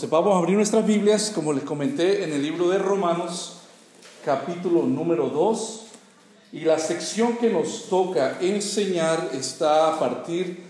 Entonces 0.00 0.18
vamos 0.18 0.34
a 0.34 0.38
abrir 0.38 0.56
nuestras 0.56 0.86
Biblias, 0.86 1.30
como 1.34 1.52
les 1.52 1.62
comenté, 1.62 2.24
en 2.24 2.32
el 2.32 2.40
libro 2.40 2.70
de 2.70 2.78
Romanos, 2.78 3.58
capítulo 4.24 4.84
número 4.86 5.28
2. 5.28 5.82
Y 6.54 6.60
la 6.60 6.78
sección 6.78 7.36
que 7.36 7.50
nos 7.50 7.90
toca 7.90 8.38
enseñar 8.40 9.28
está 9.34 9.92
a 9.92 10.00
partir 10.00 10.60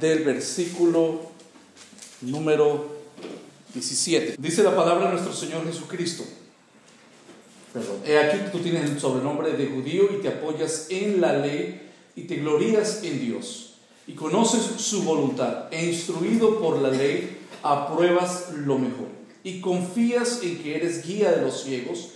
del 0.00 0.22
versículo 0.22 1.22
número 2.20 2.86
17. 3.74 4.36
Dice 4.38 4.62
la 4.62 4.76
palabra 4.76 5.06
de 5.06 5.14
nuestro 5.14 5.32
Señor 5.32 5.66
Jesucristo. 5.66 6.22
Perdón. 7.72 7.96
He 8.06 8.16
aquí 8.16 8.38
que 8.38 8.50
tú 8.50 8.58
tienes 8.60 8.88
el 8.88 9.00
sobrenombre 9.00 9.54
de 9.54 9.66
judío 9.66 10.04
y 10.16 10.22
te 10.22 10.28
apoyas 10.28 10.86
en 10.90 11.20
la 11.20 11.32
ley 11.32 11.82
y 12.14 12.28
te 12.28 12.36
glorías 12.36 13.02
en 13.02 13.18
Dios 13.18 13.74
y 14.06 14.12
conoces 14.12 14.62
su 14.80 15.02
voluntad 15.02 15.64
e 15.72 15.84
instruido 15.84 16.60
por 16.60 16.78
la 16.78 16.90
ley 16.90 17.37
apruebas 17.62 18.52
lo 18.54 18.78
mejor 18.78 19.08
y 19.42 19.60
confías 19.60 20.40
en 20.42 20.58
que 20.58 20.76
eres 20.76 21.06
guía 21.06 21.32
de 21.32 21.42
los 21.42 21.62
ciegos, 21.62 22.10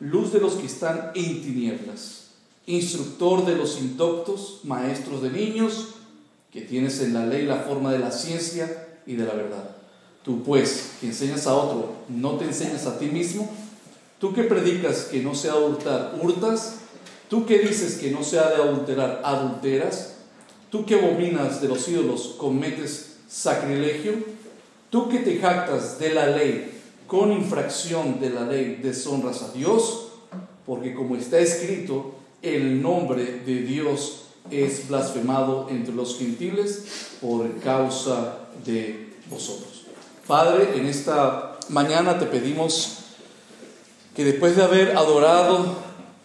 luz 0.00 0.32
de 0.32 0.40
los 0.40 0.54
que 0.54 0.66
están 0.66 1.10
en 1.14 1.42
tinieblas, 1.42 2.28
instructor 2.66 3.44
de 3.44 3.56
los 3.56 3.80
indoctos, 3.80 4.60
maestros 4.64 5.22
de 5.22 5.30
niños, 5.30 5.94
que 6.52 6.62
tienes 6.62 7.00
en 7.00 7.14
la 7.14 7.26
ley 7.26 7.44
la 7.44 7.60
forma 7.60 7.92
de 7.92 7.98
la 7.98 8.10
ciencia 8.10 8.88
y 9.06 9.14
de 9.16 9.24
la 9.24 9.34
verdad. 9.34 9.76
Tú 10.22 10.42
pues, 10.42 10.94
que 11.00 11.06
enseñas 11.06 11.46
a 11.46 11.54
otro, 11.54 11.94
no 12.08 12.32
te 12.32 12.44
enseñas 12.44 12.86
a 12.86 12.98
ti 12.98 13.06
mismo. 13.06 13.48
Tú 14.18 14.32
que 14.32 14.42
predicas 14.42 15.04
que 15.04 15.22
no 15.22 15.34
se 15.34 15.50
ha 15.50 15.54
de 15.54 15.64
hurtar, 15.64 16.18
hurtas. 16.20 16.78
Tú 17.28 17.46
que 17.46 17.58
dices 17.58 17.96
que 17.98 18.10
no 18.10 18.24
se 18.24 18.38
ha 18.38 18.48
de 18.48 18.56
adulterar, 18.56 19.20
adulteras. 19.24 20.14
Tú 20.70 20.84
que 20.84 20.94
abominas 20.94 21.60
de 21.60 21.68
los 21.68 21.86
ídolos, 21.88 22.34
cometes 22.38 23.18
sacrilegio. 23.28 24.14
Tú 24.96 25.10
que 25.10 25.18
te 25.18 25.36
jactas 25.36 25.98
de 25.98 26.14
la 26.14 26.28
ley, 26.28 26.72
con 27.06 27.30
infracción 27.30 28.18
de 28.18 28.30
la 28.30 28.46
ley 28.46 28.80
deshonras 28.82 29.42
a 29.42 29.52
Dios, 29.52 30.06
porque 30.64 30.94
como 30.94 31.16
está 31.16 31.38
escrito, 31.38 32.14
el 32.40 32.80
nombre 32.80 33.42
de 33.44 33.60
Dios 33.60 34.22
es 34.50 34.88
blasfemado 34.88 35.66
entre 35.68 35.94
los 35.94 36.16
gentiles 36.16 36.84
por 37.20 37.58
causa 37.58 38.38
de 38.64 39.12
vosotros. 39.28 39.84
Padre, 40.26 40.78
en 40.78 40.86
esta 40.86 41.58
mañana 41.68 42.18
te 42.18 42.24
pedimos 42.24 43.00
que 44.14 44.24
después 44.24 44.56
de 44.56 44.62
haber 44.62 44.96
adorado 44.96 45.74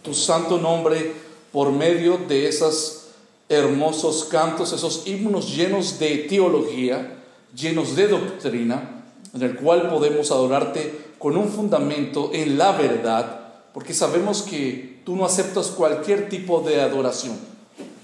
tu 0.02 0.14
santo 0.14 0.58
nombre 0.60 1.12
por 1.52 1.74
medio 1.74 2.20
de 2.20 2.48
esos 2.48 3.08
hermosos 3.50 4.24
cantos, 4.32 4.72
esos 4.72 5.06
himnos 5.08 5.54
llenos 5.54 6.00
de 6.00 6.20
teología, 6.20 7.18
llenos 7.56 7.96
de 7.96 8.08
doctrina, 8.08 9.04
en 9.34 9.42
el 9.42 9.56
cual 9.56 9.90
podemos 9.90 10.32
adorarte 10.32 11.12
con 11.18 11.38
un 11.38 11.50
fundamento 11.50 12.32
en 12.34 12.58
la 12.58 12.72
verdad, 12.72 13.42
porque 13.74 13.94
sabemos 13.94 14.42
que 14.42 15.02
tú 15.06 15.16
no 15.16 15.26
aceptas 15.26 15.68
cualquier 15.68 16.30
tipo 16.30 16.62
de 16.62 16.82
adoración. 16.82 17.38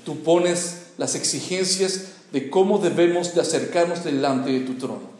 Tú 0.05 0.23
pones 0.23 0.91
las 0.97 1.15
exigencias 1.15 2.13
de 2.31 2.49
cómo 2.49 2.77
debemos 2.77 3.33
de 3.33 3.41
acercarnos 3.41 4.03
delante 4.03 4.51
de 4.51 4.61
tu 4.61 4.75
trono. 4.75 5.17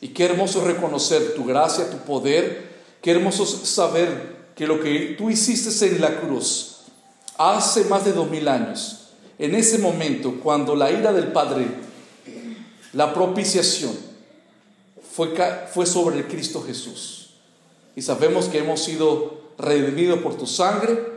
Y 0.00 0.08
qué 0.08 0.26
hermoso 0.26 0.64
reconocer 0.64 1.34
tu 1.34 1.44
gracia, 1.44 1.90
tu 1.90 1.98
poder, 1.98 2.70
qué 3.00 3.12
hermoso 3.12 3.46
saber 3.46 4.44
que 4.54 4.66
lo 4.66 4.80
que 4.80 5.14
tú 5.18 5.30
hiciste 5.30 5.86
en 5.86 6.00
la 6.00 6.20
cruz 6.20 6.82
hace 7.38 7.84
más 7.84 8.04
de 8.04 8.12
dos 8.12 8.30
mil 8.30 8.46
años, 8.48 9.08
en 9.38 9.54
ese 9.54 9.78
momento 9.78 10.40
cuando 10.42 10.76
la 10.76 10.90
ira 10.90 11.12
del 11.12 11.32
Padre 11.32 11.66
la 12.94 13.12
propiciación 13.12 13.92
fue, 15.12 15.34
fue 15.72 15.86
sobre 15.86 16.18
el 16.18 16.28
Cristo 16.28 16.62
Jesús. 16.62 17.30
Y 17.96 18.02
sabemos 18.02 18.46
que 18.46 18.58
hemos 18.58 18.82
sido 18.82 19.42
redimidos 19.58 20.20
por 20.20 20.36
tu 20.36 20.46
sangre, 20.46 21.14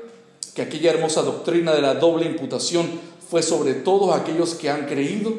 que 0.54 0.62
aquella 0.62 0.92
hermosa 0.92 1.22
doctrina 1.22 1.74
de 1.74 1.82
la 1.82 1.96
doble 1.96 2.26
imputación 2.26 2.88
fue 3.30 3.44
sobre 3.44 3.74
todos 3.74 4.16
aquellos 4.16 4.56
que 4.56 4.70
han 4.70 4.86
creído. 4.86 5.34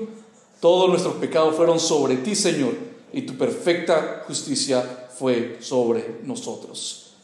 Todos 0.60 0.88
nuestros 0.88 1.14
pecados 1.14 1.54
fueron 1.54 1.78
sobre 1.78 2.16
ti, 2.16 2.34
Señor, 2.34 2.74
y 3.12 3.22
tu 3.22 3.36
perfecta 3.36 4.24
justicia 4.26 5.08
fue 5.16 5.58
sobre 5.60 6.20
nosotros. 6.24 7.14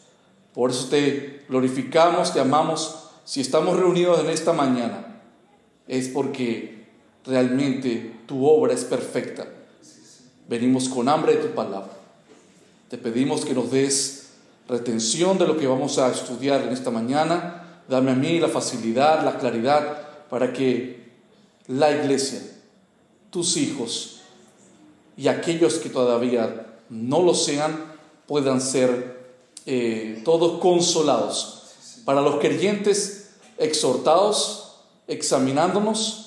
Por 0.54 0.70
eso 0.70 0.88
te 0.88 1.44
glorificamos, 1.48 2.32
te 2.32 2.40
amamos. 2.40 3.00
Si 3.24 3.40
estamos 3.40 3.76
reunidos 3.76 4.20
en 4.20 4.30
esta 4.30 4.52
mañana, 4.52 5.22
es 5.88 6.08
porque 6.08 6.83
realmente 7.24 8.20
tu 8.26 8.46
obra 8.46 8.74
es 8.74 8.84
perfecta. 8.84 9.46
Venimos 10.48 10.88
con 10.88 11.08
hambre 11.08 11.36
de 11.36 11.42
tu 11.42 11.54
palabra. 11.54 11.92
Te 12.88 12.98
pedimos 12.98 13.44
que 13.44 13.54
nos 13.54 13.70
des 13.70 14.28
retención 14.68 15.38
de 15.38 15.46
lo 15.46 15.56
que 15.56 15.66
vamos 15.66 15.98
a 15.98 16.10
estudiar 16.10 16.62
en 16.62 16.68
esta 16.70 16.90
mañana. 16.90 17.82
Dame 17.88 18.12
a 18.12 18.14
mí 18.14 18.38
la 18.38 18.48
facilidad, 18.48 19.24
la 19.24 19.38
claridad 19.38 20.28
para 20.28 20.52
que 20.52 21.12
la 21.66 21.90
iglesia, 21.90 22.40
tus 23.30 23.56
hijos 23.56 24.20
y 25.16 25.28
aquellos 25.28 25.74
que 25.74 25.88
todavía 25.88 26.66
no 26.90 27.22
lo 27.22 27.34
sean 27.34 27.94
puedan 28.26 28.60
ser 28.60 29.24
eh, 29.66 30.22
todos 30.24 30.60
consolados. 30.60 31.62
Para 32.04 32.20
los 32.20 32.36
creyentes 32.36 33.30
exhortados, 33.56 34.76
examinándonos 35.06 36.23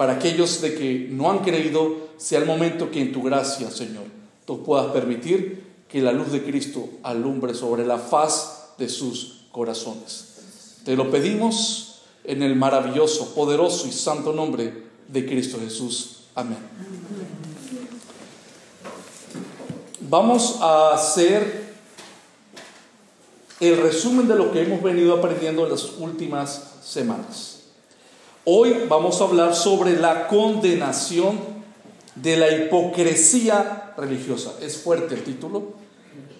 para 0.00 0.14
aquellos 0.14 0.62
de 0.62 0.74
que 0.76 1.08
no 1.10 1.30
han 1.30 1.40
creído, 1.40 1.94
sea 2.16 2.38
el 2.38 2.46
momento 2.46 2.90
que 2.90 3.02
en 3.02 3.12
tu 3.12 3.22
gracia, 3.22 3.70
Señor, 3.70 4.04
tú 4.46 4.62
puedas 4.62 4.86
permitir 4.92 5.62
que 5.90 6.00
la 6.00 6.10
luz 6.10 6.32
de 6.32 6.42
Cristo 6.42 6.88
alumbre 7.02 7.52
sobre 7.52 7.84
la 7.84 7.98
faz 7.98 8.70
de 8.78 8.88
sus 8.88 9.42
corazones. 9.52 10.78
Te 10.86 10.96
lo 10.96 11.10
pedimos 11.10 12.00
en 12.24 12.42
el 12.42 12.56
maravilloso, 12.56 13.34
poderoso 13.34 13.86
y 13.86 13.92
santo 13.92 14.32
nombre 14.32 14.84
de 15.06 15.26
Cristo 15.26 15.58
Jesús. 15.60 16.20
Amén. 16.34 16.56
Vamos 20.08 20.56
a 20.62 20.94
hacer 20.94 21.74
el 23.60 23.76
resumen 23.76 24.26
de 24.26 24.36
lo 24.36 24.50
que 24.50 24.62
hemos 24.62 24.82
venido 24.82 25.14
aprendiendo 25.14 25.64
en 25.64 25.72
las 25.72 25.84
últimas 25.98 26.76
semanas. 26.82 27.59
Hoy 28.52 28.86
vamos 28.88 29.20
a 29.20 29.26
hablar 29.26 29.54
sobre 29.54 29.96
la 29.96 30.26
condenación 30.26 31.38
de 32.16 32.36
la 32.36 32.50
hipocresía 32.50 33.92
religiosa. 33.96 34.54
Es 34.60 34.78
fuerte 34.78 35.14
el 35.14 35.22
título, 35.22 35.74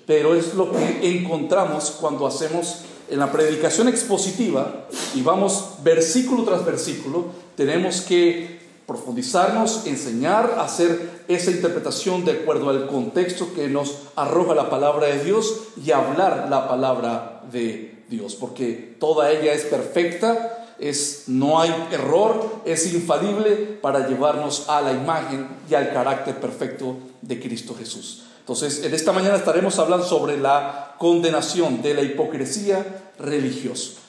pero 0.09 0.35
es 0.35 0.55
lo 0.55 0.73
que 0.73 1.09
encontramos 1.09 1.97
cuando 2.01 2.27
hacemos 2.27 2.81
en 3.09 3.21
la 3.21 3.31
predicación 3.31 3.87
expositiva 3.87 4.87
y 5.15 5.23
vamos 5.23 5.75
versículo 5.85 6.43
tras 6.43 6.65
versículo, 6.65 7.27
tenemos 7.55 8.01
que 8.01 8.59
profundizarnos, 8.89 9.87
enseñar, 9.87 10.57
hacer 10.59 11.23
esa 11.29 11.53
interpretación 11.53 12.25
de 12.25 12.33
acuerdo 12.33 12.71
al 12.71 12.89
contexto 12.89 13.55
que 13.55 13.69
nos 13.69 13.99
arroja 14.17 14.57
la 14.57 14.69
palabra 14.69 15.07
de 15.07 15.23
Dios 15.23 15.61
y 15.87 15.93
hablar 15.93 16.49
la 16.51 16.67
palabra 16.67 17.43
de 17.53 18.03
Dios, 18.09 18.35
porque 18.35 18.97
toda 18.99 19.31
ella 19.31 19.53
es 19.53 19.63
perfecta 19.63 20.57
es, 20.81 21.25
no 21.27 21.61
hay 21.61 21.73
error, 21.93 22.63
es 22.65 22.93
infalible 22.93 23.55
para 23.83 24.09
llevarnos 24.09 24.69
a 24.69 24.81
la 24.81 24.93
imagen 24.93 25.47
y 25.69 25.75
al 25.75 25.93
carácter 25.93 26.41
perfecto 26.41 26.97
de 27.21 27.39
Cristo 27.39 27.75
Jesús. 27.79 28.25
Entonces, 28.41 28.83
en 28.83 28.95
esta 28.95 29.13
mañana 29.13 29.37
estaremos 29.37 29.79
hablando 29.79 30.05
sobre 30.05 30.39
la 30.39 30.95
condenación 30.99 31.83
de 31.83 31.95
la 31.95 32.03
hipocresía 32.03 33.13
religiosa. 33.19 34.01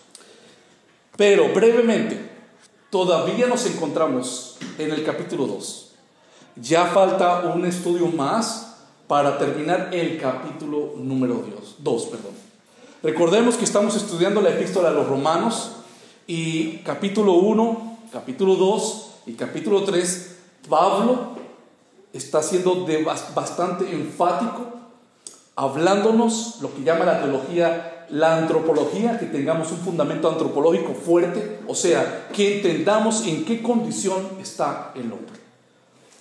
Pero 1.18 1.54
brevemente, 1.54 2.30
todavía 2.90 3.48
nos 3.48 3.66
encontramos 3.66 4.58
en 4.80 4.92
el 4.92 5.04
capítulo 5.04 5.46
2. 5.48 5.92
Ya 6.56 6.86
falta 6.88 7.42
un 7.54 7.66
estudio 7.66 8.08
más 8.08 8.78
para 9.08 9.38
terminar 9.38 9.90
el 9.92 10.20
capítulo 10.20 10.94
número 10.98 11.44
2. 11.80 12.04
Perdón. 12.06 12.32
Recordemos 13.04 13.56
que 13.56 13.66
estamos 13.66 13.96
estudiando 13.96 14.42
la 14.42 14.52
epístola 14.52 14.90
a 14.90 14.94
los 14.94 15.08
romanos 15.08 15.72
y 16.34 16.78
capítulo 16.86 17.34
1, 17.34 17.98
capítulo 18.14 18.56
2 18.56 19.08
y 19.26 19.34
capítulo 19.34 19.84
3, 19.84 20.38
Pablo 20.70 21.34
está 22.14 22.42
siendo 22.42 22.88
bastante 23.36 23.92
enfático, 23.92 24.66
hablándonos 25.58 26.60
lo 26.62 26.74
que 26.74 26.84
llama 26.84 27.04
la 27.04 27.22
teología, 27.22 28.06
la 28.12 28.38
antropología, 28.38 29.20
que 29.20 29.26
tengamos 29.26 29.74
un 29.74 29.80
fundamento 29.80 30.30
antropológico 30.30 30.94
fuerte, 30.94 31.60
o 31.68 31.76
sea, 31.76 32.30
que 32.34 32.60
entendamos 32.60 33.28
en 33.28 33.44
qué 33.44 33.62
condición 33.62 34.26
está 34.42 34.94
el 34.96 35.12
hombre. 35.12 35.42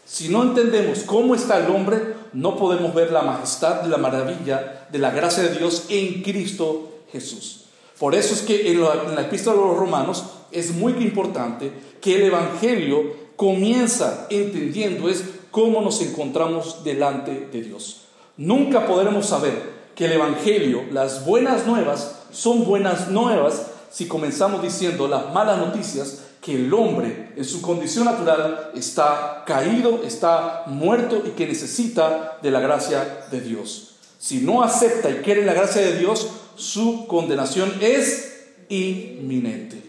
Si 0.05 0.29
no 0.29 0.43
entendemos 0.43 1.05
cómo 1.05 1.37
está 1.37 1.59
el 1.59 1.71
hombre, 1.71 2.17
no 2.33 2.57
podemos 2.57 2.93
ver 2.95 3.13
la 3.13 3.23
majestad, 3.23 3.85
la 3.85 3.97
maravilla 3.97 4.89
de 4.91 4.99
la 4.99 5.13
gracia 5.13 5.45
de 5.45 5.57
Dios 5.57 5.85
en 5.89 6.25
Cristo 6.25 7.03
Jesús. 7.13 7.60
Por 8.01 8.15
eso 8.15 8.33
es 8.33 8.41
que 8.41 8.73
en 8.73 8.81
la, 8.81 9.21
epístola 9.21 9.61
de 9.61 9.69
los 9.69 9.77
romanos 9.77 10.25
es 10.51 10.73
muy 10.73 10.95
importante 10.95 11.71
que 12.01 12.17
el 12.17 12.23
Evangelio 12.23 13.15
comienza 13.37 14.27
entendiendo 14.31 15.11
es 15.11 15.23
cómo 15.51 15.83
nos 15.83 16.01
encontramos 16.01 16.83
delante 16.83 17.49
de 17.53 17.61
Dios. 17.61 18.07
Nunca 18.39 18.87
podremos 18.87 19.27
saber 19.27 19.81
que 19.95 20.07
el 20.07 20.13
Evangelio, 20.13 20.83
las 20.91 21.27
buenas 21.27 21.67
nuevas, 21.67 22.23
son 22.33 22.65
buenas 22.65 23.11
nuevas 23.11 23.67
si 23.91 24.09
comenzamos 24.09 24.63
diciendo 24.63 25.07
las 25.07 25.35
malas 25.35 25.59
noticias 25.59 26.23
que 26.41 26.55
el 26.55 26.73
hombre 26.73 27.35
en 27.37 27.45
su 27.45 27.61
condición 27.61 28.07
natural 28.07 28.71
está 28.75 29.45
caído, 29.47 30.01
está 30.05 30.63
muerto 30.69 31.23
y 31.27 31.33
que 31.33 31.47
necesita 31.47 32.39
de 32.41 32.51
la 32.51 32.61
gracia 32.61 33.27
de 33.31 33.43
Dios. 33.43 33.97
Si 34.19 34.39
no 34.39 34.63
acepta 34.63 35.11
y 35.11 35.17
quiere 35.17 35.45
la 35.45 35.53
gracia 35.53 35.83
de 35.83 35.99
Dios, 35.99 36.29
su 36.61 37.07
condenación 37.07 37.73
es 37.81 38.49
inminente. 38.69 39.83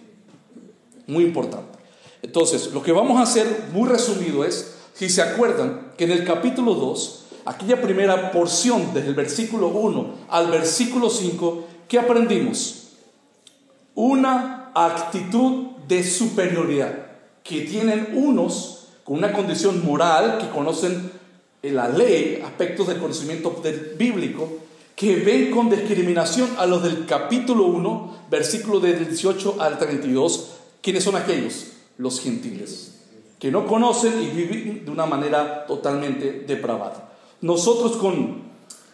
Muy 1.06 1.26
importante. 1.26 1.78
Entonces, 2.22 2.72
lo 2.74 2.82
que 2.82 2.94
vamos 2.94 3.20
a 3.20 3.24
hacer 3.24 3.66
muy 3.74 3.90
resumido 3.90 4.46
es, 4.46 4.76
si 4.94 5.10
se 5.10 5.22
acuerdan, 5.22 5.92
que 5.98 6.06
en 6.06 6.12
el 6.12 6.24
capítulo 6.24 6.76
2, 6.76 7.26
aquella 7.46 7.82
primera 7.82 8.32
porción 8.32 8.94
desde 8.94 9.10
el 9.10 9.16
versículo 9.16 9.68
1 9.68 10.16
al 10.30 10.50
versículo 10.50 11.10
5, 11.10 11.68
¿qué 11.90 12.00
aprendimos? 12.00 12.92
Una 13.94 14.72
actitud 14.74 15.72
de 15.90 16.06
superioridad 16.06 16.94
que 17.44 17.62
tienen 17.62 18.14
unos 18.14 18.88
con 19.04 19.18
una 19.18 19.34
condición 19.34 19.84
moral, 19.86 20.38
que 20.38 20.48
conocen 20.50 21.12
la 21.64 21.90
ley, 21.90 22.42
aspectos 22.46 22.88
del 22.88 23.00
conocimiento 23.00 23.62
bíblico, 23.98 24.48
que 25.02 25.16
ven 25.16 25.50
con 25.50 25.68
discriminación 25.68 26.48
a 26.60 26.68
los 26.68 26.84
del 26.84 27.08
capítulo 27.08 27.66
1, 27.66 28.26
versículo 28.30 28.80
del 28.80 29.00
18 29.00 29.56
al 29.60 29.80
32, 29.80 30.52
¿quiénes 30.80 31.04
son 31.04 31.16
aquellos? 31.16 31.72
Los 31.98 32.22
gentiles, 32.22 33.00
que 33.40 33.50
no 33.50 33.66
conocen 33.66 34.22
y 34.22 34.28
viven 34.28 34.86
de 34.86 34.92
una 34.92 35.08
manera 35.08 35.66
totalmente 35.66 36.44
depravada. 36.46 37.16
Nosotros 37.42 37.98
con 37.98 38.44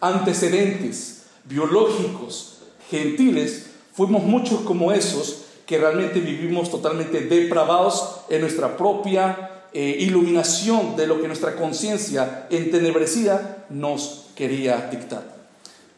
antecedentes 0.00 1.26
biológicos 1.44 2.60
gentiles, 2.88 3.66
fuimos 3.92 4.22
muchos 4.22 4.60
como 4.60 4.92
esos 4.92 5.42
que 5.66 5.76
realmente 5.76 6.20
vivimos 6.20 6.70
totalmente 6.70 7.20
depravados 7.20 8.20
en 8.30 8.40
nuestra 8.40 8.78
propia 8.78 9.66
eh, 9.74 9.98
iluminación 10.00 10.96
de 10.96 11.06
lo 11.06 11.20
que 11.20 11.28
nuestra 11.28 11.54
conciencia 11.54 12.46
entenebrecida 12.48 13.66
nos 13.68 14.24
quería 14.34 14.88
dictar. 14.90 15.37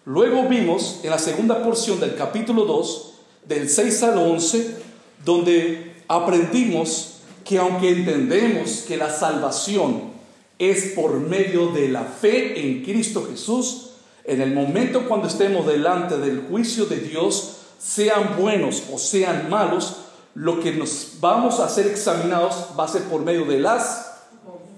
Luego 0.06 0.48
vimos 0.48 1.00
en 1.02 1.10
la 1.10 1.18
segunda 1.18 1.62
porción 1.62 2.00
del 2.00 2.16
capítulo 2.16 2.64
2, 2.64 3.12
del 3.46 3.68
6 3.68 4.02
al 4.04 4.18
11, 4.18 4.76
donde 5.24 5.94
aprendimos 6.08 7.16
que 7.44 7.58
aunque 7.58 7.90
entendemos 7.90 8.84
que 8.88 8.96
la 8.96 9.10
salvación 9.10 10.10
es 10.58 10.92
por 10.94 11.20
medio 11.20 11.68
de 11.72 11.88
la 11.88 12.04
fe 12.04 12.60
en 12.60 12.82
Cristo 12.82 13.26
Jesús, 13.30 13.90
en 14.24 14.40
el 14.40 14.54
momento 14.54 15.06
cuando 15.06 15.28
estemos 15.28 15.66
delante 15.66 16.16
del 16.16 16.46
juicio 16.48 16.86
de 16.86 16.96
Dios, 16.96 17.56
sean 17.78 18.36
buenos 18.38 18.84
o 18.90 18.98
sean 18.98 19.50
malos, 19.50 19.96
lo 20.34 20.60
que 20.60 20.72
nos 20.72 21.14
vamos 21.20 21.60
a 21.60 21.68
ser 21.68 21.86
examinados 21.86 22.68
va 22.78 22.84
a 22.84 22.88
ser 22.88 23.02
por 23.02 23.20
medio 23.20 23.44
de 23.44 23.58
las 23.58 24.12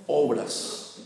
obras. 0.08 0.96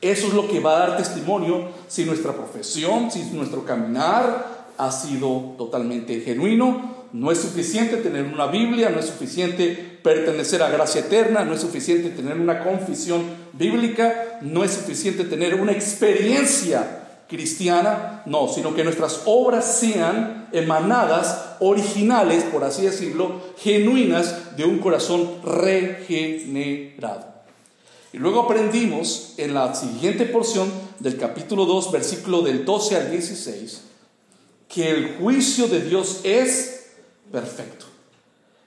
Eso 0.00 0.28
es 0.28 0.32
lo 0.32 0.48
que 0.48 0.60
va 0.60 0.76
a 0.76 0.88
dar 0.88 0.96
testimonio 0.96 1.68
si 1.88 2.04
nuestra 2.04 2.32
profesión, 2.32 3.10
si 3.10 3.22
nuestro 3.32 3.64
caminar 3.64 4.68
ha 4.78 4.92
sido 4.92 5.54
totalmente 5.58 6.20
genuino. 6.20 6.96
No 7.12 7.32
es 7.32 7.38
suficiente 7.38 7.96
tener 7.96 8.24
una 8.24 8.46
Biblia, 8.46 8.90
no 8.90 9.00
es 9.00 9.06
suficiente 9.06 9.98
pertenecer 10.02 10.62
a 10.62 10.70
gracia 10.70 11.00
eterna, 11.00 11.44
no 11.44 11.54
es 11.54 11.60
suficiente 11.60 12.10
tener 12.10 12.38
una 12.38 12.62
confesión 12.62 13.22
bíblica, 13.54 14.38
no 14.42 14.62
es 14.62 14.72
suficiente 14.72 15.24
tener 15.24 15.54
una 15.54 15.72
experiencia 15.72 17.24
cristiana, 17.28 18.22
no, 18.26 18.48
sino 18.48 18.74
que 18.74 18.84
nuestras 18.84 19.22
obras 19.26 19.78
sean 19.78 20.48
emanadas, 20.52 21.56
originales, 21.60 22.44
por 22.44 22.64
así 22.64 22.82
decirlo, 22.82 23.40
genuinas 23.58 24.56
de 24.56 24.64
un 24.64 24.78
corazón 24.78 25.40
regenerado. 25.44 27.37
Y 28.12 28.18
luego 28.18 28.40
aprendimos 28.40 29.34
en 29.36 29.52
la 29.52 29.74
siguiente 29.74 30.24
porción 30.24 30.70
del 30.98 31.18
capítulo 31.18 31.66
2, 31.66 31.92
versículo 31.92 32.40
del 32.40 32.64
12 32.64 32.96
al 32.96 33.10
16, 33.10 33.82
que 34.68 34.90
el 34.90 35.16
juicio 35.16 35.68
de 35.68 35.82
Dios 35.82 36.20
es 36.24 36.86
perfecto. 37.30 37.84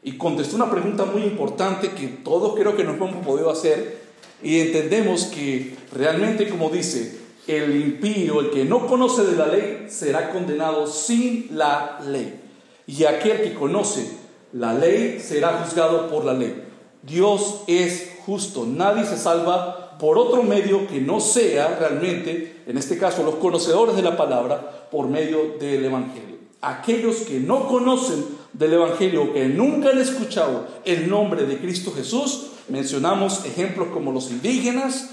Y 0.04 0.18
contestó 0.18 0.56
una 0.56 0.70
pregunta 0.70 1.06
muy 1.06 1.24
importante 1.24 1.92
que 1.92 2.08
todos 2.08 2.56
creo 2.56 2.76
que 2.76 2.84
nos 2.84 2.96
hemos 2.98 3.26
podido 3.26 3.50
hacer 3.50 4.02
y 4.44 4.60
entendemos 4.60 5.26
que 5.26 5.76
realmente, 5.92 6.48
como 6.48 6.70
dice, 6.70 7.20
el 7.48 7.76
impío, 7.76 8.40
el 8.42 8.52
que 8.52 8.66
no 8.66 8.88
conoce 8.88 9.24
de 9.24 9.36
la 9.36 9.48
ley, 9.48 9.88
será 9.90 10.32
condenado 10.32 10.88
sin 10.88 11.48
la 11.52 12.00
ley. 12.06 12.40
Y 12.88 13.06
aquel 13.06 13.42
que 13.42 13.54
conoce 13.54 14.08
la 14.54 14.74
ley 14.74 15.20
será 15.20 15.64
juzgado 15.64 16.10
por 16.10 16.26
la 16.26 16.34
ley. 16.34 16.64
Dios 17.04 17.62
es 17.68 18.11
justo. 18.26 18.66
Nadie 18.66 19.06
se 19.06 19.18
salva 19.18 19.98
por 19.98 20.18
otro 20.18 20.44
medio 20.44 20.88
que 20.88 21.00
no 21.00 21.20
sea 21.20 21.78
realmente, 21.80 22.64
en 22.66 22.78
este 22.78 22.98
caso, 22.98 23.24
los 23.24 23.36
conocedores 23.36 23.96
de 23.96 24.02
la 24.02 24.18
palabra, 24.18 24.88
por 24.92 25.08
medio 25.08 25.58
del 25.60 25.86
Evangelio. 25.86 26.38
Aquellos 26.62 27.18
que 27.18 27.40
no 27.40 27.68
conocen 27.68 28.26
del 28.54 28.74
Evangelio, 28.74 29.34
que 29.34 29.48
nunca 29.48 29.90
han 29.90 30.00
escuchado 30.00 30.68
el 30.86 31.10
nombre 31.10 31.46
de 31.46 31.60
Cristo 31.60 31.92
Jesús, 31.96 32.48
mencionamos 32.68 33.46
ejemplos 33.46 33.90
como 33.94 34.12
los 34.12 34.32
indígenas, 34.32 35.10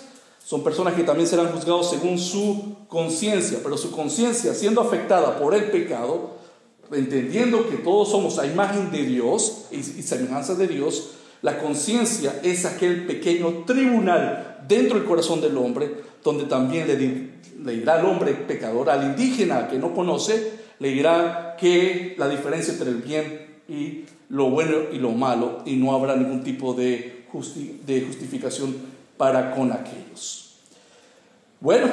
son 0.49 0.64
personas 0.64 0.94
que 0.94 1.04
también 1.04 1.28
serán 1.28 1.52
juzgados 1.52 1.90
según 1.90 2.19
su 2.19 2.76
conciencia, 2.88 3.61
pero 3.62 3.76
su 3.76 3.90
conciencia 3.90 4.54
siendo 4.54 4.81
afectada 4.81 5.38
por 5.38 5.54
el 5.54 5.64
pecado, 5.64 6.38
entendiendo 6.90 7.69
que 7.69 7.76
todos 7.76 8.11
somos 8.11 8.38
a 8.38 8.46
imagen 8.46 8.90
de 8.90 9.02
Dios 9.02 9.66
y, 9.70 9.82
semejanza 9.82 10.54
de 10.54 10.66
Dios, 10.66 11.11
la 11.43 11.58
conciencia 11.58 12.40
es 12.43 12.64
aquel 12.64 13.06
pequeño 13.06 13.64
tribunal 13.64 14.64
dentro 14.67 14.99
del 14.99 15.06
corazón 15.06 15.40
del 15.40 15.56
hombre, 15.56 15.90
donde 16.23 16.44
también 16.44 16.87
le, 16.87 17.73
dirá 17.75 17.94
al 17.94 18.06
hombre 18.06 18.32
pecador, 18.35 18.90
al 18.90 19.05
indígena 19.05 19.69
que 19.69 19.79
no 19.79 19.94
conoce, 19.94 20.52
le 20.79 20.90
dirá 20.90 21.56
que 21.58 22.14
la 22.19 22.29
diferencia 22.29 22.73
entre 22.73 22.90
el 22.90 22.97
bien 22.97 23.47
y 23.68 24.04
lo 24.28 24.50
bueno 24.50 24.76
y 24.92 24.99
lo 24.99 25.12
malo, 25.12 25.62
y 25.64 25.76
no 25.76 25.95
habrá 25.95 26.16
ningún 26.16 26.42
tipo 26.42 26.75
de 26.75 27.25
justificación 27.33 28.76
para 29.16 29.50
con 29.50 29.73
aquellos. 29.73 30.54
Bueno, 31.61 31.88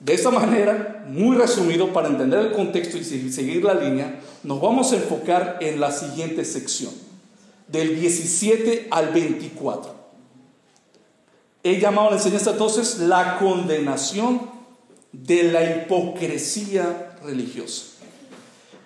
de 0.00 0.14
esta 0.14 0.30
manera, 0.30 1.04
muy 1.08 1.36
resumido, 1.36 1.92
para 1.92 2.08
entender 2.08 2.40
el 2.40 2.52
contexto 2.52 2.96
y 2.98 3.04
seguir 3.04 3.64
la 3.64 3.74
línea, 3.74 4.20
nos 4.42 4.60
vamos 4.60 4.92
a 4.92 4.96
enfocar 4.96 5.58
en 5.60 5.80
la 5.80 5.92
siguiente 5.92 6.44
sección, 6.44 6.92
del 7.68 7.98
17 7.98 8.88
al 8.90 9.10
24. 9.10 9.94
He 11.62 11.80
llamado 11.80 12.08
a 12.08 12.10
la 12.10 12.16
enseñanza 12.18 12.52
entonces 12.52 12.98
la 12.98 13.38
condenación 13.38 14.42
de 15.12 15.44
la 15.44 15.64
hipocresía 15.64 17.16
religiosa. 17.24 17.84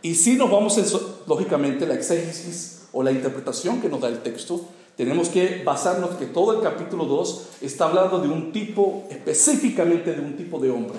Y 0.02 0.14
si 0.14 0.35
nos 0.35 0.50
vamos, 0.50 0.78
lógicamente, 1.26 1.87
la 1.87 1.94
exégesis 1.94 2.82
o 2.92 3.02
la 3.02 3.11
interpretación 3.11 3.80
que 3.80 3.88
nos 3.88 4.00
da 4.00 4.08
el 4.08 4.23
texto, 4.23 4.64
tenemos 4.97 5.28
que 5.28 5.62
basarnos 5.64 6.11
que 6.16 6.26
todo 6.26 6.52
el 6.52 6.61
capítulo 6.62 7.04
2 7.04 7.47
está 7.62 7.87
hablando 7.87 8.20
de 8.20 8.28
un 8.28 8.52
tipo, 8.52 9.06
específicamente 9.11 10.12
de 10.12 10.20
un 10.20 10.37
tipo 10.37 10.58
de 10.58 10.70
hombre. 10.70 10.99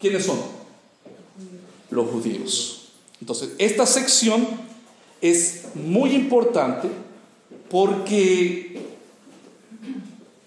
¿Quiénes 0.00 0.24
son? 0.24 0.38
Los 1.90 2.10
judíos. 2.10 2.92
Entonces, 3.20 3.50
esta 3.58 3.86
sección 3.86 4.46
es 5.20 5.66
muy 5.74 6.14
importante 6.14 6.88
porque 7.70 8.84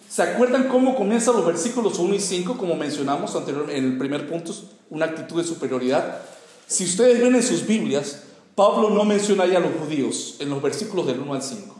¿se 0.09 0.21
acuerdan 0.21 0.67
cómo 0.67 0.95
comienzan 0.95 1.35
los 1.35 1.45
versículos 1.45 1.97
1 1.97 2.13
y 2.15 2.19
5, 2.19 2.57
como 2.57 2.75
mencionamos 2.75 3.35
anteriormente 3.35 3.77
en 3.77 3.85
el 3.85 3.97
primer 3.97 4.29
punto, 4.29 4.53
una 4.89 5.05
actitud 5.05 5.41
de 5.41 5.47
superioridad? 5.47 6.19
Si 6.67 6.83
ustedes 6.83 7.21
ven 7.21 7.35
en 7.35 7.43
sus 7.43 7.65
Biblias, 7.65 8.23
Pablo 8.55 8.89
no 8.89 9.05
menciona 9.05 9.45
ya 9.45 9.57
a 9.57 9.61
los 9.61 9.71
judíos 9.79 10.35
en 10.39 10.49
los 10.49 10.61
versículos 10.61 11.07
del 11.07 11.19
1 11.19 11.33
al 11.33 11.41
5. 11.41 11.75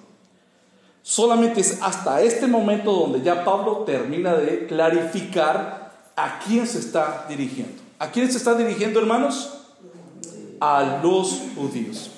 Solamente 1.04 1.60
es 1.60 1.80
hasta 1.82 2.22
este 2.22 2.48
momento 2.48 2.94
donde 2.94 3.22
ya 3.22 3.44
Pablo 3.44 3.84
termina 3.86 4.36
de 4.36 4.66
clarificar 4.68 5.92
a 6.16 6.40
quién 6.40 6.66
se 6.66 6.80
está 6.80 7.26
dirigiendo. 7.28 7.82
¿A 8.00 8.10
quién 8.12 8.32
se 8.32 8.38
está 8.38 8.56
dirigiendo, 8.56 9.00
hermanos? 9.00 9.50
A 10.62 11.02
los 11.04 11.42
judíos. 11.56 12.10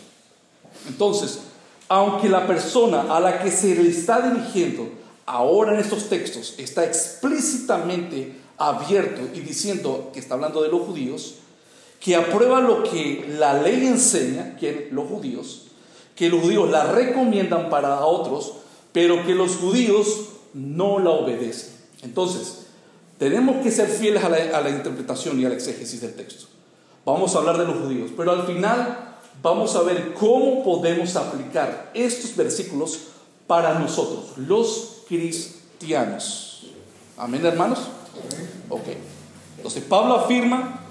Entonces, 0.88 1.40
aunque 1.90 2.30
la 2.30 2.48
persona 2.48 3.16
a 3.16 3.20
la 3.20 3.40
que 3.40 3.52
se 3.52 3.76
le 3.76 3.90
está 3.90 4.30
dirigiendo 4.30 4.90
ahora 5.26 5.74
en 5.74 5.80
estos 5.80 6.10
textos 6.10 6.56
está 6.58 6.86
explícitamente 6.86 8.36
abierto 8.58 9.22
y 9.34 9.40
diciendo 9.42 10.12
que 10.14 10.20
está 10.20 10.36
hablando 10.36 10.62
de 10.64 10.70
los 10.70 10.82
judíos, 10.82 11.36
que 12.00 12.16
aprueba 12.16 12.62
lo 12.62 12.84
que 12.84 13.26
la 13.38 13.62
ley 13.62 13.86
enseña, 13.88 14.56
que 14.58 14.90
los 14.92 15.08
judíos, 15.08 15.68
que 16.16 16.30
los 16.30 16.42
judíos 16.42 16.70
la 16.70 16.92
recomiendan 16.92 17.70
para 17.70 18.06
otros, 18.06 18.54
pero 18.92 19.26
que 19.26 19.36
los 19.36 19.58
judíos 19.58 20.30
no 20.54 21.00
la 21.00 21.10
obedecen. 21.10 21.74
Entonces, 22.04 22.68
tenemos 23.18 23.64
que 23.64 23.72
ser 23.72 23.90
fieles 23.90 24.24
a 24.24 24.30
la, 24.30 24.38
a 24.58 24.62
la 24.62 24.70
interpretación 24.70 25.40
y 25.40 25.46
al 25.46 25.54
exégesis 25.54 26.02
del 26.02 26.14
texto. 26.14 26.46
Vamos 27.06 27.36
a 27.36 27.40
hablar 27.40 27.58
de 27.58 27.66
los 27.66 27.78
judíos, 27.78 28.12
pero 28.16 28.32
al 28.32 28.46
final 28.46 29.05
vamos 29.42 29.76
a 29.76 29.82
ver 29.82 30.14
cómo 30.14 30.64
podemos 30.64 31.16
aplicar 31.16 31.92
estos 31.94 32.36
versículos 32.36 33.00
para 33.48 33.78
nosotros, 33.80 34.38
los 34.38 35.04
cristianos. 35.08 36.68
Amén, 37.18 37.46
hermanos. 37.46 37.80
Ok. 38.70 38.88
Entonces 39.58 39.84
Pablo 39.84 40.16
afirma 40.16 40.82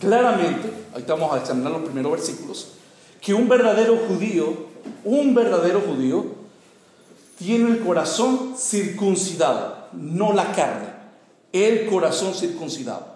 claramente, 0.00 0.72
ahí 0.94 1.00
estamos 1.00 1.32
a 1.32 1.38
examinar 1.38 1.72
los 1.72 1.82
primeros 1.82 2.12
versículos, 2.12 2.68
que 3.20 3.32
un 3.32 3.48
verdadero 3.48 3.98
judío, 4.08 4.52
un 5.04 5.34
verdadero 5.34 5.80
judío, 5.80 6.26
tiene 7.38 7.70
el 7.70 7.80
corazón 7.80 8.54
circuncidado, 8.58 9.88
no 9.92 10.32
la 10.32 10.52
carne, 10.52 10.88
el 11.52 11.86
corazón 11.86 12.34
circuncidado. 12.34 13.13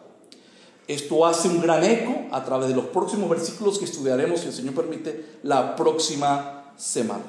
Esto 0.89 1.27
hace 1.27 1.49
un 1.49 1.61
gran 1.61 1.85
eco 1.85 2.27
a 2.33 2.43
través 2.45 2.69
de 2.69 2.75
los 2.75 2.87
próximos 2.87 3.29
versículos 3.29 3.79
que 3.79 3.85
estudiaremos, 3.85 4.41
si 4.41 4.47
el 4.47 4.55
Señor 4.55 4.75
permite, 4.75 5.39
la 5.43 5.77
próxima 5.77 6.73
semana. 6.79 7.25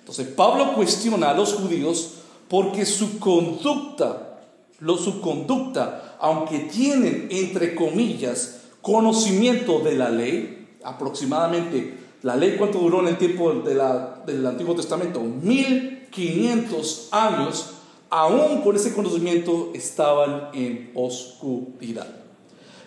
Entonces, 0.00 0.26
Pablo 0.28 0.74
cuestiona 0.74 1.30
a 1.30 1.34
los 1.34 1.54
judíos 1.54 2.14
porque 2.48 2.84
su 2.84 3.20
conducta, 3.20 4.40
su 4.80 5.20
conducta, 5.20 6.16
aunque 6.18 6.58
tienen, 6.58 7.28
entre 7.30 7.76
comillas, 7.76 8.62
conocimiento 8.82 9.78
de 9.78 9.94
la 9.94 10.08
ley, 10.08 10.76
aproximadamente, 10.82 11.98
la 12.22 12.34
ley 12.34 12.56
cuánto 12.58 12.78
duró 12.78 13.00
en 13.00 13.08
el 13.08 13.18
tiempo 13.18 13.52
del 13.52 14.46
Antiguo 14.46 14.74
Testamento, 14.74 15.20
1500 15.20 17.08
años, 17.12 17.74
aún 18.10 18.62
con 18.62 18.74
ese 18.74 18.92
conocimiento 18.92 19.70
estaban 19.74 20.48
en 20.52 20.90
oscuridad. 20.94 22.27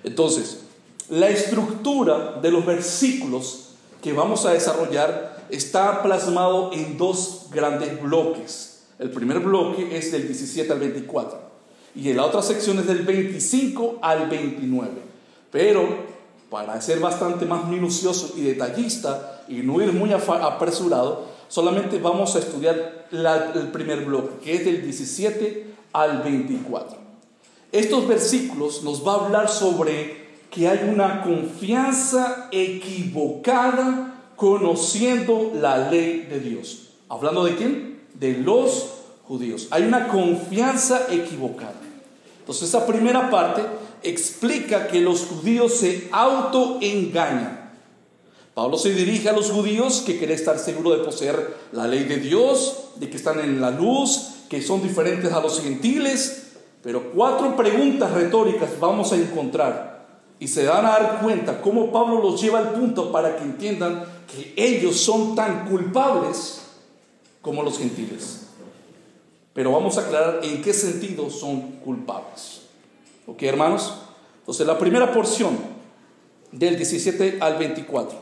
Entonces, 0.04 0.60
la 1.10 1.30
estructura 1.30 2.40
de 2.42 2.52
los 2.52 2.66
versículos 2.66 3.70
que 4.02 4.14
vamos 4.14 4.46
a 4.46 4.54
desarrollar 4.54 5.46
está 5.50 6.02
plasmado 6.02 6.72
en 6.74 6.98
dos 6.98 7.48
grandes 7.52 8.02
bloques. 8.02 8.84
El 8.98 9.12
primer 9.12 9.40
bloque 9.40 9.98
es 9.98 10.12
del 10.12 10.28
17 10.28 10.72
al 10.72 10.80
24 10.80 11.40
y 11.96 12.14
la 12.14 12.26
otra 12.26 12.42
sección 12.42 12.80
es 12.80 12.88
del 12.88 13.04
25 13.04 14.00
al 14.02 14.30
29. 14.30 14.92
Pero 15.52 15.88
para 16.50 16.80
ser 16.82 17.00
bastante 17.00 17.46
más 17.46 17.68
minucioso 17.68 18.34
y 18.38 18.42
detallista 18.42 19.44
y 19.48 19.56
no 19.56 19.82
ir 19.82 19.92
muy 19.94 20.12
apresurado, 20.14 21.28
solamente 21.48 22.00
vamos 22.00 22.36
a 22.36 22.40
estudiar 22.40 23.08
el 23.12 23.68
primer 23.72 24.06
bloque, 24.06 24.44
que 24.44 24.56
es 24.56 24.66
del 24.66 24.82
17 24.84 25.74
al 25.94 26.22
24. 26.22 27.01
Estos 27.72 28.08
versículos 28.08 28.84
nos 28.84 29.06
va 29.08 29.14
a 29.14 29.26
hablar 29.26 29.50
sobre 29.50 30.22
que 30.50 30.68
hay 30.68 30.90
una 30.92 31.24
confianza 31.24 32.50
equivocada 32.52 34.34
conociendo 34.36 35.54
la 35.56 35.90
ley 35.90 36.28
de 36.30 36.40
Dios. 36.42 36.90
¿Hablando 37.08 37.46
de 37.46 37.56
quién? 37.56 38.02
De 38.14 38.34
los 38.34 38.90
judíos. 39.26 39.68
Hay 39.72 39.84
una 39.84 40.10
confianza 40.10 41.08
equivocada. 41.10 41.80
Entonces 42.40 42.68
esa 42.68 42.86
primera 42.86 43.30
parte 43.30 43.62
explica 44.04 44.88
que 44.88 45.00
los 45.00 45.22
judíos 45.26 45.76
se 45.76 46.10
autoengañan. 46.12 47.72
Pablo 48.54 48.78
se 48.78 48.94
dirige 48.94 49.30
a 49.30 49.34
los 49.34 49.50
judíos 49.50 50.04
que 50.06 50.18
quieren 50.18 50.36
estar 50.36 50.60
seguros 50.60 50.98
de 50.98 51.06
poseer 51.06 51.56
la 51.72 51.88
ley 51.88 52.04
de 52.04 52.18
Dios, 52.18 52.90
de 52.96 53.10
que 53.10 53.16
están 53.16 53.40
en 53.40 53.62
la 53.62 53.72
luz, 53.72 54.32
que 54.50 54.62
son 54.62 54.84
diferentes 54.84 55.32
a 55.32 55.40
los 55.40 55.62
gentiles, 55.62 56.41
pero 56.82 57.12
cuatro 57.12 57.56
preguntas 57.56 58.12
retóricas 58.12 58.80
vamos 58.80 59.12
a 59.14 59.18
encontrar 59.18 59.92
y 60.40 60.48
se 60.48 60.64
dan 60.64 60.86
a 60.86 60.90
dar 60.90 61.22
cuenta 61.22 61.62
cómo 61.62 61.92
Pablo 61.92 62.22
los 62.22 62.42
lleva 62.42 62.60
al 62.60 62.72
punto 62.72 63.12
para 63.12 63.36
que 63.36 63.44
entiendan 63.44 64.04
que 64.28 64.54
ellos 64.56 64.98
son 64.98 65.36
tan 65.36 65.68
culpables 65.68 66.64
como 67.42 67.62
los 67.62 67.78
gentiles. 67.78 68.48
Pero 69.54 69.72
vamos 69.72 69.98
a 69.98 70.02
aclarar 70.02 70.40
en 70.44 70.62
qué 70.62 70.74
sentido 70.74 71.30
son 71.30 71.62
culpables. 71.84 72.62
¿Ok, 73.28 73.44
hermanos? 73.44 73.94
Entonces, 74.40 74.66
la 74.66 74.80
primera 74.80 75.14
porción 75.14 75.58
del 76.52 76.76
17 76.76 77.38
al 77.40 77.58
24. 77.58 78.18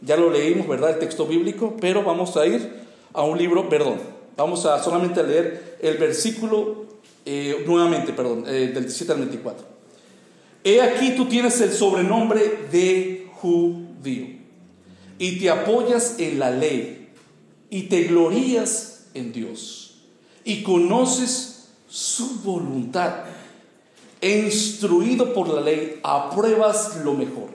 Ya 0.00 0.16
lo 0.16 0.30
leímos, 0.30 0.68
¿verdad? 0.68 0.90
El 0.90 0.98
texto 0.98 1.26
bíblico, 1.26 1.74
pero 1.80 2.04
vamos 2.04 2.36
a 2.36 2.46
ir 2.46 2.86
a 3.12 3.22
un 3.22 3.36
libro, 3.36 3.68
perdón, 3.68 3.98
vamos 4.36 4.64
a 4.64 4.82
solamente 4.82 5.22
leer 5.24 5.78
el 5.82 5.96
versículo 5.96 6.87
eh, 7.30 7.62
nuevamente, 7.66 8.14
perdón, 8.14 8.44
eh, 8.46 8.70
del 8.72 8.84
17 8.84 9.12
al 9.12 9.18
24. 9.18 9.66
He 10.64 10.80
aquí 10.80 11.10
tú 11.14 11.26
tienes 11.26 11.60
el 11.60 11.70
sobrenombre 11.72 12.40
de 12.72 13.28
judío 13.34 14.28
y 15.18 15.38
te 15.38 15.50
apoyas 15.50 16.14
en 16.18 16.38
la 16.38 16.50
ley 16.50 17.10
y 17.68 17.82
te 17.82 18.04
glorías 18.04 19.08
en 19.12 19.34
Dios 19.34 19.98
y 20.42 20.62
conoces 20.62 21.68
su 21.86 22.40
voluntad 22.40 23.24
instruido 24.22 25.34
por 25.34 25.48
la 25.48 25.60
ley 25.60 26.00
apruebas 26.02 26.96
lo 27.04 27.12
mejor. 27.12 27.50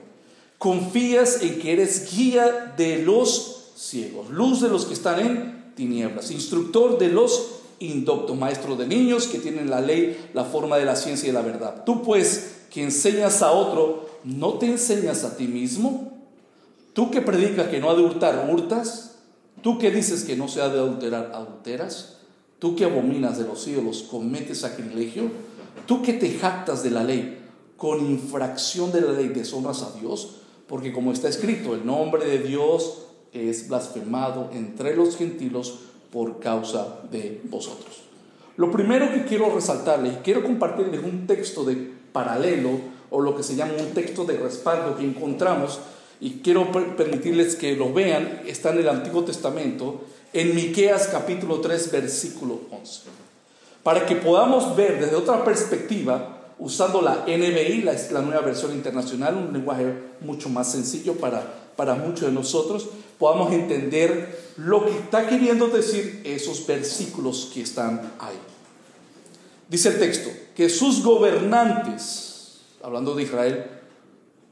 Confías 0.59 1.41
en 1.41 1.57
que 1.59 1.73
eres 1.73 2.15
guía 2.15 2.75
de 2.77 2.99
los 2.99 3.71
ciegos, 3.75 4.29
luz 4.29 4.61
de 4.61 4.69
los 4.69 4.85
que 4.85 4.93
están 4.93 5.19
en 5.19 5.73
tinieblas, 5.75 6.29
instructor 6.29 6.99
de 6.99 7.09
los 7.09 7.62
indocto, 7.79 8.35
maestro 8.35 8.75
de 8.75 8.87
niños 8.87 9.27
que 9.27 9.39
tienen 9.39 9.69
la 9.69 9.81
ley, 9.81 10.29
la 10.33 10.45
forma 10.45 10.77
de 10.77 10.85
la 10.85 10.95
ciencia 10.95 11.29
y 11.29 11.31
la 11.31 11.41
verdad. 11.41 11.83
Tú 11.85 12.01
pues, 12.03 12.65
que 12.71 12.83
enseñas 12.83 13.41
a 13.41 13.51
otro, 13.51 14.09
¿no 14.23 14.53
te 14.53 14.65
enseñas 14.67 15.23
a 15.23 15.37
ti 15.37 15.47
mismo? 15.47 16.11
Tú 16.93 17.11
que 17.11 17.21
predicas 17.21 17.67
que 17.67 17.79
no 17.79 17.89
ha 17.89 17.95
de 17.95 18.03
hurtar, 18.03 18.47
hurtas. 18.51 19.15
Tú 19.61 19.79
que 19.79 19.91
dices 19.91 20.23
que 20.23 20.35
no 20.35 20.47
se 20.47 20.61
ha 20.61 20.69
de 20.69 20.79
adulterar, 20.79 21.31
adulteras. 21.33 22.17
Tú 22.59 22.75
que 22.75 22.85
abominas 22.85 23.37
de 23.37 23.45
los 23.45 23.67
ídolos, 23.67 24.03
cometes 24.03 24.59
sacrilegio. 24.59 25.31
Tú 25.85 26.01
que 26.01 26.13
te 26.13 26.31
jactas 26.31 26.83
de 26.83 26.91
la 26.91 27.03
ley, 27.03 27.39
con 27.77 27.99
infracción 27.99 28.91
de 28.91 29.01
la 29.01 29.11
ley 29.11 29.29
deshonras 29.29 29.81
a 29.81 29.91
Dios, 29.99 30.37
porque 30.67 30.93
como 30.93 31.11
está 31.11 31.27
escrito, 31.27 31.73
el 31.75 31.85
nombre 31.85 32.25
de 32.25 32.39
Dios 32.39 33.07
es 33.33 33.67
blasfemado 33.67 34.49
entre 34.53 34.95
los 34.95 35.17
gentiles 35.17 35.73
por 36.13 36.39
causa 36.39 36.99
de 37.11 37.41
vosotros. 37.45 38.03
Lo 38.55 38.71
primero 38.71 39.11
que 39.11 39.25
quiero 39.25 39.53
resaltarles, 39.53 40.17
quiero 40.23 40.43
compartirles 40.43 41.03
un 41.03 41.25
texto 41.25 41.65
de 41.65 41.91
paralelo 42.13 42.69
o 43.09 43.19
lo 43.19 43.35
que 43.35 43.41
se 43.41 43.55
llama 43.55 43.73
un 43.79 43.93
texto 43.95 44.23
de 44.23 44.37
respaldo 44.37 44.95
que 44.95 45.03
encontramos 45.03 45.79
y 46.21 46.41
quiero 46.43 46.71
permitirles 46.71 47.55
que 47.55 47.75
lo 47.75 47.91
vean, 47.91 48.43
está 48.45 48.71
en 48.71 48.79
el 48.79 48.89
Antiguo 48.89 49.23
Testamento, 49.23 50.03
en 50.33 50.55
Miqueas 50.55 51.07
capítulo 51.07 51.59
3 51.61 51.91
versículo 51.91 52.61
11. 52.69 53.01
Para 53.81 54.05
que 54.05 54.15
podamos 54.15 54.75
ver 54.75 54.99
desde 55.01 55.15
otra 55.15 55.43
perspectiva, 55.43 56.51
usando 56.59 57.01
la 57.01 57.25
NBI, 57.27 57.81
la, 57.81 57.95
la 58.11 58.21
nueva 58.21 58.41
versión 58.41 58.71
internacional, 58.73 59.35
un 59.35 59.51
lenguaje 59.51 59.93
mucho 60.21 60.47
más 60.49 60.71
sencillo 60.71 61.15
para, 61.15 61.62
para 61.75 61.95
muchos 61.95 62.21
de 62.21 62.31
nosotros, 62.31 62.87
podamos 63.19 63.51
entender 63.51 64.53
lo 64.57 64.85
que 64.85 64.91
está 64.91 65.27
queriendo 65.27 65.67
decir 65.67 66.21
esos 66.23 66.65
versículos 66.67 67.51
que 67.53 67.61
están 67.61 68.13
ahí. 68.19 68.37
Dice 69.69 69.89
el 69.89 69.99
texto, 69.99 70.29
que 70.55 70.69
sus 70.69 71.03
gobernantes, 71.03 72.61
hablando 72.81 73.15
de 73.15 73.23
Israel, 73.23 73.65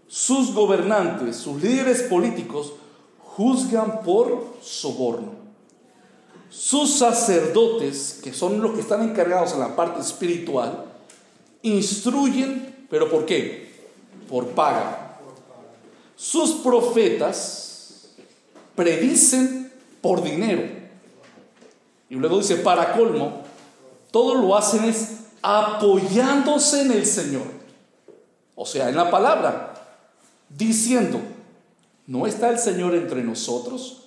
sus 0.08 0.54
gobernantes, 0.54 1.38
sus 1.38 1.62
líderes 1.62 2.04
políticos, 2.04 2.74
juzgan 3.20 4.02
por 4.04 4.56
soborno. 4.62 5.42
Sus 6.50 6.96
sacerdotes, 6.96 8.20
que 8.22 8.34
son 8.34 8.62
los 8.62 8.72
que 8.72 8.82
están 8.82 9.04
encargados 9.04 9.54
en 9.54 9.60
la 9.62 9.76
parte 9.76 10.02
espiritual, 10.02 10.86
instruyen, 11.62 12.88
pero 12.90 13.10
¿por 13.10 13.26
qué? 13.26 13.72
Por 14.28 14.48
paga. 14.48 15.01
Sus 16.22 16.52
profetas 16.52 18.10
predicen 18.76 19.74
por 20.02 20.22
dinero. 20.22 20.62
Y 22.12 22.16
luego 22.16 22.38
dice, 22.38 22.58
para 22.58 22.94
colmo, 22.94 23.42
todo 24.12 24.36
lo 24.36 24.56
hacen 24.56 24.84
es 24.84 25.22
apoyándose 25.42 26.84
en 26.84 26.92
el 26.92 27.08
Señor. 27.08 27.48
O 28.54 28.68
sea, 28.68 28.90
en 28.90 28.98
la 28.98 29.10
palabra, 29.10 29.74
diciendo, 30.48 31.20
no 32.06 32.28
está 32.28 32.50
el 32.50 32.60
Señor 32.60 32.94
entre 32.94 33.24
nosotros, 33.24 34.04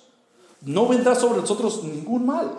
no 0.61 0.87
vendrá 0.87 1.15
sobre 1.15 1.41
nosotros 1.41 1.83
ningún 1.83 2.27
mal. 2.27 2.49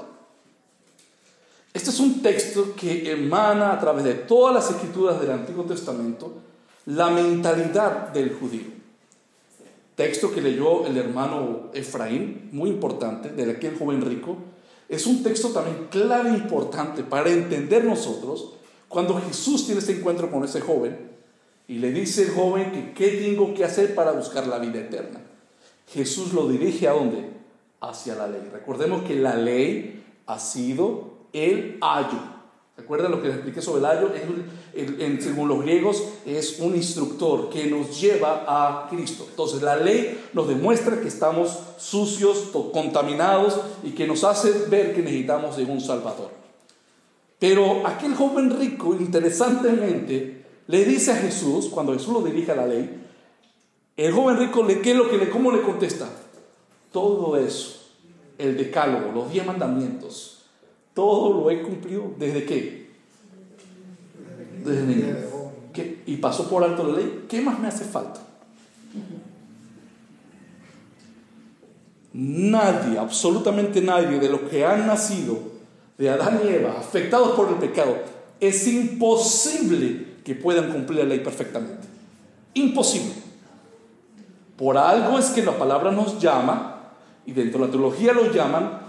Este 1.72 1.88
es 1.88 1.98
un 1.98 2.20
texto 2.20 2.74
que 2.76 3.10
emana 3.10 3.72
a 3.72 3.80
través 3.80 4.04
de 4.04 4.12
todas 4.16 4.54
las 4.54 4.70
escrituras 4.70 5.18
del 5.18 5.30
Antiguo 5.30 5.64
Testamento 5.64 6.42
la 6.84 7.08
mentalidad 7.08 8.10
del 8.10 8.34
judío. 8.34 8.75
Texto 9.96 10.30
que 10.32 10.42
leyó 10.42 10.86
el 10.86 10.98
hermano 10.98 11.70
Efraín, 11.72 12.50
muy 12.52 12.68
importante, 12.68 13.30
de 13.30 13.50
aquel 13.50 13.78
joven 13.78 14.02
rico, 14.02 14.36
es 14.88 15.06
un 15.06 15.22
texto 15.22 15.48
también 15.48 15.88
clave 15.90 16.30
e 16.30 16.34
importante 16.34 17.02
para 17.02 17.30
entender 17.30 17.84
nosotros 17.84 18.52
Cuando 18.88 19.20
Jesús 19.20 19.64
tiene 19.66 19.80
este 19.80 19.92
encuentro 19.98 20.30
con 20.30 20.44
ese 20.44 20.60
joven 20.60 20.96
y 21.66 21.78
le 21.78 21.90
dice 21.90 22.22
al 22.22 22.34
joven 22.34 22.70
que 22.70 22.92
qué 22.92 23.16
tengo 23.18 23.52
que 23.52 23.64
hacer 23.64 23.96
para 23.96 24.12
buscar 24.12 24.46
la 24.46 24.60
vida 24.60 24.78
eterna, 24.78 25.20
Jesús 25.88 26.32
lo 26.32 26.46
dirige 26.46 26.86
a 26.86 26.92
dónde? 26.92 27.30
Hacia 27.80 28.14
la 28.14 28.28
ley. 28.28 28.48
Recordemos 28.52 29.02
que 29.02 29.16
la 29.16 29.34
ley 29.34 30.04
ha 30.26 30.38
sido 30.38 31.16
el 31.32 31.78
ayo 31.80 32.35
¿Recuerdan 32.76 33.10
lo 33.10 33.22
que 33.22 33.28
les 33.28 33.36
expliqué 33.36 33.62
sobre 33.62 33.80
el 33.80 33.86
ayo? 33.86 34.12
En, 34.74 35.22
según 35.22 35.48
los 35.48 35.62
griegos, 35.62 36.04
es 36.26 36.60
un 36.60 36.76
instructor 36.76 37.48
que 37.48 37.66
nos 37.68 37.98
lleva 37.98 38.44
a 38.46 38.88
Cristo. 38.90 39.26
Entonces, 39.30 39.62
la 39.62 39.76
ley 39.76 40.22
nos 40.34 40.46
demuestra 40.46 41.00
que 41.00 41.08
estamos 41.08 41.58
sucios, 41.78 42.50
contaminados 42.74 43.58
y 43.82 43.92
que 43.92 44.06
nos 44.06 44.24
hace 44.24 44.52
ver 44.68 44.94
que 44.94 45.00
necesitamos 45.00 45.56
de 45.56 45.64
un 45.64 45.80
Salvador. 45.80 46.30
Pero 47.38 47.86
aquel 47.86 48.14
joven 48.14 48.58
rico, 48.58 48.94
interesantemente, 48.94 50.44
le 50.66 50.84
dice 50.84 51.12
a 51.12 51.16
Jesús, 51.16 51.68
cuando 51.70 51.94
Jesús 51.94 52.12
lo 52.12 52.20
dirige 52.20 52.52
a 52.52 52.56
la 52.56 52.66
ley, 52.66 53.04
el 53.96 54.12
joven 54.12 54.36
rico, 54.36 54.66
¿qué 54.66 54.90
es 54.90 54.96
lo 54.96 55.08
que 55.08 55.16
le, 55.16 55.30
¿cómo 55.30 55.50
le 55.50 55.62
contesta? 55.62 56.10
Todo 56.92 57.38
eso, 57.38 57.88
el 58.36 58.58
decálogo, 58.58 59.12
los 59.12 59.32
diez 59.32 59.46
mandamientos 59.46 60.35
todo 60.96 61.34
lo 61.34 61.50
he 61.50 61.60
cumplido. 61.62 62.14
¿Desde 62.18 62.46
qué? 62.46 62.90
Desde 64.64 64.82
niño. 64.82 65.14
Y 66.06 66.16
pasó 66.16 66.48
por 66.48 66.64
alto 66.64 66.84
la 66.88 66.96
ley. 66.96 67.26
¿Qué 67.28 67.42
más 67.42 67.60
me 67.60 67.68
hace 67.68 67.84
falta? 67.84 68.18
Nadie, 72.14 72.98
absolutamente 72.98 73.82
nadie 73.82 74.18
de 74.18 74.30
los 74.30 74.40
que 74.40 74.64
han 74.64 74.86
nacido 74.86 75.38
de 75.98 76.08
Adán 76.08 76.40
y 76.42 76.48
Eva, 76.48 76.78
afectados 76.78 77.36
por 77.36 77.50
el 77.50 77.56
pecado, 77.56 77.94
es 78.40 78.66
imposible 78.66 80.16
que 80.24 80.34
puedan 80.34 80.72
cumplir 80.72 81.00
la 81.00 81.04
ley 81.04 81.20
perfectamente. 81.20 81.86
Imposible. 82.54 83.12
Por 84.56 84.78
algo 84.78 85.18
es 85.18 85.26
que 85.26 85.44
la 85.44 85.58
palabra 85.58 85.92
nos 85.92 86.18
llama, 86.18 86.92
y 87.26 87.32
dentro 87.32 87.60
de 87.60 87.66
la 87.66 87.70
teología 87.70 88.14
lo 88.14 88.32
llaman, 88.32 88.85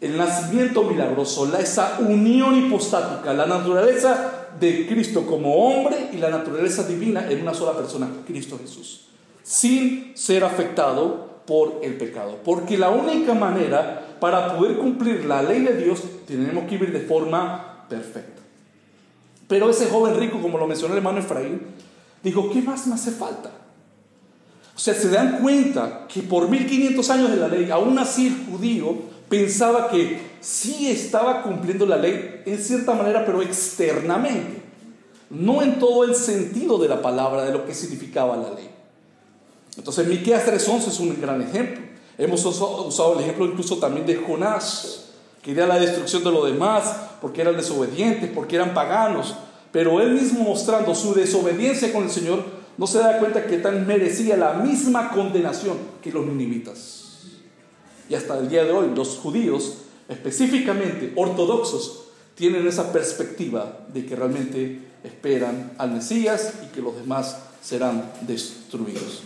el 0.00 0.16
nacimiento 0.16 0.84
milagroso, 0.84 1.56
esa 1.58 1.98
unión 2.00 2.56
hipostática, 2.56 3.32
la 3.32 3.46
naturaleza 3.46 4.48
de 4.58 4.86
Cristo 4.86 5.26
como 5.26 5.54
hombre 5.54 6.10
y 6.12 6.18
la 6.18 6.30
naturaleza 6.30 6.84
divina 6.84 7.28
en 7.30 7.42
una 7.42 7.54
sola 7.54 7.76
persona, 7.76 8.08
Cristo 8.26 8.58
Jesús, 8.60 9.06
sin 9.42 10.16
ser 10.16 10.44
afectado 10.44 11.42
por 11.46 11.80
el 11.82 11.96
pecado. 11.96 12.38
Porque 12.44 12.78
la 12.78 12.90
única 12.90 13.34
manera 13.34 14.08
para 14.20 14.56
poder 14.56 14.76
cumplir 14.76 15.24
la 15.24 15.42
ley 15.42 15.62
de 15.62 15.76
Dios, 15.76 16.02
tenemos 16.26 16.64
que 16.64 16.76
vivir 16.76 16.92
de 16.92 17.00
forma 17.00 17.84
perfecta. 17.88 18.42
Pero 19.46 19.70
ese 19.70 19.86
joven 19.86 20.18
rico, 20.18 20.40
como 20.40 20.58
lo 20.58 20.66
mencionó 20.66 20.94
el 20.94 20.98
hermano 20.98 21.20
Efraín, 21.20 21.62
dijo, 22.22 22.50
¿qué 22.50 22.60
más 22.60 22.86
me 22.86 22.94
hace 22.94 23.12
falta? 23.12 23.50
O 24.76 24.78
sea, 24.78 24.94
se 24.94 25.08
dan 25.08 25.40
cuenta 25.40 26.06
que 26.06 26.22
por 26.22 26.48
1500 26.48 27.10
años 27.10 27.30
de 27.30 27.36
la 27.36 27.48
ley, 27.48 27.70
aún 27.70 27.98
así 27.98 28.28
el 28.28 28.46
judío 28.46 28.94
pensaba 29.28 29.90
que 29.90 30.20
sí 30.40 30.88
estaba 30.88 31.42
cumpliendo 31.42 31.86
la 31.86 31.96
ley 31.96 32.42
en 32.46 32.58
cierta 32.58 32.94
manera, 32.94 33.24
pero 33.24 33.42
externamente, 33.42 34.62
no 35.30 35.62
en 35.62 35.78
todo 35.78 36.04
el 36.04 36.14
sentido 36.14 36.78
de 36.78 36.88
la 36.88 37.02
palabra, 37.02 37.44
de 37.44 37.52
lo 37.52 37.66
que 37.66 37.74
significaba 37.74 38.36
la 38.36 38.50
ley. 38.50 38.70
Entonces, 39.76 40.06
Miqueas 40.06 40.44
3:11 40.46 40.88
es 40.88 41.00
un 41.00 41.20
gran 41.20 41.42
ejemplo. 41.42 41.82
Hemos 42.16 42.44
usado 42.44 43.14
el 43.14 43.20
ejemplo 43.20 43.46
incluso 43.46 43.78
también 43.78 44.06
de 44.06 44.16
Jonás, 44.16 45.10
que 45.42 45.50
quería 45.50 45.66
la 45.66 45.78
destrucción 45.78 46.24
de 46.24 46.32
los 46.32 46.46
demás 46.50 46.96
porque 47.20 47.42
eran 47.42 47.56
desobedientes, 47.56 48.30
porque 48.34 48.56
eran 48.56 48.74
paganos, 48.74 49.36
pero 49.70 50.00
él 50.00 50.14
mismo 50.14 50.42
mostrando 50.42 50.94
su 50.94 51.14
desobediencia 51.14 51.92
con 51.92 52.04
el 52.04 52.10
Señor, 52.10 52.42
no 52.76 52.86
se 52.86 52.98
da 52.98 53.18
cuenta 53.18 53.44
que 53.46 53.58
tan 53.58 53.86
merecía 53.86 54.36
la 54.36 54.54
misma 54.54 55.10
condenación 55.10 55.76
que 56.02 56.10
los 56.10 56.26
ninivitas. 56.26 57.17
Y 58.08 58.14
hasta 58.14 58.38
el 58.38 58.48
día 58.48 58.64
de 58.64 58.72
hoy 58.72 58.92
los 58.94 59.16
judíos, 59.18 59.78
específicamente 60.08 61.12
ortodoxos, 61.16 62.04
tienen 62.34 62.66
esa 62.66 62.92
perspectiva 62.92 63.86
de 63.92 64.06
que 64.06 64.16
realmente 64.16 64.80
esperan 65.04 65.72
al 65.78 65.92
Mesías 65.92 66.54
y 66.64 66.72
que 66.72 66.80
los 66.80 66.96
demás 66.96 67.36
serán 67.62 68.12
destruidos. 68.22 69.22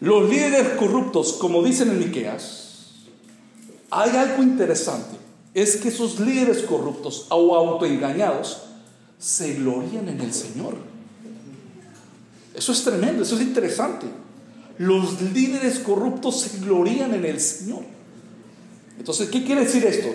Los 0.00 0.28
líderes 0.28 0.78
corruptos, 0.78 1.34
como 1.34 1.62
dicen 1.62 1.88
en 1.90 1.98
Miqueas, 1.98 2.66
hay 3.90 4.10
algo 4.10 4.42
interesante, 4.42 5.16
es 5.54 5.76
que 5.76 5.88
esos 5.88 6.20
líderes 6.20 6.62
corruptos 6.62 7.26
o 7.30 7.56
autoengañados 7.56 8.62
se 9.18 9.54
glorían 9.54 10.08
en 10.08 10.20
el 10.20 10.32
Señor. 10.32 10.74
Eso 12.54 12.72
es 12.72 12.84
tremendo, 12.84 13.22
eso 13.22 13.36
es 13.36 13.42
interesante. 13.42 14.06
Los 14.78 15.20
líderes 15.22 15.78
corruptos 15.78 16.40
se 16.40 16.58
glorían 16.58 17.14
en 17.14 17.24
el 17.24 17.40
Señor. 17.40 17.82
Entonces, 18.98 19.28
¿qué 19.30 19.44
quiere 19.44 19.62
decir 19.62 19.84
esto? 19.84 20.08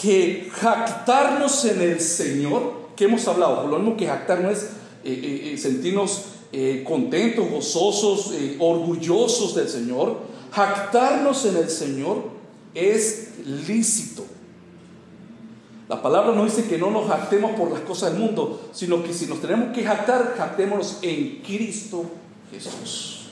Que 0.00 0.48
jactarnos 0.52 1.64
en 1.64 1.80
el 1.80 2.00
Señor, 2.00 2.90
que 2.94 3.04
hemos 3.04 3.26
hablado, 3.26 3.66
lo 3.66 3.78
mismo 3.78 3.96
que 3.96 4.06
jactarnos 4.06 4.52
es 4.52 4.62
eh, 4.62 4.68
eh, 5.04 5.52
eh, 5.52 5.58
sentirnos 5.58 6.26
contentos, 6.84 7.50
gozosos, 7.50 8.32
orgullosos 8.58 9.54
del 9.54 9.68
Señor, 9.68 10.20
jactarnos 10.52 11.44
en 11.44 11.56
el 11.56 11.68
Señor 11.68 12.30
es 12.74 13.32
lícito. 13.44 14.24
La 15.88 16.00
palabra 16.00 16.34
no 16.34 16.44
dice 16.44 16.64
que 16.64 16.78
no 16.78 16.90
nos 16.90 17.08
jactemos 17.08 17.52
por 17.52 17.70
las 17.70 17.80
cosas 17.80 18.12
del 18.12 18.22
mundo, 18.22 18.70
sino 18.72 19.02
que 19.02 19.12
si 19.12 19.26
nos 19.26 19.40
tenemos 19.40 19.74
que 19.74 19.84
jactar, 19.84 20.34
jactémonos 20.36 20.98
en 21.02 21.42
Cristo 21.42 22.04
Jesús. 22.50 23.25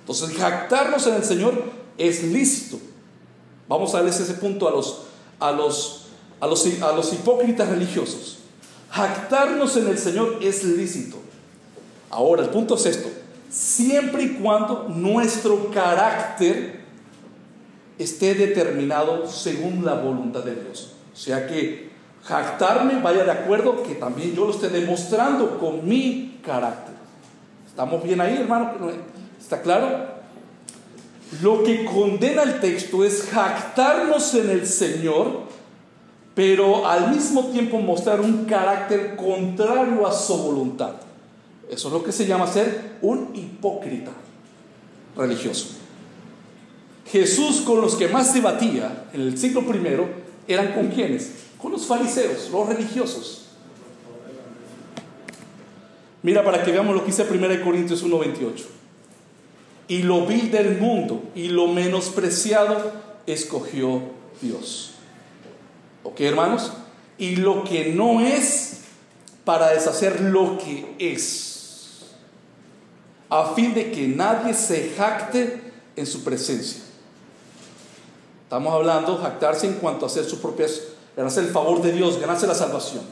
Entonces, 0.00 0.36
jactarnos 0.36 1.06
en 1.06 1.14
el 1.14 1.24
Señor 1.24 1.62
es 1.98 2.22
lícito. 2.24 2.78
Vamos 3.68 3.94
a 3.94 3.98
darles 3.98 4.18
ese 4.18 4.34
punto 4.34 4.68
a 4.68 4.72
los, 4.72 5.02
a 5.38 5.52
los, 5.52 6.06
a 6.40 6.46
los, 6.46 6.82
a 6.82 6.92
los 6.92 7.12
hipócritas 7.12 7.68
religiosos. 7.68 8.38
Jactarnos 8.90 9.76
en 9.76 9.88
el 9.88 9.98
Señor 9.98 10.38
es 10.42 10.64
lícito. 10.64 11.18
Ahora, 12.10 12.42
el 12.42 12.48
punto 12.50 12.74
es 12.74 12.86
esto. 12.86 13.08
Siempre 13.48 14.24
y 14.24 14.28
cuando 14.34 14.88
nuestro 14.88 15.70
carácter 15.70 16.80
esté 17.98 18.34
determinado 18.34 19.28
según 19.28 19.84
la 19.84 19.94
voluntad 19.94 20.42
de 20.42 20.54
Dios. 20.54 20.94
O 21.12 21.16
sea 21.16 21.46
que 21.46 21.90
jactarme 22.24 23.00
vaya 23.00 23.24
de 23.24 23.30
acuerdo 23.30 23.82
que 23.82 23.94
también 23.94 24.34
yo 24.34 24.46
lo 24.46 24.52
esté 24.52 24.68
demostrando 24.68 25.58
con 25.58 25.86
mi 25.86 26.40
carácter. 26.44 26.94
¿Estamos 27.66 28.02
bien 28.02 28.20
ahí, 28.20 28.38
hermano? 28.38 28.72
¿Está 29.50 29.62
claro? 29.62 30.06
Lo 31.42 31.64
que 31.64 31.84
condena 31.84 32.44
el 32.44 32.60
texto 32.60 33.02
es 33.04 33.24
jactarnos 33.32 34.32
en 34.36 34.48
el 34.48 34.64
Señor, 34.64 35.40
pero 36.36 36.86
al 36.86 37.10
mismo 37.10 37.46
tiempo 37.46 37.80
mostrar 37.80 38.20
un 38.20 38.44
carácter 38.44 39.16
contrario 39.16 40.06
a 40.06 40.12
su 40.12 40.36
voluntad. 40.36 40.92
Eso 41.68 41.88
es 41.88 41.92
lo 41.92 42.04
que 42.04 42.12
se 42.12 42.26
llama 42.26 42.46
ser 42.46 42.98
un 43.02 43.30
hipócrita 43.34 44.12
religioso. 45.16 45.70
Jesús 47.10 47.62
con 47.62 47.80
los 47.80 47.96
que 47.96 48.06
más 48.06 48.32
debatía 48.32 49.06
en 49.12 49.22
el 49.22 49.36
siglo 49.36 49.66
primero 49.66 50.08
eran 50.46 50.74
con 50.74 50.90
quienes? 50.90 51.32
Con 51.60 51.72
los 51.72 51.86
fariseos, 51.86 52.50
los 52.52 52.68
religiosos. 52.68 53.46
Mira 56.22 56.44
para 56.44 56.62
que 56.62 56.70
veamos 56.70 56.94
lo 56.94 57.00
que 57.00 57.10
dice 57.10 57.26
1 57.28 57.64
Corintios 57.64 58.04
1:28 58.04 58.79
y 59.90 60.04
lo 60.04 60.24
vil 60.24 60.52
del 60.52 60.78
mundo 60.78 61.20
y 61.34 61.48
lo 61.48 61.66
menospreciado 61.66 62.92
escogió 63.26 64.00
Dios. 64.40 64.92
¿Ok, 66.04 66.20
hermanos? 66.20 66.72
Y 67.18 67.34
lo 67.34 67.64
que 67.64 67.92
no 67.92 68.20
es 68.20 68.82
para 69.44 69.70
deshacer 69.70 70.20
lo 70.20 70.58
que 70.58 70.94
es, 71.00 72.02
a 73.30 73.52
fin 73.56 73.74
de 73.74 73.90
que 73.90 74.06
nadie 74.06 74.54
se 74.54 74.90
jacte 74.96 75.60
en 75.96 76.06
su 76.06 76.22
presencia. 76.22 76.82
Estamos 78.44 78.72
hablando 78.72 79.18
jactarse 79.18 79.66
en 79.66 79.74
cuanto 79.74 80.06
a 80.06 80.08
hacer 80.08 80.24
sus 80.24 80.38
propias, 80.38 80.82
ganarse 81.16 81.40
el 81.40 81.48
favor 81.48 81.82
de 81.82 81.90
Dios, 81.90 82.20
ganarse 82.20 82.46
la 82.46 82.54
salvación. 82.54 83.02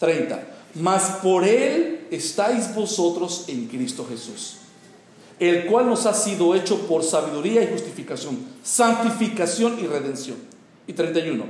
30. 0.00 0.42
Mas 0.74 1.20
por 1.22 1.44
él 1.44 2.08
estáis 2.10 2.74
vosotros 2.74 3.44
en 3.46 3.68
Cristo 3.68 4.04
Jesús 4.08 4.56
el 5.40 5.66
cual 5.66 5.86
nos 5.86 6.06
ha 6.06 6.14
sido 6.14 6.54
hecho 6.54 6.86
por 6.86 7.02
sabiduría 7.02 7.62
y 7.62 7.72
justificación, 7.72 8.38
santificación 8.62 9.78
y 9.80 9.86
redención. 9.86 10.36
Y 10.86 10.94
31, 10.94 11.44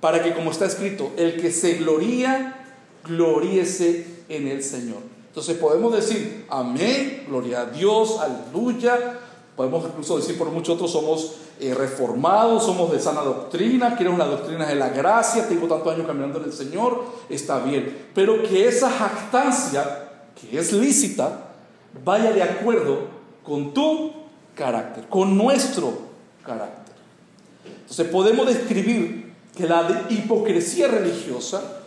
para 0.00 0.22
que 0.22 0.34
como 0.34 0.50
está 0.50 0.66
escrito, 0.66 1.12
el 1.16 1.40
que 1.40 1.52
se 1.52 1.74
gloría, 1.74 2.74
gloríese 3.04 4.06
en 4.28 4.48
el 4.48 4.62
Señor. 4.62 4.98
Entonces 5.28 5.56
podemos 5.56 5.94
decir, 5.94 6.46
amén, 6.50 7.24
gloria 7.28 7.62
a 7.62 7.66
Dios, 7.66 8.18
aleluya, 8.20 9.20
Podemos 9.56 9.84
incluso 9.84 10.16
decir 10.16 10.38
por 10.38 10.50
muchos 10.50 10.76
otros 10.76 10.90
somos 10.90 11.34
eh, 11.60 11.74
reformados, 11.74 12.64
somos 12.64 12.90
de 12.90 12.98
sana 12.98 13.20
doctrina, 13.20 13.96
queremos 13.96 14.18
la 14.18 14.26
doctrina 14.26 14.66
de 14.66 14.76
la 14.76 14.88
gracia, 14.88 15.46
tengo 15.46 15.68
tantos 15.68 15.92
años 15.92 16.06
caminando 16.06 16.38
en 16.38 16.44
el 16.46 16.52
Señor, 16.52 17.04
está 17.28 17.58
bien. 17.58 18.08
Pero 18.14 18.42
que 18.42 18.66
esa 18.66 18.90
jactancia, 18.90 20.08
que 20.40 20.58
es 20.58 20.72
lícita, 20.72 21.50
vaya 22.02 22.32
de 22.32 22.42
acuerdo 22.42 23.21
con 23.44 23.74
tu 23.74 24.12
carácter, 24.54 25.08
con 25.08 25.36
nuestro 25.36 25.92
carácter. 26.44 26.94
Entonces 27.82 28.08
podemos 28.08 28.46
describir 28.46 29.32
que 29.56 29.66
la 29.66 30.06
hipocresía 30.08 30.88
religiosa 30.88 31.82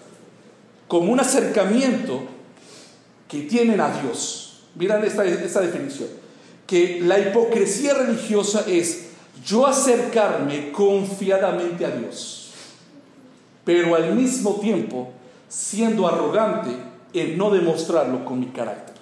como 0.87 1.11
un 1.11 1.19
acercamiento 1.19 2.21
que 3.27 3.41
tienen 3.41 3.81
a 3.81 4.01
Dios. 4.01 4.63
Miren 4.75 5.03
esta, 5.03 5.25
esta 5.25 5.61
definición. 5.61 6.09
Que 6.67 6.99
la 7.01 7.19
hipocresía 7.19 7.93
religiosa 7.93 8.65
es 8.67 9.07
yo 9.45 9.67
acercarme 9.67 10.71
confiadamente 10.71 11.85
a 11.85 11.91
Dios, 11.91 12.51
pero 13.63 13.95
al 13.95 14.15
mismo 14.15 14.55
tiempo 14.55 15.11
siendo 15.47 16.07
arrogante 16.07 16.71
en 17.13 17.37
no 17.37 17.51
demostrarlo 17.51 18.25
con 18.25 18.39
mi 18.39 18.47
carácter. 18.47 18.94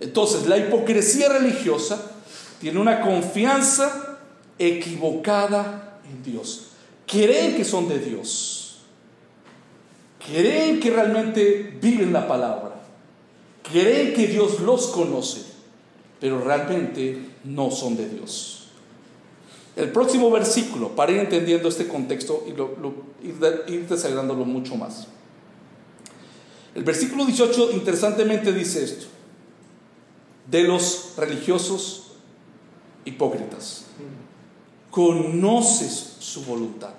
Entonces, 0.00 0.46
la 0.46 0.58
hipocresía 0.58 1.28
religiosa 1.28 2.12
tiene 2.60 2.80
una 2.80 3.00
confianza 3.00 4.18
equivocada 4.58 6.00
en 6.10 6.22
Dios. 6.22 6.68
Creen 7.06 7.56
que 7.56 7.64
son 7.64 7.88
de 7.88 7.98
Dios. 7.98 8.80
Creen 10.24 10.80
que 10.80 10.90
realmente 10.90 11.78
viven 11.80 12.12
la 12.12 12.28
palabra. 12.28 12.82
Creen 13.70 14.14
que 14.14 14.26
Dios 14.26 14.60
los 14.60 14.88
conoce, 14.88 15.42
pero 16.20 16.40
realmente 16.40 17.18
no 17.44 17.70
son 17.70 17.96
de 17.96 18.08
Dios. 18.08 18.68
El 19.76 19.90
próximo 19.92 20.30
versículo, 20.30 20.96
para 20.96 21.12
ir 21.12 21.18
entendiendo 21.18 21.68
este 21.68 21.86
contexto 21.86 22.44
y 22.46 23.26
ir, 23.72 23.86
desagrándolo 23.88 24.44
mucho 24.44 24.74
más. 24.74 25.06
El 26.74 26.82
versículo 26.82 27.24
18 27.24 27.70
interesantemente 27.72 28.52
dice 28.52 28.82
esto, 28.82 29.06
de 30.50 30.62
los 30.64 31.14
religiosos 31.16 32.12
hipócritas. 33.04 33.86
Conoces 34.90 36.16
su 36.18 36.44
voluntad. 36.44 36.94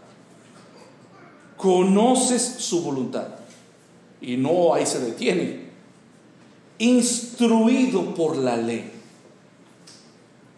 Conoces 1.57 2.41
su 2.41 2.81
voluntad. 2.81 3.27
Y 4.21 4.37
no 4.37 4.73
ahí 4.73 4.85
se 4.85 4.99
detiene. 4.99 5.69
Instruido 6.77 8.13
por 8.13 8.37
la 8.37 8.55
ley. 8.55 8.91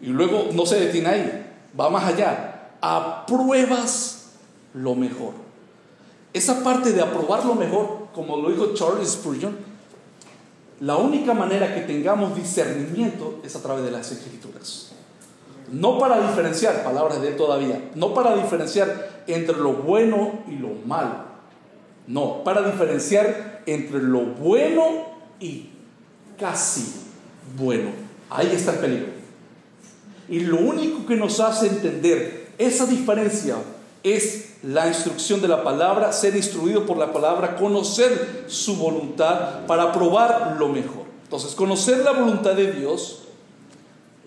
Y 0.00 0.06
luego 0.06 0.48
no 0.52 0.66
se 0.66 0.80
detiene 0.80 1.08
ahí 1.08 1.42
va 1.78 1.90
más 1.90 2.04
allá, 2.04 2.70
apruebas 2.80 4.32
lo 4.74 4.94
mejor. 4.94 5.34
Esa 6.32 6.62
parte 6.62 6.92
de 6.92 7.02
aprobar 7.02 7.44
lo 7.44 7.54
mejor, 7.54 8.08
como 8.14 8.36
lo 8.36 8.50
dijo 8.50 8.74
Charles 8.74 9.10
Spurgeon, 9.10 9.56
la 10.82 10.96
única 10.96 11.32
manera 11.32 11.76
que 11.76 11.82
tengamos 11.82 12.34
discernimiento 12.34 13.38
es 13.44 13.54
a 13.54 13.62
través 13.62 13.84
de 13.84 13.92
las 13.92 14.10
escrituras. 14.10 14.90
No 15.70 15.96
para 16.00 16.28
diferenciar, 16.28 16.82
palabras 16.82 17.22
de 17.22 17.30
todavía, 17.30 17.90
no 17.94 18.12
para 18.12 18.34
diferenciar 18.34 19.22
entre 19.28 19.56
lo 19.58 19.74
bueno 19.74 20.40
y 20.48 20.56
lo 20.56 20.70
malo. 20.84 21.30
No, 22.08 22.42
para 22.42 22.62
diferenciar 22.62 23.62
entre 23.64 24.02
lo 24.02 24.22
bueno 24.22 25.06
y 25.38 25.70
casi 26.36 27.04
bueno. 27.56 27.90
Ahí 28.28 28.50
está 28.52 28.72
el 28.72 28.78
peligro. 28.78 29.12
Y 30.28 30.40
lo 30.40 30.58
único 30.58 31.06
que 31.06 31.14
nos 31.14 31.38
hace 31.38 31.68
entender 31.68 32.48
esa 32.58 32.86
diferencia 32.86 33.54
es 34.02 34.54
la 34.62 34.88
instrucción 34.88 35.40
de 35.40 35.48
la 35.48 35.62
palabra, 35.62 36.12
ser 36.12 36.36
instruido 36.36 36.86
por 36.86 36.96
la 36.96 37.12
palabra, 37.12 37.56
conocer 37.56 38.44
su 38.48 38.76
voluntad 38.76 39.66
para 39.66 39.92
probar 39.92 40.56
lo 40.58 40.68
mejor. 40.68 41.04
Entonces, 41.24 41.54
conocer 41.54 41.98
la 41.98 42.12
voluntad 42.12 42.54
de 42.54 42.72
Dios, 42.72 43.22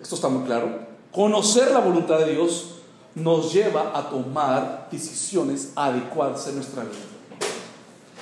esto 0.00 0.14
está 0.14 0.28
muy 0.28 0.44
claro, 0.44 0.86
conocer 1.12 1.70
la 1.70 1.80
voluntad 1.80 2.18
de 2.18 2.32
Dios 2.32 2.72
nos 3.14 3.52
lleva 3.52 3.92
a 3.94 4.10
tomar 4.10 4.88
decisiones 4.90 5.72
adecuadas 5.74 6.46
en 6.48 6.56
nuestra 6.56 6.82
vida. 6.82 6.94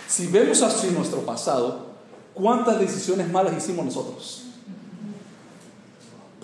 Si 0.06 0.28
vemos 0.28 0.62
así 0.62 0.88
nuestro 0.88 1.20
pasado, 1.20 1.86
¿cuántas 2.34 2.78
decisiones 2.78 3.30
malas 3.30 3.56
hicimos 3.56 3.86
nosotros? 3.86 4.44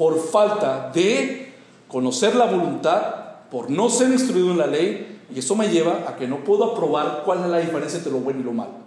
por 0.01 0.19
falta 0.19 0.91
de 0.95 1.53
conocer 1.87 2.35
la 2.35 2.47
voluntad, 2.47 3.30
por 3.51 3.71
no 3.71 3.91
ser 3.91 4.11
instruido 4.11 4.51
en 4.51 4.59
la 4.59 4.67
ley, 4.67 5.21
y 5.35 5.39
eso 5.39 5.55
me 5.55 5.69
lleva 5.69 6.05
a 6.09 6.17
que 6.17 6.27
no 6.27 6.45
puedo 6.45 6.65
aprobar 6.65 7.23
cuál 7.25 7.45
es 7.45 7.47
la 7.47 7.59
diferencia 7.59 7.99
entre 7.99 8.13
lo 8.13 8.19
bueno 8.19 8.41
y 8.41 8.45
lo 8.45 8.53
malo. 8.53 8.81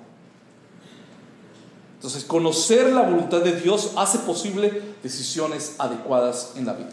Entonces, 1.95 2.25
conocer 2.25 2.91
la 2.91 3.03
voluntad 3.03 3.41
de 3.41 3.59
Dios 3.59 3.91
hace 3.95 4.19
posible 4.19 4.81
decisiones 5.01 5.75
adecuadas 5.77 6.51
en 6.57 6.65
la 6.65 6.73
vida. 6.73 6.89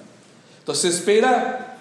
Entonces, 0.61 0.83
se 0.83 0.99
espera, 0.99 1.79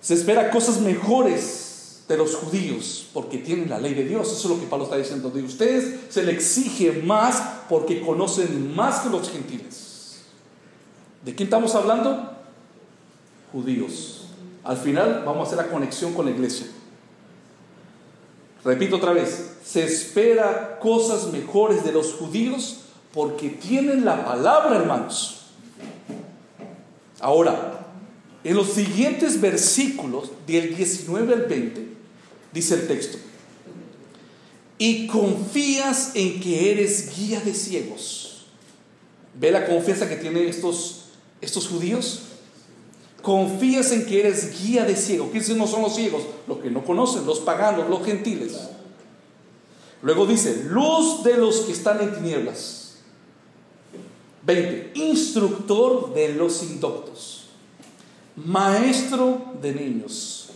se 0.00 0.14
espera 0.14 0.50
cosas 0.50 0.80
mejores 0.80 2.02
de 2.08 2.16
los 2.16 2.34
judíos 2.34 3.06
porque 3.14 3.38
tienen 3.38 3.70
la 3.70 3.78
ley 3.78 3.94
de 3.94 4.04
Dios. 4.04 4.32
Eso 4.32 4.48
es 4.48 4.54
lo 4.56 4.60
que 4.60 4.66
Pablo 4.66 4.86
está 4.86 4.96
diciendo. 4.96 5.30
De 5.30 5.44
ustedes 5.44 6.00
se 6.08 6.24
le 6.24 6.32
exige 6.32 7.02
más 7.04 7.40
porque 7.68 8.00
conocen 8.02 8.74
más 8.74 9.00
que 9.00 9.10
los 9.10 9.30
gentiles. 9.30 10.22
¿De 11.24 11.34
quién 11.34 11.46
estamos 11.46 11.76
hablando? 11.76 12.32
Judíos. 13.52 14.21
Al 14.64 14.76
final 14.76 15.22
vamos 15.26 15.44
a 15.48 15.52
hacer 15.52 15.66
la 15.66 15.72
conexión 15.72 16.14
con 16.14 16.26
la 16.26 16.32
iglesia. 16.32 16.66
Repito 18.64 18.96
otra 18.96 19.12
vez, 19.12 19.54
se 19.64 19.84
espera 19.84 20.78
cosas 20.78 21.32
mejores 21.32 21.84
de 21.84 21.92
los 21.92 22.14
judíos 22.14 22.82
porque 23.12 23.48
tienen 23.48 24.04
la 24.04 24.24
palabra, 24.24 24.76
hermanos. 24.76 25.46
Ahora, 27.20 27.86
en 28.44 28.56
los 28.56 28.68
siguientes 28.68 29.40
versículos, 29.40 30.30
del 30.46 30.76
19 30.76 31.34
al 31.34 31.42
20, 31.42 31.88
dice 32.52 32.74
el 32.74 32.86
texto, 32.86 33.18
y 34.78 35.06
confías 35.06 36.12
en 36.14 36.40
que 36.40 36.72
eres 36.72 37.16
guía 37.16 37.40
de 37.40 37.54
ciegos. 37.54 38.46
Ve 39.34 39.50
la 39.50 39.66
confianza 39.66 40.08
que 40.08 40.16
tienen 40.16 40.48
estos 40.48 41.02
estos 41.42 41.66
judíos, 41.66 42.22
confías 43.22 43.92
en 43.92 44.04
que 44.04 44.20
eres 44.20 44.60
guía 44.60 44.84
de 44.84 44.96
ciego. 44.96 45.30
¿Quiénes 45.30 45.56
no 45.56 45.66
son 45.66 45.82
los 45.82 45.94
ciegos? 45.94 46.22
Los 46.46 46.58
que 46.58 46.70
no 46.70 46.84
conocen, 46.84 47.24
los 47.24 47.40
paganos, 47.40 47.88
los 47.88 48.04
gentiles. 48.04 48.58
Luego 50.02 50.26
dice, 50.26 50.64
luz 50.68 51.22
de 51.22 51.36
los 51.36 51.60
que 51.60 51.72
están 51.72 52.00
en 52.00 52.14
tinieblas. 52.14 52.96
20. 54.44 54.98
Instructor 54.98 56.12
de 56.12 56.34
los 56.34 56.62
indoctos. 56.64 57.46
Maestro 58.36 59.52
de 59.62 59.72
niños. 59.72 60.50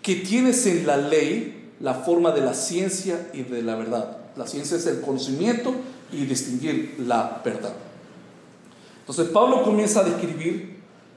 Que 0.00 0.16
tienes 0.16 0.64
en 0.66 0.86
la 0.86 0.96
ley 0.96 1.70
la 1.80 1.94
forma 1.94 2.30
de 2.30 2.40
la 2.40 2.54
ciencia 2.54 3.30
y 3.34 3.42
de 3.42 3.62
la 3.62 3.74
verdad. 3.74 4.18
La 4.36 4.46
ciencia 4.46 4.76
es 4.76 4.86
el 4.86 5.00
conocimiento 5.00 5.74
y 6.12 6.24
distinguir 6.24 6.96
la 7.00 7.42
verdad. 7.44 7.74
Entonces 9.00 9.28
Pablo 9.28 9.64
comienza 9.64 10.00
a 10.00 10.04
describir 10.04 10.71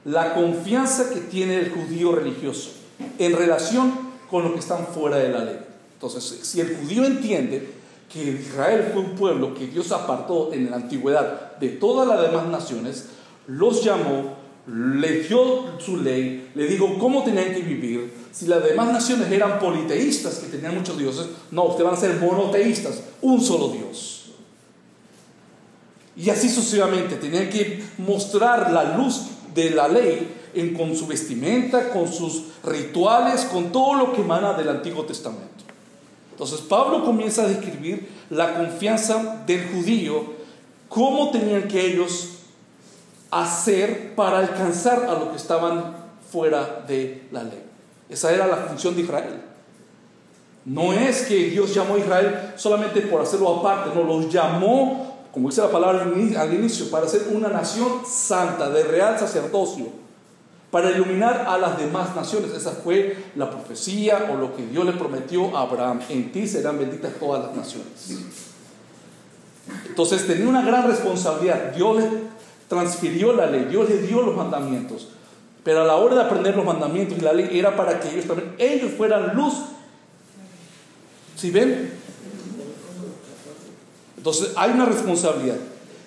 la 0.06 0.34
confianza 0.34 1.10
que 1.10 1.20
tiene 1.20 1.58
el 1.58 1.70
judío 1.70 2.12
religioso 2.12 2.70
en 3.18 3.36
relación 3.36 3.92
con 4.30 4.44
los 4.44 4.52
que 4.52 4.60
están 4.60 4.86
fuera 4.86 5.16
de 5.16 5.30
la 5.30 5.44
ley. 5.44 5.58
Entonces, 5.94 6.40
si 6.42 6.60
el 6.60 6.76
judío 6.76 7.04
entiende 7.04 7.68
que 8.12 8.22
Israel 8.22 8.90
fue 8.92 9.02
un 9.02 9.16
pueblo 9.16 9.52
que 9.52 9.66
Dios 9.66 9.90
apartó 9.90 10.52
en 10.52 10.70
la 10.70 10.76
antigüedad 10.76 11.56
de 11.58 11.70
todas 11.70 12.06
las 12.06 12.22
demás 12.22 12.46
naciones, 12.46 13.06
los 13.48 13.84
llamó, 13.84 14.36
le 14.68 15.22
dio 15.22 15.78
su 15.78 15.96
ley, 15.96 16.50
le 16.54 16.66
dijo 16.66 16.98
cómo 16.98 17.24
tenían 17.24 17.52
que 17.52 17.62
vivir. 17.62 18.12
Si 18.30 18.46
las 18.46 18.62
demás 18.62 18.92
naciones 18.92 19.30
eran 19.32 19.58
politeístas, 19.58 20.38
que 20.38 20.46
tenían 20.48 20.76
muchos 20.76 20.96
dioses, 20.96 21.26
no, 21.50 21.64
ustedes 21.64 21.84
van 21.84 21.94
a 21.94 22.00
ser 22.00 22.16
monoteístas, 22.20 23.02
un 23.22 23.40
solo 23.40 23.68
Dios. 23.70 24.30
Y 26.16 26.30
así 26.30 26.48
sucesivamente, 26.48 27.16
tenían 27.16 27.50
que 27.50 27.82
mostrar 27.98 28.72
la 28.72 28.96
luz 28.96 29.22
de 29.56 29.70
la 29.70 29.88
ley 29.88 30.32
en, 30.54 30.74
con 30.74 30.94
su 30.94 31.08
vestimenta, 31.08 31.88
con 31.88 32.12
sus 32.12 32.44
rituales, 32.62 33.44
con 33.46 33.72
todo 33.72 33.94
lo 33.94 34.12
que 34.12 34.20
emana 34.20 34.52
del 34.52 34.68
Antiguo 34.68 35.04
Testamento. 35.04 35.64
Entonces 36.30 36.60
Pablo 36.60 37.04
comienza 37.04 37.42
a 37.42 37.48
describir 37.48 38.08
la 38.30 38.58
confianza 38.58 39.42
del 39.46 39.66
judío, 39.70 40.34
cómo 40.88 41.30
tenían 41.30 41.66
que 41.66 41.84
ellos 41.84 42.28
hacer 43.30 44.14
para 44.14 44.38
alcanzar 44.38 45.04
a 45.04 45.14
los 45.14 45.30
que 45.30 45.36
estaban 45.36 45.96
fuera 46.30 46.84
de 46.86 47.26
la 47.32 47.42
ley. 47.42 47.62
Esa 48.08 48.32
era 48.32 48.46
la 48.46 48.56
función 48.56 48.94
de 48.94 49.02
Israel. 49.02 49.42
No 50.66 50.92
es 50.92 51.22
que 51.22 51.50
Dios 51.50 51.74
llamó 51.74 51.94
a 51.94 51.98
Israel 51.98 52.52
solamente 52.56 53.00
por 53.02 53.22
hacerlo 53.22 53.56
aparte, 53.56 53.90
no, 53.94 54.02
los 54.02 54.28
llamó 54.32 55.05
como 55.36 55.50
dice 55.50 55.60
la 55.60 55.70
palabra 55.70 56.00
al 56.00 56.54
inicio, 56.54 56.90
para 56.90 57.06
ser 57.06 57.26
una 57.30 57.48
nación 57.48 58.06
santa, 58.10 58.70
de 58.70 58.84
real 58.84 59.18
sacerdocio, 59.18 59.88
para 60.70 60.90
iluminar 60.92 61.44
a 61.46 61.58
las 61.58 61.76
demás 61.76 62.16
naciones. 62.16 62.52
Esa 62.52 62.70
fue 62.70 63.22
la 63.34 63.50
profecía 63.50 64.30
o 64.32 64.38
lo 64.38 64.56
que 64.56 64.64
Dios 64.64 64.86
le 64.86 64.92
prometió 64.92 65.54
a 65.54 65.60
Abraham. 65.60 66.00
En 66.08 66.32
ti 66.32 66.48
serán 66.48 66.78
benditas 66.78 67.12
todas 67.20 67.44
las 67.44 67.54
naciones. 67.54 68.18
Entonces 69.86 70.26
tenía 70.26 70.48
una 70.48 70.62
gran 70.62 70.88
responsabilidad. 70.88 71.74
Dios 71.74 71.98
le 71.98 72.08
transfirió 72.66 73.34
la 73.34 73.44
ley, 73.44 73.66
Dios 73.68 73.90
le 73.90 73.98
dio 73.98 74.22
los 74.22 74.34
mandamientos. 74.34 75.08
Pero 75.62 75.82
a 75.82 75.84
la 75.84 75.96
hora 75.96 76.14
de 76.14 76.22
aprender 76.22 76.56
los 76.56 76.64
mandamientos 76.64 77.18
y 77.18 77.20
la 77.20 77.34
ley 77.34 77.50
era 77.52 77.76
para 77.76 78.00
que 78.00 78.08
ellos 78.08 78.24
también, 78.24 78.54
ellos 78.56 78.92
fueran 78.96 79.36
luz. 79.36 79.52
¿Sí 81.36 81.50
ven? 81.50 82.05
Entonces 84.26 84.54
hay 84.56 84.72
una 84.72 84.86
responsabilidad. 84.86 85.54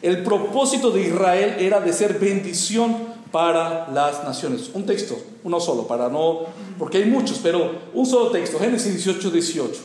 El 0.02 0.24
propósito 0.24 0.92
de 0.92 1.04
Israel 1.04 1.56
era 1.58 1.80
de 1.80 1.94
ser 1.94 2.20
bendición 2.20 2.98
para 3.32 3.90
las 3.94 4.26
naciones. 4.26 4.72
Un 4.74 4.86
texto, 4.86 5.18
uno 5.46 5.58
solo, 5.62 5.88
para 5.88 6.10
no, 6.10 6.42
porque 6.78 6.98
hay 6.98 7.06
muchos, 7.06 7.40
pero 7.42 7.72
un 7.94 8.06
solo 8.06 8.30
texto, 8.30 8.60
Génesis 8.60 8.94
18, 8.94 9.32
18. 9.32 9.82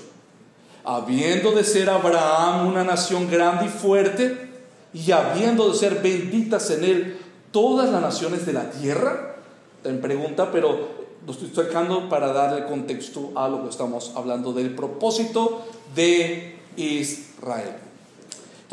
Habiendo 0.82 1.52
de 1.52 1.62
ser 1.62 1.88
Abraham 1.88 2.66
una 2.66 2.82
nación 2.82 3.30
grande 3.30 3.66
y 3.66 3.68
fuerte, 3.68 4.50
y 4.92 5.12
habiendo 5.12 5.70
de 5.70 5.78
ser 5.78 6.02
benditas 6.02 6.68
en 6.72 6.82
él 6.82 7.18
todas 7.52 7.88
las 7.88 8.02
naciones 8.02 8.44
de 8.46 8.52
la 8.52 8.68
tierra, 8.68 9.36
en 9.84 10.00
pregunta, 10.00 10.50
pero 10.50 10.88
lo 11.24 11.32
estoy 11.32 11.52
sacando 11.54 12.08
para 12.08 12.32
darle 12.32 12.66
contexto 12.66 13.30
a 13.36 13.48
lo 13.48 13.62
que 13.62 13.70
estamos 13.70 14.10
hablando 14.16 14.52
del 14.52 14.74
propósito 14.74 15.64
de 15.94 16.58
Israel. 16.76 17.83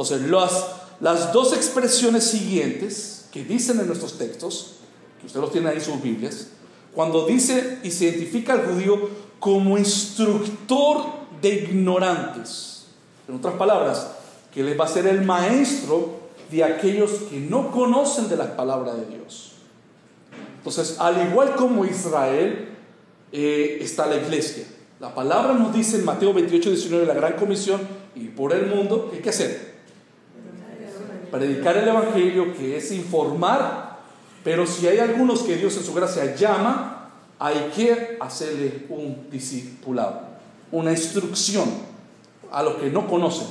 Entonces, 0.01 0.31
las, 0.31 0.65
las 0.99 1.31
dos 1.31 1.53
expresiones 1.53 2.23
siguientes 2.23 3.27
que 3.31 3.43
dicen 3.43 3.79
en 3.79 3.85
nuestros 3.85 4.17
textos, 4.17 4.77
que 5.19 5.27
ustedes 5.27 5.43
los 5.43 5.51
tienen 5.51 5.69
ahí 5.69 5.77
en 5.77 5.83
sus 5.83 6.01
Biblias, 6.01 6.47
cuando 6.95 7.27
dice 7.27 7.77
y 7.83 7.91
se 7.91 8.05
identifica 8.05 8.53
al 8.53 8.65
judío 8.65 9.09
como 9.39 9.77
instructor 9.77 11.03
de 11.39 11.49
ignorantes, 11.49 12.87
en 13.27 13.35
otras 13.35 13.53
palabras, 13.53 14.07
que 14.51 14.63
les 14.63 14.79
va 14.79 14.85
a 14.85 14.87
ser 14.87 15.05
el 15.05 15.21
maestro 15.21 16.19
de 16.49 16.63
aquellos 16.63 17.11
que 17.29 17.39
no 17.39 17.69
conocen 17.69 18.27
de 18.27 18.37
la 18.37 18.55
palabra 18.55 18.95
de 18.95 19.05
Dios. 19.05 19.51
Entonces, 20.57 20.95
al 20.97 21.29
igual 21.29 21.55
como 21.55 21.85
Israel, 21.85 22.69
eh, 23.31 23.77
está 23.81 24.07
la 24.07 24.15
iglesia. 24.15 24.65
La 24.99 25.13
palabra 25.13 25.53
nos 25.53 25.71
dice 25.71 25.97
en 25.97 26.05
Mateo 26.05 26.33
28, 26.33 26.71
19, 26.71 27.05
la 27.05 27.13
gran 27.13 27.33
comisión, 27.33 27.81
y 28.15 28.29
por 28.29 28.51
el 28.51 28.65
mundo, 28.65 29.09
¿qué 29.11 29.17
hay 29.17 29.21
que 29.21 29.29
hacer? 29.29 29.70
Predicar 31.31 31.77
el 31.77 31.87
Evangelio, 31.87 32.53
que 32.55 32.77
es 32.77 32.91
informar, 32.91 33.99
pero 34.43 34.65
si 34.67 34.87
hay 34.87 34.99
algunos 34.99 35.43
que 35.43 35.55
Dios 35.55 35.77
en 35.77 35.83
su 35.83 35.93
gracia 35.93 36.35
llama, 36.35 37.09
hay 37.39 37.71
que 37.75 38.17
hacerle 38.19 38.85
un 38.89 39.27
discipulado, 39.31 40.21
una 40.71 40.91
instrucción 40.91 41.69
a 42.51 42.61
los 42.61 42.75
que 42.75 42.89
no 42.89 43.07
conocen. 43.07 43.47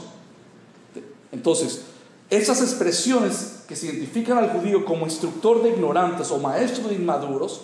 Entonces, 1.32 1.82
esas 2.28 2.60
expresiones 2.60 3.64
que 3.66 3.74
se 3.76 3.86
identifican 3.86 4.38
al 4.38 4.50
judío 4.50 4.84
como 4.84 5.06
instructor 5.06 5.62
de 5.62 5.70
ignorantes 5.70 6.30
o 6.30 6.38
maestro 6.38 6.88
de 6.88 6.94
inmaduros, 6.94 7.62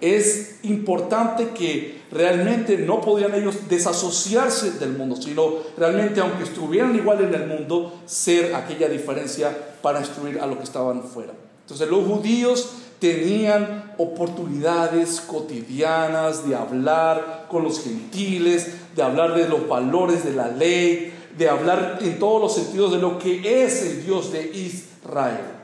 es 0.00 0.58
importante 0.62 1.48
que 1.48 2.00
realmente 2.10 2.76
no 2.78 3.00
podían 3.00 3.34
ellos 3.34 3.68
desasociarse 3.68 4.72
del 4.72 4.92
mundo, 4.92 5.16
sino 5.16 5.54
realmente, 5.76 6.20
aunque 6.20 6.44
estuvieran 6.44 6.94
igual 6.96 7.22
en 7.22 7.34
el 7.34 7.46
mundo, 7.46 8.00
ser 8.06 8.54
aquella 8.54 8.88
diferencia 8.88 9.56
para 9.82 10.00
instruir 10.00 10.40
a 10.40 10.46
los 10.46 10.58
que 10.58 10.64
estaban 10.64 11.02
fuera. 11.02 11.32
Entonces 11.62 11.88
los 11.88 12.06
judíos 12.06 12.70
tenían 12.98 13.94
oportunidades 13.96 15.20
cotidianas 15.20 16.48
de 16.48 16.54
hablar 16.54 17.46
con 17.48 17.64
los 17.64 17.82
gentiles, 17.82 18.74
de 18.94 19.02
hablar 19.02 19.34
de 19.34 19.48
los 19.48 19.68
valores 19.68 20.24
de 20.24 20.32
la 20.32 20.48
ley, 20.48 21.14
de 21.38 21.48
hablar 21.48 21.98
en 22.02 22.18
todos 22.18 22.42
los 22.42 22.54
sentidos 22.54 22.92
de 22.92 22.98
lo 22.98 23.18
que 23.18 23.64
es 23.64 23.82
el 23.82 24.04
Dios 24.04 24.32
de 24.32 24.50
Israel. 24.52 25.59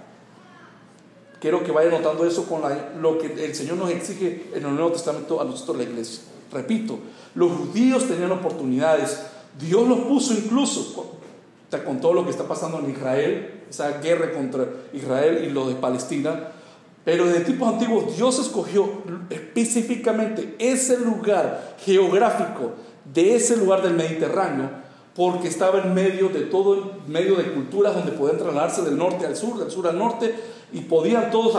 Quiero 1.41 1.63
que 1.63 1.71
vaya 1.71 1.91
notando 1.91 2.27
eso 2.27 2.47
con 2.47 2.63
lo 3.01 3.19
que 3.19 3.45
el 3.45 3.55
Señor 3.55 3.77
nos 3.77 3.91
exige 3.91 4.51
en 4.55 4.65
el 4.65 4.75
Nuevo 4.75 4.93
Testamento 4.93 5.41
a 5.41 5.45
nosotros, 5.45 5.77
la 5.77 5.83
iglesia. 5.85 6.23
Repito, 6.53 6.99
los 7.35 7.53
judíos 7.53 8.09
tenían 8.09 8.33
oportunidades. 8.33 9.21
Dios 9.59 9.87
los 9.87 10.01
puso 10.01 10.33
incluso 10.33 11.17
con 11.85 12.01
todo 12.01 12.15
lo 12.15 12.25
que 12.25 12.31
está 12.31 12.49
pasando 12.49 12.79
en 12.79 12.91
Israel, 12.91 13.65
esa 13.69 14.01
guerra 14.01 14.33
contra 14.33 14.67
Israel 14.95 15.45
y 15.45 15.51
lo 15.51 15.69
de 15.69 15.75
Palestina. 15.75 16.53
Pero 17.05 17.27
desde 17.27 17.41
tiempos 17.45 17.75
antiguos 17.75 18.17
Dios 18.17 18.39
escogió 18.39 18.89
específicamente 19.31 20.57
ese 20.59 20.99
lugar 20.99 21.77
geográfico 21.85 22.73
de 23.13 23.37
ese 23.37 23.57
lugar 23.57 23.83
del 23.83 23.95
Mediterráneo 23.95 24.86
porque 25.17 25.49
estaba 25.49 25.81
en 25.81 25.95
medio 25.95 26.29
de 26.29 26.43
todo, 26.43 27.01
en 27.07 27.11
medio 27.11 27.37
de 27.37 27.53
culturas 27.53 27.95
donde 27.95 28.13
podían 28.13 28.37
trasladarse 28.37 28.83
del 28.83 28.99
norte 28.99 29.25
al 29.25 29.35
sur, 29.35 29.59
del 29.59 29.71
sur 29.71 29.87
al 29.89 29.99
norte, 29.99 30.35
y 30.73 30.81
podían 30.81 31.31
todos 31.31 31.57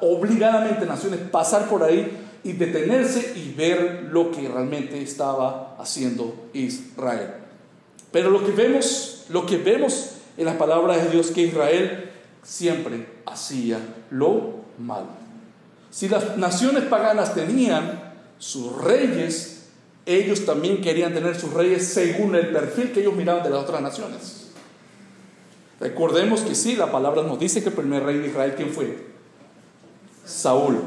obligadamente 0.00 0.86
naciones 0.86 1.20
pasar 1.30 1.68
por 1.68 1.82
ahí 1.82 2.28
y 2.44 2.52
detenerse 2.52 3.34
y 3.36 3.52
ver 3.52 4.08
lo 4.12 4.30
que 4.30 4.48
realmente 4.48 5.02
estaba 5.02 5.76
haciendo 5.78 6.34
Israel. 6.52 7.34
Pero 8.12 8.30
lo 8.30 8.44
que 8.44 8.52
vemos, 8.52 9.24
lo 9.28 9.44
que 9.44 9.56
vemos 9.56 10.12
en 10.36 10.44
las 10.44 10.56
palabras 10.56 11.02
de 11.02 11.10
Dios 11.10 11.32
que 11.32 11.42
Israel 11.42 12.10
siempre 12.42 13.06
hacía 13.26 13.78
lo 14.10 14.60
malo. 14.78 15.08
Si 15.90 16.08
las 16.08 16.36
naciones 16.36 16.84
paganas 16.84 17.34
tenían 17.34 18.14
sus 18.38 18.80
reyes, 18.80 19.59
ellos 20.16 20.44
también 20.44 20.80
querían 20.80 21.14
tener 21.14 21.38
sus 21.38 21.52
reyes 21.52 21.88
según 21.88 22.34
el 22.34 22.48
perfil 22.48 22.92
que 22.92 23.00
ellos 23.00 23.14
miraban 23.14 23.42
de 23.42 23.50
las 23.50 23.60
otras 23.60 23.80
naciones. 23.80 24.50
Recordemos 25.78 26.42
que 26.42 26.54
sí, 26.54 26.76
la 26.76 26.92
palabra 26.92 27.22
nos 27.22 27.38
dice 27.38 27.62
que 27.62 27.70
el 27.70 27.74
primer 27.74 28.02
rey 28.02 28.18
de 28.18 28.28
Israel, 28.28 28.54
¿quién 28.56 28.70
fue? 28.70 29.06
Saúl. 30.24 30.80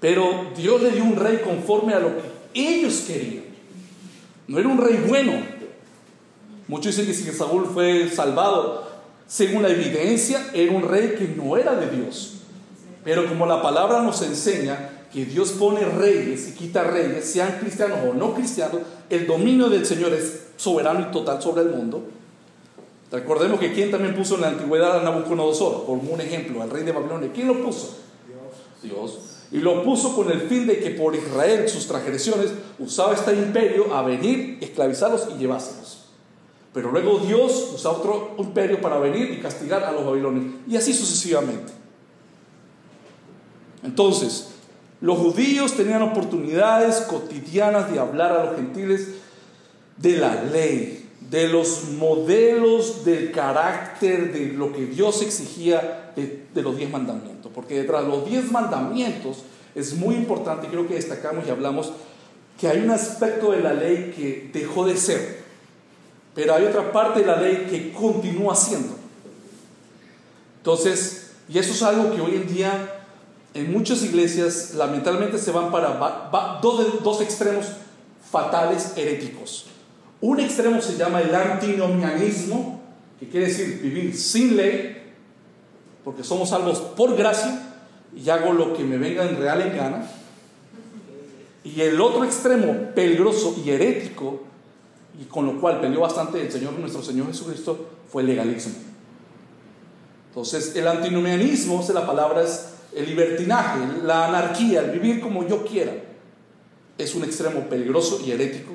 Pero 0.00 0.50
Dios 0.56 0.82
le 0.82 0.90
dio 0.90 1.04
un 1.04 1.16
rey 1.16 1.40
conforme 1.44 1.94
a 1.94 2.00
lo 2.00 2.10
que 2.16 2.22
ellos 2.54 3.04
querían. 3.06 3.44
No 4.48 4.58
era 4.58 4.68
un 4.68 4.78
rey 4.78 5.02
bueno. 5.08 5.32
Muchos 6.68 6.96
dicen 6.96 7.26
que 7.26 7.32
Saúl 7.32 7.70
fue 7.72 8.08
salvado, 8.08 8.90
según 9.26 9.62
la 9.62 9.68
evidencia, 9.68 10.50
era 10.52 10.72
un 10.72 10.82
rey 10.82 11.14
que 11.16 11.28
no 11.28 11.56
era 11.56 11.74
de 11.74 11.90
Dios. 11.90 12.40
Pero 13.04 13.26
como 13.28 13.46
la 13.46 13.62
palabra 13.62 14.02
nos 14.02 14.22
enseña 14.22 14.90
que 15.14 15.24
Dios 15.24 15.52
pone 15.52 15.84
reyes 15.84 16.48
y 16.48 16.52
quita 16.54 16.82
reyes, 16.82 17.24
sean 17.24 17.58
cristianos 17.60 18.00
o 18.10 18.14
no 18.14 18.34
cristianos, 18.34 18.80
el 19.08 19.28
dominio 19.28 19.68
del 19.68 19.86
Señor 19.86 20.12
es 20.12 20.48
soberano 20.56 21.00
y 21.00 21.12
total 21.12 21.40
sobre 21.40 21.62
el 21.62 21.68
mundo. 21.68 22.02
Recordemos 23.12 23.60
que 23.60 23.72
quien 23.72 23.92
también 23.92 24.16
puso 24.16 24.34
en 24.34 24.40
la 24.40 24.48
antigüedad 24.48 24.98
a 24.98 25.04
Nabucodonosor, 25.04 25.86
como 25.86 26.12
un 26.12 26.20
ejemplo, 26.20 26.60
al 26.62 26.70
rey 26.70 26.82
de 26.82 26.90
Babilonia. 26.90 27.30
¿Quién 27.32 27.46
lo 27.46 27.62
puso? 27.64 27.96
Dios. 28.82 29.20
Y 29.52 29.58
lo 29.58 29.84
puso 29.84 30.16
con 30.16 30.32
el 30.32 30.40
fin 30.40 30.66
de 30.66 30.80
que 30.80 30.90
por 30.90 31.14
Israel, 31.14 31.68
sus 31.68 31.86
transgresiones, 31.86 32.50
usaba 32.80 33.14
este 33.14 33.34
imperio 33.34 33.94
a 33.94 34.02
venir, 34.02 34.58
esclavizarlos 34.60 35.28
y 35.32 35.38
llevárselos. 35.38 36.06
Pero 36.72 36.90
luego 36.90 37.20
Dios 37.20 37.70
usa 37.72 37.92
otro 37.92 38.34
imperio 38.36 38.80
para 38.80 38.98
venir 38.98 39.30
y 39.30 39.40
castigar 39.40 39.84
a 39.84 39.92
los 39.92 40.04
babilonios. 40.04 40.56
Y 40.66 40.76
así 40.76 40.92
sucesivamente. 40.92 41.72
Entonces, 43.84 44.53
los 45.04 45.18
judíos 45.18 45.76
tenían 45.76 46.00
oportunidades 46.00 47.02
cotidianas 47.02 47.92
de 47.92 47.98
hablar 47.98 48.32
a 48.32 48.44
los 48.46 48.56
gentiles 48.56 49.08
de 49.98 50.16
la 50.16 50.44
ley, 50.44 51.10
de 51.28 51.46
los 51.46 51.90
modelos 51.90 53.04
del 53.04 53.30
carácter 53.30 54.32
de 54.32 54.54
lo 54.54 54.72
que 54.72 54.86
Dios 54.86 55.20
exigía 55.20 56.10
de, 56.16 56.62
los 56.62 56.78
diez 56.78 56.90
mandamientos. 56.90 57.52
Porque 57.54 57.82
detrás 57.82 58.04
de 58.04 58.08
los 58.08 58.24
diez 58.24 58.50
mandamientos 58.50 59.42
es 59.74 59.92
muy 59.92 60.14
importante, 60.14 60.68
creo 60.68 60.88
que 60.88 60.94
destacamos 60.94 61.46
y 61.46 61.50
hablamos, 61.50 61.92
que 62.58 62.68
hay 62.68 62.78
un 62.78 62.90
aspecto 62.90 63.52
de 63.52 63.60
la 63.60 63.74
ley 63.74 64.14
que 64.16 64.48
dejó 64.58 64.86
de 64.86 64.96
ser, 64.96 65.40
pero 66.34 66.54
hay 66.54 66.64
otra 66.64 66.92
parte 66.92 67.20
de 67.20 67.26
la 67.26 67.36
ley 67.36 67.66
que 67.68 67.92
continúa 67.92 68.56
siendo. 68.56 68.94
Entonces, 70.60 71.32
y 71.46 71.58
eso 71.58 71.72
es 71.72 71.82
algo 71.82 72.14
que 72.14 72.22
hoy 72.22 72.36
en 72.36 72.46
día 72.46 72.93
en 73.54 73.72
muchas 73.72 74.02
iglesias 74.02 74.74
lamentablemente 74.74 75.38
se 75.38 75.52
van 75.52 75.70
para 75.70 76.60
dos, 76.60 77.20
extremos 77.20 77.66
fatales 78.30 78.92
heréticos. 78.96 79.66
Un 80.20 80.40
extremo 80.40 80.80
se 80.80 80.96
llama 80.96 81.20
el 81.20 81.32
antinomianismo, 81.32 82.80
que 83.20 83.28
quiere 83.28 83.46
decir 83.46 83.80
vivir 83.80 84.16
sin 84.16 84.56
ley, 84.56 85.02
porque 86.02 86.24
somos 86.24 86.48
salvos 86.48 86.80
por 86.80 87.16
gracia 87.16 87.62
y 88.14 88.28
hago 88.28 88.52
lo 88.52 88.74
que 88.74 88.82
me 88.82 88.98
venga 88.98 89.24
en 89.24 89.36
real 89.36 89.62
en 89.62 89.76
gana. 89.76 90.10
Y 91.62 91.80
el 91.80 92.00
otro 92.00 92.24
extremo 92.24 92.90
peligroso 92.94 93.54
y 93.64 93.70
herético 93.70 94.42
y 95.20 95.24
con 95.26 95.46
lo 95.46 95.60
cual 95.60 95.80
peleó 95.80 96.00
bastante 96.00 96.42
el 96.42 96.50
Señor, 96.50 96.72
nuestro 96.72 97.02
Señor 97.02 97.28
Jesucristo, 97.28 97.88
fue 98.10 98.22
el 98.22 98.28
legalismo. 98.28 98.74
Entonces, 100.30 100.74
el 100.74 100.88
antinomianismo, 100.88 101.84
la 101.94 102.04
palabra 102.04 102.42
es 102.42 102.73
el 102.94 103.06
libertinaje, 103.06 103.80
la 104.02 104.28
anarquía, 104.28 104.80
el 104.80 104.90
vivir 104.90 105.20
como 105.20 105.46
yo 105.46 105.64
quiera, 105.64 105.92
es 106.96 107.14
un 107.14 107.24
extremo 107.24 107.68
peligroso 107.68 108.20
y 108.24 108.30
herético. 108.30 108.72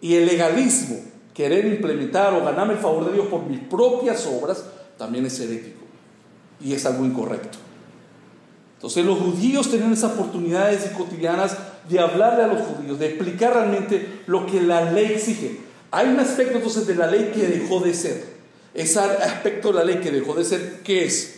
Y 0.00 0.14
el 0.16 0.26
legalismo, 0.26 1.00
querer 1.32 1.66
implementar 1.66 2.34
o 2.34 2.44
ganarme 2.44 2.74
el 2.74 2.80
favor 2.80 3.06
de 3.06 3.12
Dios 3.12 3.26
por 3.28 3.46
mis 3.46 3.60
propias 3.60 4.26
obras, 4.26 4.64
también 4.98 5.26
es 5.26 5.38
herético 5.40 5.80
y 6.60 6.72
es 6.72 6.84
algo 6.86 7.04
incorrecto. 7.04 7.58
Entonces 8.76 9.04
los 9.04 9.18
judíos 9.18 9.70
tenían 9.70 9.92
esas 9.92 10.12
oportunidades 10.12 10.84
cotidianas 10.96 11.56
de 11.88 12.00
hablarle 12.00 12.44
a 12.44 12.46
los 12.48 12.60
judíos, 12.62 12.98
de 12.98 13.06
explicar 13.06 13.54
realmente 13.54 14.22
lo 14.26 14.46
que 14.46 14.60
la 14.60 14.92
ley 14.92 15.12
exige. 15.12 15.60
Hay 15.90 16.08
un 16.08 16.20
aspecto 16.20 16.56
entonces 16.56 16.86
de 16.86 16.94
la 16.94 17.06
ley 17.06 17.30
que 17.34 17.46
dejó 17.46 17.80
de 17.80 17.94
ser. 17.94 18.24
Ese 18.74 18.98
aspecto 18.98 19.68
de 19.68 19.74
la 19.74 19.84
ley 19.84 20.00
que 20.00 20.10
dejó 20.10 20.34
de 20.34 20.44
ser, 20.44 20.80
¿qué 20.82 21.04
es? 21.04 21.33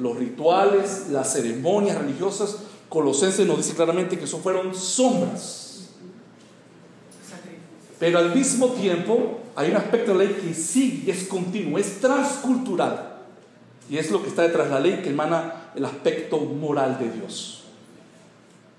Los 0.00 0.16
rituales, 0.16 1.06
las 1.10 1.32
ceremonias 1.32 1.98
religiosas. 1.98 2.56
Colosenses 2.88 3.46
nos 3.46 3.58
dice 3.58 3.74
claramente 3.74 4.18
que 4.18 4.24
eso 4.24 4.38
fueron 4.38 4.74
sombras 4.74 5.70
pero 8.00 8.18
al 8.18 8.34
mismo 8.34 8.68
tiempo 8.68 9.40
hay 9.54 9.70
un 9.70 9.76
aspecto 9.76 10.12
de 10.12 10.18
la 10.18 10.24
ley 10.24 10.40
que 10.42 10.54
sigue, 10.54 11.12
es 11.12 11.28
continuo, 11.28 11.78
es 11.78 12.00
transcultural. 12.00 13.18
Y 13.90 13.98
es 13.98 14.10
lo 14.10 14.22
que 14.22 14.30
está 14.30 14.42
detrás 14.42 14.68
de 14.68 14.74
la 14.74 14.80
ley 14.80 15.00
que 15.02 15.10
emana 15.10 15.70
el 15.76 15.84
aspecto 15.84 16.38
moral 16.38 16.98
de 16.98 17.10
Dios. 17.10 17.64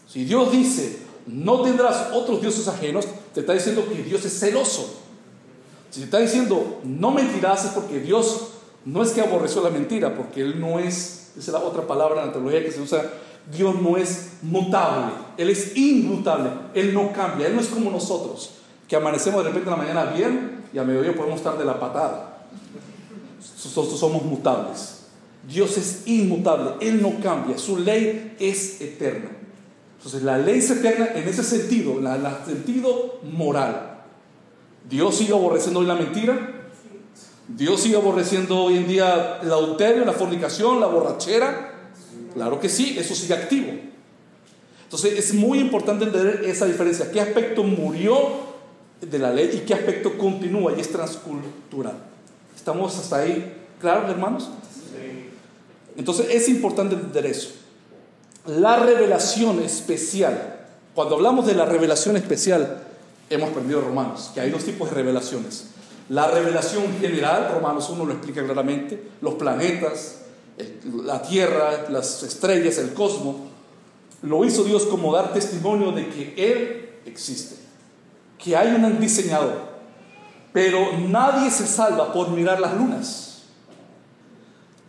Si 0.07 0.25
Dios 0.25 0.51
dice, 0.51 1.03
no 1.27 1.62
tendrás 1.62 2.07
otros 2.13 2.41
dioses 2.41 2.67
ajenos, 2.67 3.05
te 3.31 3.41
está 3.41 3.53
diciendo 3.53 3.88
que 3.88 4.01
Dios 4.01 4.25
es 4.25 4.39
celoso. 4.39 5.01
Si 5.91 5.99
te 5.99 6.05
está 6.05 6.17
diciendo, 6.17 6.81
no 6.84 7.12
mentirás, 7.12 7.65
es 7.65 7.71
porque 7.71 7.99
Dios 7.99 8.50
no 8.85 9.03
es 9.03 9.11
que 9.11 9.21
aborreció 9.21 9.61
la 9.61 9.69
mentira, 9.69 10.15
porque 10.15 10.41
Él 10.41 10.59
no 10.59 10.79
es, 10.79 11.31
esa 11.37 11.39
es 11.39 11.53
la 11.53 11.59
otra 11.59 11.85
palabra 11.87 12.21
en 12.21 12.27
la 12.27 12.33
teología 12.33 12.63
que 12.63 12.71
se 12.71 12.81
usa, 12.81 13.03
Dios 13.55 13.75
no 13.81 13.97
es 13.97 14.33
mutable, 14.41 15.13
Él 15.37 15.49
es 15.49 15.75
inmutable, 15.75 16.49
Él 16.73 16.93
no 16.93 17.11
cambia, 17.11 17.47
Él 17.47 17.55
no 17.55 17.61
es 17.61 17.67
como 17.67 17.91
nosotros 17.91 18.55
que 18.91 18.97
amanecemos 18.97 19.41
de 19.41 19.49
repente 19.49 19.69
en 19.69 19.77
la 19.77 19.81
mañana 19.81 20.03
bien 20.11 20.65
y 20.73 20.77
a 20.77 20.83
mediodía 20.83 21.15
podemos 21.15 21.37
estar 21.37 21.57
de 21.57 21.63
la 21.63 21.79
patada. 21.79 22.45
Nosotros 23.39 23.97
somos 23.97 24.23
mutables. 24.23 25.05
Dios 25.47 25.77
es 25.77 26.03
inmutable, 26.07 26.71
Él 26.81 27.01
no 27.01 27.13
cambia, 27.23 27.57
su 27.57 27.79
ley 27.79 28.35
es 28.37 28.81
eterna. 28.81 29.29
Entonces 29.95 30.23
la 30.23 30.37
ley 30.37 30.59
es 30.59 30.69
eterna 30.69 31.09
en 31.15 31.25
ese 31.25 31.41
sentido, 31.41 31.99
en 31.99 32.05
el 32.07 32.45
sentido 32.45 33.21
moral. 33.23 33.99
Dios 34.89 35.15
sigue 35.15 35.31
aborreciendo 35.31 35.79
hoy 35.79 35.85
la 35.85 35.95
mentira, 35.95 36.61
Dios 37.55 37.81
sigue 37.81 37.95
aborreciendo 37.95 38.63
hoy 38.63 38.77
en 38.77 38.87
día 38.87 39.39
el 39.41 39.51
adulterio, 39.51 40.05
la 40.05 40.13
fornicación, 40.13 40.79
la 40.79 40.87
borrachera. 40.87 41.73
Claro 42.33 42.59
que 42.59 42.69
sí, 42.69 42.95
eso 42.97 43.15
sigue 43.15 43.33
activo. 43.33 43.71
Entonces 44.83 45.17
es 45.17 45.33
muy 45.33 45.59
importante 45.59 46.05
entender 46.05 46.43
esa 46.45 46.65
diferencia. 46.65 47.11
¿Qué 47.11 47.21
aspecto 47.21 47.63
murió 47.63 48.51
de 49.01 49.19
la 49.19 49.31
ley 49.31 49.49
y 49.53 49.59
qué 49.65 49.73
aspecto 49.73 50.17
continúa 50.17 50.73
y 50.77 50.81
es 50.81 50.91
transcultural. 50.91 51.95
¿Estamos 52.55 52.97
hasta 52.97 53.17
ahí 53.17 53.53
claros, 53.79 54.09
hermanos? 54.09 54.49
Entonces 55.97 56.27
es 56.29 56.47
importante 56.49 56.95
entender 56.95 57.25
eso. 57.25 57.49
La 58.45 58.77
revelación 58.77 59.59
especial, 59.59 60.65
cuando 60.95 61.15
hablamos 61.15 61.45
de 61.47 61.55
la 61.55 61.65
revelación 61.65 62.15
especial, 62.15 62.83
hemos 63.29 63.49
aprendido 63.49 63.81
Romanos, 63.81 64.31
que 64.33 64.41
hay 64.41 64.51
dos 64.51 64.63
tipos 64.63 64.89
de 64.89 64.95
revelaciones. 64.95 65.65
La 66.09 66.27
revelación 66.27 66.83
general, 66.99 67.51
Romanos 67.53 67.89
1 67.89 68.05
lo 68.05 68.13
explica 68.13 68.43
claramente, 68.43 69.11
los 69.21 69.35
planetas, 69.35 70.21
la 71.03 71.21
Tierra, 71.21 71.89
las 71.89 72.23
estrellas, 72.23 72.77
el 72.77 72.93
cosmos, 72.93 73.35
lo 74.21 74.45
hizo 74.45 74.63
Dios 74.63 74.85
como 74.85 75.13
dar 75.13 75.33
testimonio 75.33 75.91
de 75.91 76.07
que 76.09 76.33
Él 76.37 76.89
existe 77.05 77.61
que 78.43 78.55
hay 78.55 78.73
un 78.73 78.99
diseñador, 78.99 79.53
pero 80.51 80.97
nadie 80.97 81.49
se 81.51 81.67
salva 81.67 82.11
por 82.11 82.31
mirar 82.31 82.59
las 82.59 82.73
lunas. 82.73 83.43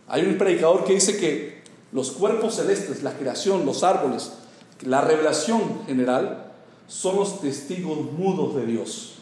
Hay 0.07 0.23
un 0.23 0.37
predicador 0.37 0.83
que 0.83 0.93
dice 0.93 1.17
que 1.17 1.63
los 1.91 2.11
cuerpos 2.11 2.55
celestes, 2.55 3.03
la 3.03 3.13
creación, 3.13 3.65
los 3.65 3.83
árboles, 3.83 4.33
la 4.81 5.01
revelación 5.01 5.85
general, 5.85 6.51
son 6.87 7.15
los 7.17 7.41
testigos 7.41 8.11
mudos 8.11 8.55
de 8.55 8.65
Dios. 8.65 9.12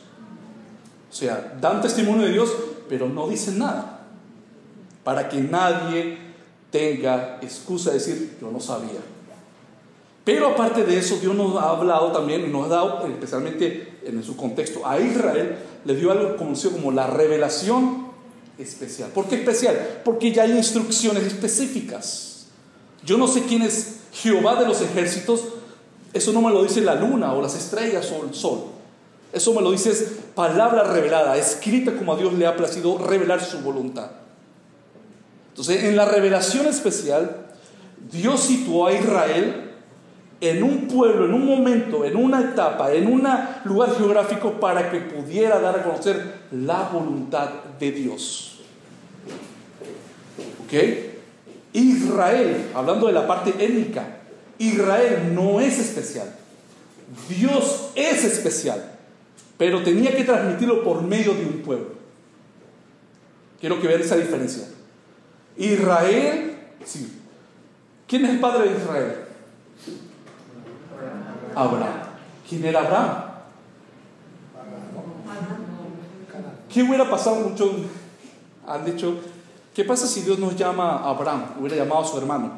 O 1.11 1.13
sea, 1.13 1.57
dan 1.59 1.81
testimonio 1.81 2.25
de 2.25 2.31
Dios, 2.31 2.49
pero 2.87 3.09
no 3.09 3.27
dicen 3.27 3.59
nada. 3.59 4.07
Para 5.03 5.27
que 5.27 5.41
nadie 5.41 6.17
tenga 6.71 7.39
excusa 7.41 7.91
de 7.91 7.97
decir, 7.97 8.37
yo 8.39 8.49
no 8.49 8.61
sabía. 8.61 9.01
Pero 10.23 10.49
aparte 10.49 10.83
de 10.83 10.97
eso, 10.97 11.17
Dios 11.17 11.35
nos 11.35 11.61
ha 11.61 11.71
hablado 11.71 12.11
también 12.11 12.45
y 12.45 12.47
nos 12.47 12.67
ha 12.67 12.69
dado, 12.69 13.05
especialmente 13.07 13.99
en 14.05 14.23
su 14.23 14.37
contexto, 14.37 14.87
a 14.87 14.99
Israel 14.99 15.57
le 15.83 15.95
dio 15.95 16.11
algo 16.11 16.37
conocido 16.37 16.71
como 16.71 16.91
la 16.91 17.07
revelación 17.07 18.07
especial. 18.57 19.09
¿Por 19.09 19.25
qué 19.25 19.35
especial? 19.35 20.01
Porque 20.05 20.31
ya 20.31 20.43
hay 20.43 20.51
instrucciones 20.51 21.23
específicas. 21.23 22.45
Yo 23.03 23.17
no 23.17 23.27
sé 23.27 23.43
quién 23.43 23.63
es 23.63 23.97
Jehová 24.13 24.55
de 24.59 24.67
los 24.67 24.81
ejércitos, 24.81 25.41
eso 26.13 26.31
no 26.31 26.41
me 26.41 26.51
lo 26.51 26.63
dice 26.63 26.81
la 26.81 26.95
luna 26.95 27.33
o 27.33 27.41
las 27.41 27.55
estrellas 27.55 28.11
o 28.11 28.25
el 28.25 28.33
sol. 28.33 28.70
Eso 29.33 29.53
me 29.53 29.61
lo 29.61 29.71
dice 29.71 29.91
es 29.91 30.13
palabra 30.35 30.83
revelada, 30.83 31.37
escrita 31.37 31.93
como 31.93 32.13
a 32.13 32.17
Dios 32.17 32.33
le 32.33 32.45
ha 32.45 32.55
placido 32.55 32.97
revelar 32.97 33.43
su 33.43 33.59
voluntad. 33.59 34.11
Entonces, 35.49 35.83
en 35.85 35.95
la 35.95 36.05
revelación 36.05 36.67
especial, 36.67 37.47
Dios 38.11 38.41
situó 38.41 38.87
a 38.87 38.93
Israel 38.93 39.71
en 40.41 40.63
un 40.63 40.87
pueblo, 40.87 41.25
en 41.25 41.33
un 41.33 41.45
momento, 41.45 42.03
en 42.03 42.15
una 42.15 42.41
etapa, 42.41 42.91
en 42.91 43.07
un 43.07 43.27
lugar 43.63 43.95
geográfico 43.95 44.59
para 44.59 44.89
que 44.89 44.99
pudiera 44.99 45.59
dar 45.59 45.79
a 45.79 45.83
conocer 45.83 46.39
la 46.51 46.89
voluntad 46.91 47.49
de 47.79 47.91
Dios. 47.91 48.59
¿Ok? 50.65 50.73
Israel, 51.73 52.71
hablando 52.73 53.07
de 53.07 53.13
la 53.13 53.27
parte 53.27 53.53
étnica, 53.59 54.17
Israel 54.57 55.31
no 55.33 55.61
es 55.61 55.79
especial. 55.79 56.33
Dios 57.29 57.91
es 57.95 58.23
especial, 58.23 58.90
pero 59.61 59.83
tenía 59.83 60.15
que 60.17 60.23
transmitirlo 60.23 60.83
por 60.83 61.03
medio 61.03 61.35
de 61.35 61.45
un 61.45 61.61
pueblo. 61.61 61.89
Quiero 63.59 63.79
que 63.79 63.87
vean 63.87 64.01
esa 64.01 64.15
diferencia. 64.15 64.63
Israel, 65.55 66.57
sí. 66.83 67.21
¿Quién 68.07 68.25
es 68.25 68.39
padre 68.39 68.69
de 68.69 68.77
Israel? 68.79 69.15
Abraham. 71.53 71.93
¿Quién 72.49 72.65
era 72.65 72.79
Abraham? 72.79 73.23
¿Qué 76.73 76.81
hubiera 76.81 77.07
pasado? 77.07 77.47
Muchos 77.47 77.69
han 78.65 78.83
dicho, 78.83 79.19
¿qué 79.75 79.83
pasa 79.83 80.07
si 80.07 80.21
Dios 80.21 80.39
nos 80.39 80.55
llama 80.55 80.89
a 80.89 81.09
Abraham? 81.11 81.45
Hubiera 81.59 81.75
llamado 81.75 82.01
a 82.01 82.07
su 82.07 82.17
hermano. 82.17 82.51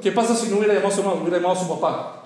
¿Qué 0.00 0.12
pasa 0.12 0.36
si 0.36 0.48
no 0.48 0.58
hubiera 0.58 0.74
llamado 0.74 0.92
a 0.92 0.94
su 0.94 1.00
hermano? 1.00 1.22
Hubiera 1.22 1.38
llamado 1.38 1.58
a 1.58 1.60
su 1.60 1.68
papá. 1.68 2.18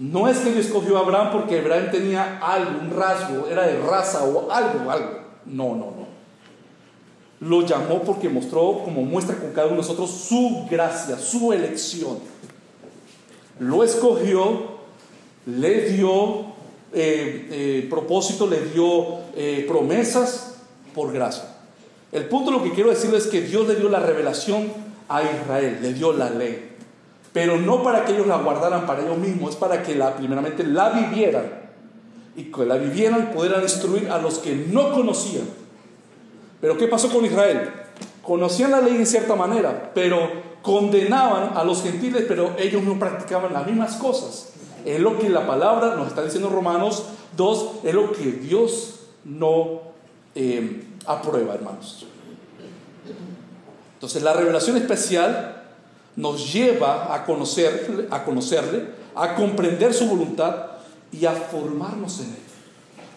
No 0.00 0.28
es 0.28 0.38
que 0.38 0.50
Dios 0.50 0.64
escogió 0.64 0.96
a 0.96 1.00
Abraham 1.00 1.28
porque 1.30 1.58
Abraham 1.58 1.90
tenía 1.92 2.38
algo, 2.38 2.80
un 2.80 2.90
rasgo, 2.90 3.46
era 3.48 3.66
de 3.66 3.78
raza 3.80 4.24
o 4.24 4.50
algo, 4.50 4.90
algo. 4.90 5.20
No, 5.44 5.74
no, 5.74 5.92
no. 5.92 6.06
Lo 7.40 7.66
llamó 7.66 8.00
porque 8.00 8.30
mostró, 8.30 8.80
como 8.82 9.02
muestra 9.02 9.36
con 9.36 9.52
cada 9.52 9.66
uno 9.66 9.76
de 9.76 9.82
nosotros, 9.82 10.10
su 10.10 10.66
gracia, 10.70 11.18
su 11.18 11.52
elección. 11.52 12.18
Lo 13.58 13.84
escogió, 13.84 14.78
le 15.44 15.90
dio 15.90 16.46
eh, 16.94 17.48
eh, 17.50 17.86
propósito, 17.90 18.46
le 18.46 18.62
dio 18.68 19.18
eh, 19.36 19.66
promesas 19.68 20.54
por 20.94 21.12
gracia. 21.12 21.44
El 22.10 22.24
punto 22.24 22.50
lo 22.50 22.62
que 22.62 22.72
quiero 22.72 22.88
decirles 22.88 23.26
es 23.26 23.30
que 23.30 23.42
Dios 23.42 23.68
le 23.68 23.76
dio 23.76 23.90
la 23.90 24.00
revelación 24.00 24.72
a 25.10 25.22
Israel, 25.22 25.78
le 25.82 25.92
dio 25.92 26.14
la 26.14 26.30
ley. 26.30 26.69
Pero 27.32 27.58
no 27.58 27.82
para 27.82 28.04
que 28.04 28.12
ellos 28.12 28.26
la 28.26 28.38
guardaran 28.38 28.86
para 28.86 29.02
ellos 29.02 29.18
mismos, 29.18 29.50
es 29.50 29.56
para 29.56 29.82
que 29.82 29.94
la, 29.94 30.16
primeramente 30.16 30.64
la 30.64 30.90
vivieran. 30.90 31.60
Y 32.36 32.44
que 32.44 32.64
la 32.64 32.76
vivieran 32.76 33.30
pudieran 33.32 33.62
instruir 33.62 34.10
a 34.10 34.18
los 34.18 34.38
que 34.38 34.54
no 34.54 34.92
conocían 34.92 35.60
pero 36.60 36.76
¿qué 36.76 36.86
pasó 36.86 37.10
con 37.10 37.24
Israel? 37.24 37.70
Conocían 38.22 38.70
la 38.70 38.80
ley 38.80 38.96
en 38.96 39.06
cierta 39.06 39.34
manera, 39.34 39.92
pero 39.94 40.50
condenaban 40.62 41.56
a 41.56 41.64
los 41.64 41.82
gentiles, 41.82 42.24
pero 42.28 42.54
ellos 42.58 42.82
no 42.82 42.98
practicaban 42.98 43.52
las 43.52 43.66
mismas 43.66 43.96
cosas. 43.96 44.52
Es 44.84 45.00
lo 45.00 45.18
que 45.18 45.28
la 45.28 45.46
palabra 45.46 45.96
nos 45.96 46.08
está 46.08 46.22
diciendo 46.22 46.50
Romanos 46.50 47.04
2, 47.36 47.70
es 47.84 47.94
lo 47.94 48.12
que 48.12 48.32
Dios 48.32 49.00
no 49.24 49.80
eh, 50.34 50.84
aprueba, 51.06 51.54
hermanos. 51.54 52.06
Entonces 53.94 54.22
la 54.22 54.32
revelación 54.34 54.76
especial 54.76 55.59
nos 56.16 56.52
lleva 56.52 57.14
a, 57.14 57.24
conocer, 57.24 58.08
a 58.10 58.24
conocerle, 58.24 58.84
a 59.14 59.34
comprender 59.34 59.94
su 59.94 60.06
voluntad 60.06 60.66
y 61.12 61.24
a 61.26 61.32
formarnos 61.32 62.20
en 62.20 62.26
él. 62.26 62.50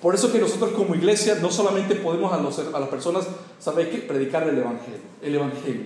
Por 0.02 0.14
eso 0.16 0.32
que 0.32 0.40
nosotros 0.40 0.72
como 0.72 0.96
iglesia 0.96 1.36
no 1.42 1.50
solamente 1.50 1.96
podemos 1.96 2.34
a, 2.34 2.80
las 2.80 2.90
personas, 2.90 3.26
¿sabéis 3.60 3.90
qué? 3.90 3.98
Predicar 4.00 4.48
el 4.48 4.58
Evangelio. 4.58 5.00
El 5.22 5.36
Evangelio. 5.36 5.86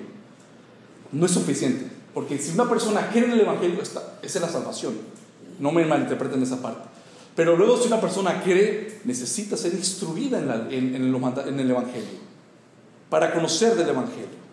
No 1.11 1.25
es 1.25 1.31
suficiente. 1.31 1.87
Porque 2.13 2.39
si 2.39 2.51
una 2.51 2.67
persona 2.67 3.09
cree 3.11 3.25
en 3.25 3.31
el 3.31 3.41
Evangelio, 3.41 3.79
esa 3.79 4.01
es 4.23 4.41
la 4.41 4.49
salvación. 4.49 4.97
No 5.59 5.71
me 5.71 5.85
malinterpreten 5.85 6.41
esa 6.41 6.61
parte. 6.61 6.81
Pero 7.35 7.55
luego 7.55 7.77
si 7.77 7.87
una 7.87 8.01
persona 8.01 8.41
cree, 8.43 9.01
necesita 9.03 9.55
ser 9.55 9.75
instruida 9.75 10.39
en 10.71 10.95
el 10.95 11.69
Evangelio. 11.69 12.27
Para 13.11 13.31
conocer 13.31 13.75
del 13.75 13.89
Evangelio. 13.89 14.46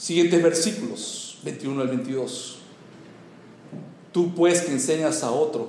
Siguientes 0.00 0.42
versículos, 0.42 1.36
21 1.42 1.82
al 1.82 1.88
22. 1.88 2.56
Tú 4.12 4.34
pues 4.34 4.62
que 4.62 4.72
enseñas 4.72 5.22
a 5.22 5.30
otro. 5.30 5.68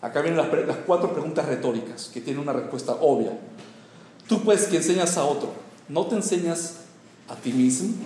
Acá 0.00 0.22
vienen 0.22 0.38
las, 0.38 0.52
las 0.68 0.76
cuatro 0.86 1.12
preguntas 1.12 1.44
retóricas 1.44 2.12
que 2.14 2.20
tienen 2.20 2.40
una 2.40 2.52
respuesta 2.52 2.92
obvia. 3.00 3.36
Tú 4.28 4.40
pues 4.44 4.68
que 4.68 4.76
enseñas 4.76 5.16
a 5.16 5.24
otro, 5.24 5.52
¿no 5.88 6.06
te 6.06 6.14
enseñas 6.14 6.82
a 7.26 7.34
ti 7.34 7.52
mismo? 7.52 7.96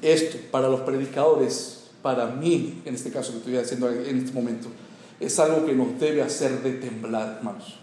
Esto, 0.00 0.38
para 0.52 0.68
los 0.68 0.82
predicadores, 0.82 1.90
para 2.00 2.26
mí, 2.28 2.80
en 2.84 2.94
este 2.94 3.10
caso 3.10 3.32
que 3.32 3.38
estoy 3.38 3.56
haciendo 3.56 3.90
en 3.90 4.18
este 4.18 4.32
momento, 4.32 4.68
es 5.18 5.36
algo 5.40 5.66
que 5.66 5.72
nos 5.72 5.98
debe 5.98 6.22
hacer 6.22 6.62
de 6.62 6.74
temblar, 6.74 7.38
hermanos. 7.38 7.80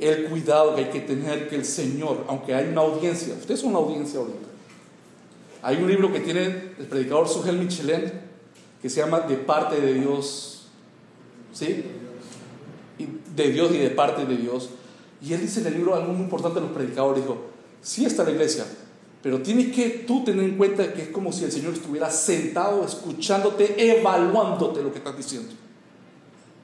El 0.00 0.24
cuidado 0.24 0.74
que 0.74 0.84
hay 0.84 0.90
que 0.90 1.00
tener 1.00 1.50
que 1.50 1.56
el 1.56 1.66
Señor, 1.66 2.24
aunque 2.28 2.54
hay 2.54 2.68
una 2.68 2.80
audiencia, 2.80 3.34
ustedes 3.34 3.60
son 3.60 3.70
una 3.70 3.80
audiencia 3.80 4.20
ahorita, 4.20 4.53
hay 5.64 5.78
un 5.78 5.88
libro 5.88 6.12
que 6.12 6.20
tiene 6.20 6.44
el 6.78 6.86
predicador 6.90 7.26
Sugel 7.26 7.56
Michelin 7.56 8.12
que 8.82 8.90
se 8.90 9.00
llama 9.00 9.20
De 9.20 9.36
parte 9.38 9.80
de 9.80 9.94
Dios. 9.94 10.66
¿Sí? 11.54 11.84
De 13.34 13.50
Dios 13.50 13.72
y 13.72 13.78
de 13.78 13.88
parte 13.88 14.26
de 14.26 14.36
Dios. 14.36 14.68
Y 15.22 15.32
él 15.32 15.40
dice 15.40 15.60
en 15.60 15.68
el 15.68 15.74
libro 15.76 15.94
algo 15.94 16.12
muy 16.12 16.24
importante 16.24 16.58
a 16.58 16.62
los 16.62 16.72
predicadores. 16.72 17.22
Dijo, 17.22 17.46
sí 17.80 18.04
está 18.04 18.24
la 18.24 18.32
iglesia, 18.32 18.66
pero 19.22 19.40
tienes 19.40 19.74
que 19.74 20.04
tú 20.06 20.22
tener 20.22 20.44
en 20.44 20.58
cuenta 20.58 20.92
que 20.92 21.00
es 21.00 21.08
como 21.08 21.32
si 21.32 21.44
el 21.44 21.52
Señor 21.52 21.72
estuviera 21.72 22.10
sentado, 22.10 22.84
escuchándote, 22.84 23.98
evaluándote 23.98 24.82
lo 24.82 24.92
que 24.92 24.98
estás 24.98 25.16
diciendo. 25.16 25.54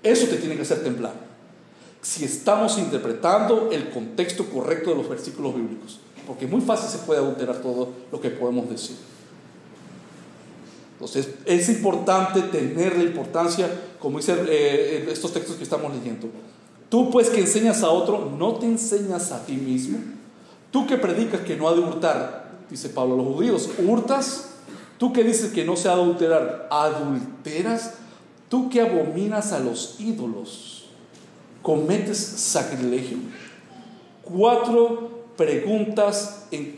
Eso 0.03 0.27
te 0.27 0.37
tiene 0.37 0.57
que 0.57 0.63
hacer 0.63 0.85
temblar. 0.85 1.15
Si 2.03 2.27
estamos 2.27 2.77
interpretando 2.77 3.71
el 3.73 3.89
contexto 3.89 4.45
correcto 4.45 4.91
de 4.91 4.97
los 4.97 5.09
versículos 5.09 5.55
bíblicos 5.55 6.01
porque 6.27 6.47
muy 6.47 6.61
fácil 6.61 6.89
se 6.89 7.05
puede 7.07 7.21
adulterar 7.21 7.57
todo 7.57 7.89
lo 8.11 8.21
que 8.21 8.31
podemos 8.31 8.69
decir. 8.69 8.97
Entonces, 11.01 11.31
es 11.47 11.69
importante 11.71 12.43
tener 12.43 12.97
la 12.97 13.05
importancia, 13.05 13.69
como 13.99 14.19
dice 14.19 14.37
eh, 14.49 15.09
estos 15.11 15.33
textos 15.33 15.57
que 15.57 15.63
estamos 15.63 15.95
leyendo. 15.95 16.29
Tú 16.91 17.11
pues 17.11 17.31
que 17.31 17.41
enseñas 17.41 17.83
a 17.83 17.91
otro, 17.91 18.31
no 18.39 18.57
te 18.57 18.67
enseñas 18.67 19.33
a 19.33 19.47
ti 19.47 19.55
mismo. 19.55 19.99
Tú 20.71 20.87
que 20.87 20.99
predicas 20.99 21.41
que 21.41 21.57
no 21.57 21.69
ha 21.69 21.73
de 21.73 21.81
hurtar, 21.81 22.51
dice 22.69 22.91
Pablo 22.91 23.15
a 23.15 23.17
los 23.17 23.27
judíos, 23.27 23.71
hurtas. 23.79 24.51
Tú 24.99 25.13
que 25.13 25.25
dices 25.25 25.53
que 25.53 25.65
no 25.65 25.77
se 25.77 25.89
ha 25.89 25.95
de 25.95 26.03
adulterar, 26.03 26.69
adulteras. 26.71 27.95
Tú 28.51 28.69
que 28.69 28.83
abominas 28.83 29.53
a 29.53 29.61
los 29.61 29.99
ídolos, 30.01 30.91
cometes 31.63 32.19
sacrilegio. 32.19 33.17
Cuatro 34.23 35.20
preguntas 35.41 36.43
en... 36.51 36.77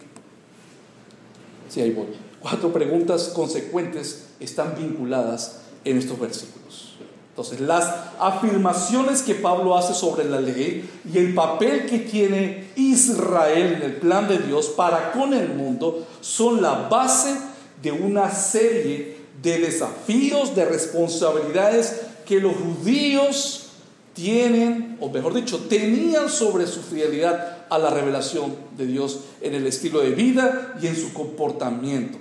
Sí, 1.68 1.80
ahí 1.80 1.90
voy. 1.90 2.06
Cuatro 2.38 2.72
preguntas 2.72 3.32
consecuentes 3.34 4.26
están 4.38 4.76
vinculadas 4.78 5.62
en 5.84 5.98
estos 5.98 6.20
versículos. 6.20 6.94
Entonces, 7.30 7.60
las 7.60 7.92
afirmaciones 8.20 9.22
que 9.22 9.34
Pablo 9.34 9.76
hace 9.76 9.94
sobre 9.94 10.26
la 10.30 10.40
ley 10.40 10.88
y 11.12 11.18
el 11.18 11.34
papel 11.34 11.86
que 11.86 11.98
tiene 11.98 12.68
Israel 12.76 13.78
en 13.78 13.82
el 13.82 13.96
plan 13.96 14.28
de 14.28 14.38
Dios 14.38 14.68
para 14.68 15.10
con 15.10 15.34
el 15.34 15.48
mundo 15.48 16.06
son 16.20 16.62
la 16.62 16.88
base 16.88 17.34
de 17.82 17.90
una 17.90 18.30
serie 18.30 19.16
de 19.42 19.58
desafíos, 19.58 20.54
de 20.54 20.66
responsabilidades 20.66 22.02
que 22.26 22.38
los 22.38 22.54
judíos 22.54 23.70
tienen, 24.12 24.98
o 25.00 25.08
mejor 25.08 25.34
dicho, 25.34 25.58
tenían 25.68 26.28
sobre 26.28 26.68
su 26.68 26.80
fidelidad 26.80 27.51
a 27.72 27.78
la 27.78 27.88
revelación 27.88 28.54
de 28.76 28.86
Dios 28.86 29.20
en 29.40 29.54
el 29.54 29.66
estilo 29.66 30.00
de 30.00 30.10
vida 30.10 30.74
y 30.82 30.88
en 30.88 30.94
su 30.94 31.14
comportamiento. 31.14 32.18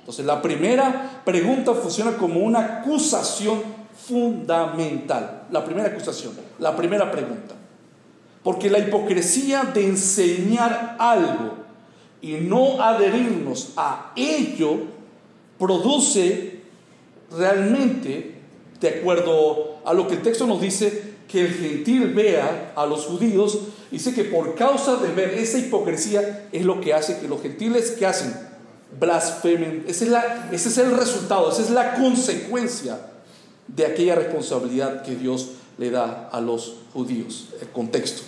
Entonces, 0.00 0.26
la 0.26 0.42
primera 0.42 1.22
pregunta 1.24 1.74
funciona 1.74 2.16
como 2.16 2.40
una 2.40 2.80
acusación 2.80 3.62
fundamental. 3.94 5.44
La 5.52 5.64
primera 5.64 5.90
acusación, 5.90 6.32
la 6.58 6.74
primera 6.74 7.08
pregunta. 7.08 7.54
Porque 8.42 8.68
la 8.68 8.80
hipocresía 8.80 9.62
de 9.62 9.86
enseñar 9.86 10.96
algo 10.98 11.54
y 12.20 12.32
no 12.32 12.82
adherirnos 12.82 13.74
a 13.76 14.10
ello 14.16 14.76
produce 15.56 16.62
realmente, 17.30 18.40
de 18.80 18.88
acuerdo 18.88 19.76
a 19.84 19.94
lo 19.94 20.08
que 20.08 20.14
el 20.14 20.22
texto 20.22 20.48
nos 20.48 20.60
dice, 20.60 21.10
que 21.28 21.42
el 21.42 21.54
gentil 21.54 22.08
vea 22.12 22.72
a 22.74 22.84
los 22.86 23.04
judíos 23.04 23.56
Dice 23.90 24.14
que 24.14 24.24
por 24.24 24.54
causa 24.54 24.96
de 24.96 25.12
ver 25.12 25.30
esa 25.30 25.58
hipocresía 25.58 26.48
es 26.52 26.64
lo 26.64 26.80
que 26.80 26.94
hace 26.94 27.18
que 27.18 27.26
los 27.26 27.42
gentiles 27.42 27.90
que 27.92 28.06
hacen 28.06 28.32
blasfemen. 28.98 29.84
Ese 29.88 30.08
es, 30.52 30.78
el 30.78 30.96
resultado, 30.96 31.50
esa 31.50 31.62
es 31.62 31.70
la 31.70 31.94
consecuencia 31.94 32.98
de 33.66 33.86
aquella 33.86 34.14
responsabilidad 34.14 35.02
que 35.02 35.16
Dios 35.16 35.50
le 35.78 35.90
da 35.90 36.28
a 36.30 36.40
los 36.40 36.76
judíos, 36.92 37.48
el 37.60 37.68
contexto. 37.68 38.22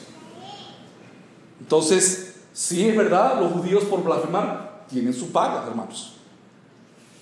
Entonces, 1.60 2.34
si 2.52 2.88
es 2.88 2.96
verdad, 2.96 3.40
los 3.40 3.52
judíos 3.52 3.84
por 3.84 4.02
blasfemar 4.02 4.86
tienen 4.90 5.14
su 5.14 5.30
paga, 5.30 5.64
hermanos. 5.66 6.14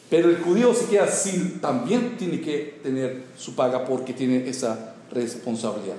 Pero 0.09 0.29
el 0.29 0.41
judío 0.43 0.75
se 0.75 0.87
queda 0.87 1.07
sin, 1.07 1.61
también 1.61 2.17
tiene 2.17 2.41
que 2.41 2.81
tener 2.83 3.25
su 3.37 3.55
paga 3.55 3.85
porque 3.85 4.13
tiene 4.13 4.49
esa 4.49 4.95
responsabilidad. 5.13 5.97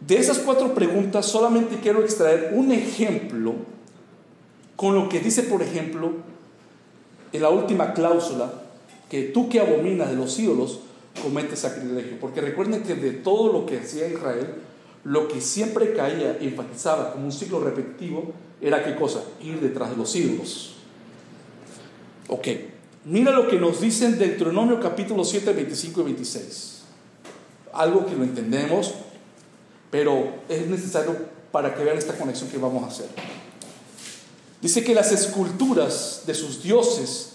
De 0.00 0.16
esas 0.16 0.38
cuatro 0.38 0.74
preguntas 0.74 1.26
solamente 1.26 1.78
quiero 1.82 2.02
extraer 2.02 2.52
un 2.54 2.72
ejemplo 2.72 3.54
con 4.76 4.94
lo 4.94 5.08
que 5.10 5.20
dice, 5.20 5.42
por 5.42 5.62
ejemplo, 5.62 6.12
en 7.32 7.42
la 7.42 7.50
última 7.50 7.92
cláusula, 7.92 8.50
que 9.10 9.24
tú 9.24 9.48
que 9.48 9.60
abominas 9.60 10.08
de 10.08 10.16
los 10.16 10.38
ídolos 10.38 10.80
cometes 11.22 11.58
sacrilegio. 11.58 12.18
Porque 12.18 12.40
recuerden 12.40 12.82
que 12.82 12.94
de 12.94 13.12
todo 13.12 13.52
lo 13.52 13.66
que 13.66 13.78
hacía 13.78 14.08
Israel, 14.08 14.54
lo 15.04 15.28
que 15.28 15.40
siempre 15.40 15.92
caía 15.92 16.38
y 16.40 16.46
enfatizaba 16.46 17.12
como 17.12 17.26
un 17.26 17.32
ciclo 17.32 17.60
repetitivo 17.60 18.32
era 18.60 18.82
qué 18.84 18.94
cosa? 18.94 19.22
Ir 19.42 19.60
detrás 19.60 19.90
de 19.90 19.96
los 19.96 20.14
ídolos. 20.14 20.76
Ok, 22.28 22.48
mira 23.04 23.32
lo 23.32 23.48
que 23.48 23.58
nos 23.58 23.80
dicen 23.80 24.18
Deuteronomio 24.18 24.78
capítulo 24.80 25.24
7, 25.24 25.52
25 25.52 26.00
y 26.00 26.04
26. 26.04 26.82
Algo 27.72 28.06
que 28.06 28.16
lo 28.16 28.24
entendemos, 28.24 28.94
pero 29.90 30.34
es 30.48 30.66
necesario 30.66 31.16
para 31.52 31.74
que 31.74 31.84
vean 31.84 31.98
esta 31.98 32.14
conexión 32.16 32.48
que 32.48 32.58
vamos 32.58 32.84
a 32.84 32.86
hacer. 32.86 33.08
Dice 34.60 34.84
que 34.84 34.94
las 34.94 35.10
esculturas 35.10 36.22
de 36.26 36.34
sus 36.34 36.62
dioses 36.62 37.30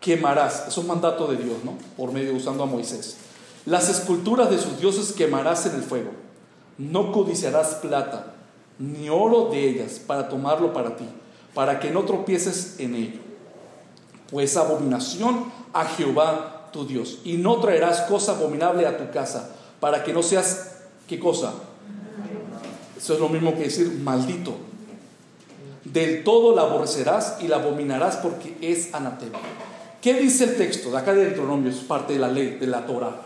quemarás. 0.00 0.66
Es 0.68 0.76
un 0.78 0.86
mandato 0.86 1.26
de 1.26 1.36
Dios, 1.36 1.58
¿no? 1.64 1.78
Por 1.96 2.12
medio 2.12 2.34
usando 2.34 2.64
a 2.64 2.66
Moisés. 2.66 3.16
Las 3.66 3.88
esculturas 3.88 4.50
de 4.50 4.58
sus 4.58 4.80
dioses 4.80 5.12
quemarás 5.12 5.66
en 5.66 5.76
el 5.76 5.82
fuego. 5.82 6.10
No 6.78 7.12
codiciarás 7.12 7.76
plata 7.76 8.34
ni 8.80 9.10
oro 9.10 9.50
de 9.50 9.68
ellas 9.68 10.00
para 10.04 10.28
tomarlo 10.30 10.72
para 10.72 10.96
ti, 10.96 11.04
para 11.54 11.78
que 11.78 11.90
no 11.90 12.04
tropieces 12.04 12.76
en 12.78 12.94
ello. 12.94 13.20
Pues 14.30 14.56
abominación 14.56 15.52
a 15.74 15.84
Jehová 15.84 16.70
tu 16.72 16.86
Dios. 16.86 17.18
Y 17.24 17.36
no 17.36 17.60
traerás 17.60 18.00
cosa 18.02 18.32
abominable 18.32 18.86
a 18.86 18.96
tu 18.96 19.12
casa, 19.12 19.50
para 19.80 20.02
que 20.02 20.12
no 20.12 20.22
seas, 20.22 20.76
¿qué 21.06 21.20
cosa? 21.20 21.52
Eso 23.00 23.14
es 23.14 23.20
lo 23.20 23.30
mismo 23.30 23.54
que 23.54 23.64
decir 23.64 23.90
maldito. 24.02 24.54
Del 25.84 26.22
todo 26.22 26.54
la 26.54 26.62
aborrecerás 26.62 27.38
y 27.40 27.48
la 27.48 27.56
abominarás 27.56 28.16
porque 28.16 28.54
es 28.60 28.94
anatema. 28.94 29.38
¿Qué 30.02 30.14
dice 30.14 30.44
el 30.44 30.56
texto? 30.56 30.90
De 30.90 30.98
acá 30.98 31.14
de 31.14 31.24
Deuteronomio, 31.24 31.70
es 31.70 31.78
parte 31.78 32.12
de 32.12 32.18
la 32.18 32.28
ley, 32.28 32.58
de 32.60 32.66
la 32.66 32.84
Torah. 32.84 33.22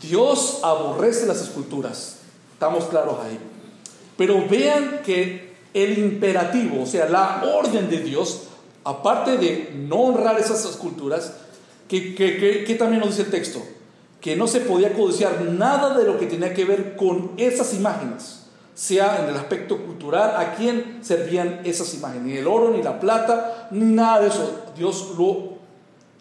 Dios 0.00 0.60
aborrece 0.62 1.26
las 1.26 1.42
esculturas. 1.42 2.16
Estamos 2.54 2.84
claros 2.86 3.18
ahí. 3.22 3.38
Pero 4.16 4.48
vean 4.48 5.02
que 5.04 5.52
el 5.74 5.98
imperativo, 5.98 6.82
o 6.82 6.86
sea, 6.86 7.06
la 7.06 7.44
orden 7.54 7.90
de 7.90 8.00
Dios, 8.00 8.44
aparte 8.84 9.36
de 9.36 9.72
no 9.74 9.96
honrar 9.96 10.40
esas 10.40 10.64
esculturas, 10.64 11.34
que, 11.86 12.76
también 12.78 13.00
nos 13.00 13.10
dice 13.10 13.22
el 13.22 13.30
texto? 13.30 13.62
Que 14.22 14.36
no 14.36 14.46
se 14.46 14.60
podía 14.60 14.94
codiciar 14.94 15.42
nada 15.42 15.98
de 15.98 16.04
lo 16.04 16.18
que 16.18 16.26
tenía 16.26 16.54
que 16.54 16.64
ver 16.64 16.96
con 16.96 17.32
esas 17.36 17.74
imágenes 17.74 18.39
sea 18.80 19.22
en 19.22 19.28
el 19.28 19.36
aspecto 19.36 19.76
cultural, 19.76 20.36
a 20.38 20.54
quién 20.54 21.00
servían 21.02 21.60
esas 21.64 21.92
imágenes, 21.92 22.22
ni 22.22 22.36
el 22.38 22.46
oro, 22.46 22.70
ni 22.70 22.82
la 22.82 22.98
plata, 22.98 23.68
ni 23.72 23.84
nada 23.84 24.20
de 24.20 24.28
eso. 24.28 24.62
Dios 24.74 25.12
lo 25.18 25.58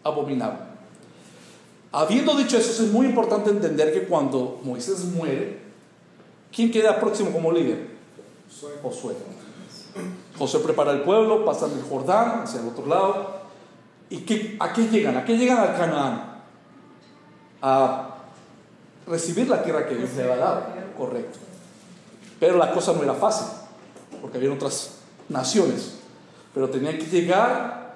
abominaba. 0.04 0.68
Habiendo 1.94 2.36
dicho 2.36 2.58
eso, 2.58 2.84
es 2.84 2.92
muy 2.92 3.06
importante 3.06 3.50
entender 3.50 3.94
que 3.94 4.04
cuando 4.04 4.60
Moisés 4.62 5.06
muere, 5.06 5.58
¿quién 6.54 6.70
queda 6.70 7.00
próximo 7.00 7.32
como 7.32 7.50
líder? 7.54 7.92
Josué. 8.84 9.14
Josué 10.38 10.60
prepara 10.60 10.92
el 10.92 11.04
pueblo, 11.04 11.46
pasan 11.46 11.72
el 11.72 11.84
Jordán 11.84 12.42
hacia 12.44 12.60
el 12.60 12.68
otro 12.68 12.86
lado. 12.88 13.40
¿Y 14.10 14.18
qué, 14.18 14.58
a 14.60 14.74
qué 14.74 14.86
llegan? 14.90 15.16
¿A 15.16 15.24
qué 15.24 15.38
llegan 15.38 15.60
a 15.60 15.78
Canaán? 15.78 16.42
A 17.62 18.18
recibir 19.08 19.48
la 19.48 19.64
tierra 19.64 19.88
que 19.88 19.96
Dios 19.96 20.10
le 20.18 20.28
va 20.28 20.34
a 20.34 20.38
dar. 20.38 20.94
Correcto. 20.98 21.49
Pero 22.40 22.58
la 22.58 22.72
cosa 22.72 22.94
no 22.94 23.04
era 23.04 23.14
fácil, 23.14 23.48
porque 24.22 24.38
había 24.38 24.54
otras 24.54 24.96
naciones. 25.28 25.96
Pero 26.54 26.70
tenían 26.70 26.98
que 26.98 27.06
llegar, 27.06 27.96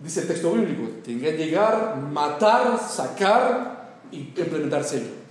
dice 0.00 0.20
el 0.20 0.28
texto 0.28 0.52
bíblico, 0.52 0.82
tenían 1.04 1.36
que 1.36 1.46
llegar, 1.46 1.96
matar, 1.96 2.78
sacar 2.78 3.98
y 4.10 4.18
implementar 4.18 4.84
sello. 4.84 5.24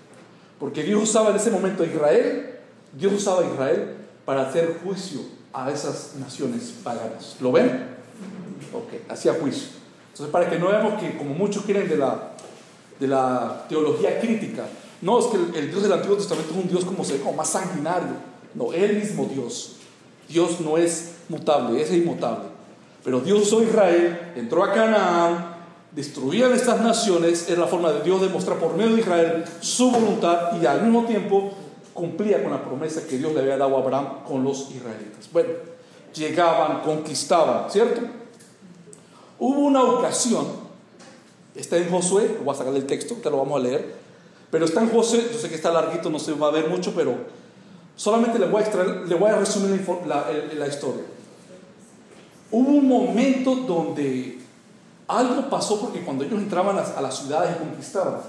Porque 0.60 0.84
Dios 0.84 1.04
usaba 1.04 1.30
en 1.30 1.38
ese 1.38 1.52
momento 1.52 1.84
a 1.84 1.86
Israel, 1.86 2.60
Dios 2.94 3.14
usaba 3.14 3.42
a 3.42 3.46
Israel 3.46 3.96
para 4.26 4.50
hacer 4.50 4.80
juicio 4.84 5.22
a 5.52 5.72
esas 5.72 6.16
naciones 6.16 6.74
paganas. 6.84 7.38
¿Lo 7.40 7.52
ven? 7.52 7.94
Ok, 8.74 9.10
hacía 9.10 9.34
juicio. 9.34 9.70
Entonces, 10.12 10.32
para 10.32 10.50
que 10.50 10.60
no 10.60 10.68
veamos 10.68 11.02
que, 11.02 11.18
como 11.18 11.34
muchos 11.34 11.64
quieren 11.64 11.88
de 11.90 11.98
la, 11.98 12.34
de 13.00 13.08
la 13.08 13.66
teología 13.68 14.20
crítica, 14.20 14.66
no 15.02 15.20
es 15.20 15.26
que 15.26 15.60
el, 15.60 15.70
Dios 15.70 15.84
del 15.84 15.94
Antiguo 15.94 16.16
Testamento 16.16 16.52
es 16.52 16.58
un 16.58 16.70
Dios 16.70 16.86
como, 16.86 17.04
como 17.04 17.34
más 17.34 17.50
sanguinario. 17.50 18.33
No, 18.56 18.74
el 18.74 18.98
mismo 18.98 19.26
Dios. 19.26 19.78
Dios 20.28 20.60
no 20.62 20.78
es 20.78 21.16
mutable, 21.30 21.82
es 21.82 21.92
inmutable. 21.92 22.50
Pero 23.04 23.20
Dios 23.20 23.42
usó 23.42 23.62
Israel, 23.62 24.34
entró 24.36 24.64
a 24.64 24.72
Canaán, 24.72 25.56
destruían 25.92 26.54
estas 26.54 26.82
naciones, 26.82 27.50
es 27.50 27.58
la 27.58 27.68
forma 27.68 27.92
de 27.92 28.02
Dios 28.02 28.22
demostrar 28.22 28.58
por 28.58 28.76
medio 28.76 28.96
de 28.96 29.02
Israel 29.02 29.44
su 29.60 29.92
voluntad 29.92 30.60
y 30.62 30.66
al 30.66 30.82
mismo 30.82 31.06
tiempo 31.06 31.52
cumplía 31.94 32.42
con 32.42 32.52
la 32.52 32.64
promesa 32.64 33.06
que 33.08 33.18
Dios 33.18 33.34
le 33.34 33.42
había 33.42 33.58
dado 33.58 33.78
a 33.78 33.80
Abraham 33.80 34.24
con 34.26 34.44
los 34.44 34.72
israelitas. 34.72 35.30
Bueno, 35.32 35.50
llegaban, 36.14 36.82
conquistaban, 36.82 37.70
¿cierto? 37.70 38.02
Hubo 39.38 39.60
una 39.60 39.84
ocasión, 39.84 40.46
está 41.54 41.78
en 41.78 41.90
Josué, 41.90 42.36
lo 42.38 42.46
voy 42.46 42.56
a 42.56 42.58
sacar 42.58 42.74
del 42.74 42.86
texto, 42.86 43.16
te 43.16 43.30
lo 43.30 43.38
vamos 43.38 43.60
a 43.60 43.64
leer, 43.64 43.94
pero 44.50 44.66
está 44.66 44.82
en 44.82 44.90
Josué, 44.90 45.28
yo 45.32 45.38
sé 45.38 45.50
que 45.50 45.56
está 45.56 45.72
larguito, 45.72 46.10
no 46.10 46.20
se 46.20 46.34
va 46.34 46.48
a 46.48 46.52
ver 46.52 46.70
mucho, 46.70 46.94
pero 46.96 47.18
Solamente 47.96 48.40
le 48.40 48.48
voy 48.48 48.64
a, 48.64 48.84
le 48.84 49.16
voy 49.16 49.30
a 49.30 49.38
resumir 49.38 49.86
la, 50.08 50.68
historia. 50.68 51.04
Hubo 52.52 52.70
un 52.70 52.88
momento 52.88 53.56
donde 53.56 54.40
algo 55.08 55.50
pasó 55.50 55.80
porque 55.80 56.02
cuando 56.02 56.24
ellos 56.24 56.40
entraban 56.40 56.78
a, 56.78 57.02
las 57.02 57.18
ciudades 57.18 57.56
y 57.56 57.60
conquistaban 57.60 58.22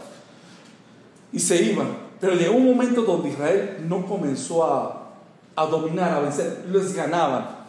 y 1.32 1.38
se 1.38 1.62
iban, 1.62 1.96
pero 2.20 2.34
llegó 2.34 2.54
un 2.56 2.66
momento 2.66 3.02
donde 3.02 3.30
Israel 3.30 3.84
no 3.88 4.06
comenzó 4.06 4.64
a, 4.64 5.10
dominar, 5.56 6.12
a 6.12 6.20
vencer, 6.20 6.66
les 6.70 6.94
ganaban. 6.94 7.64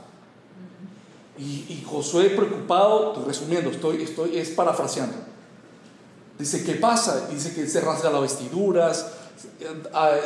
Y, 1.37 1.65
y, 1.67 1.85
Josué 1.85 2.29
preocupado, 2.29 3.21
resumiendo, 3.25 3.69
estoy, 3.69 4.03
estoy 4.03 4.37
es 4.37 4.51
parafraseando. 4.51 5.15
Dice, 6.39 6.63
¿qué 6.63 6.75
pasa? 6.75 7.27
Dice 7.27 7.53
que 7.53 7.67
se 7.67 7.81
rasga 7.81 8.09
las 8.09 8.21
vestiduras, 8.21 9.11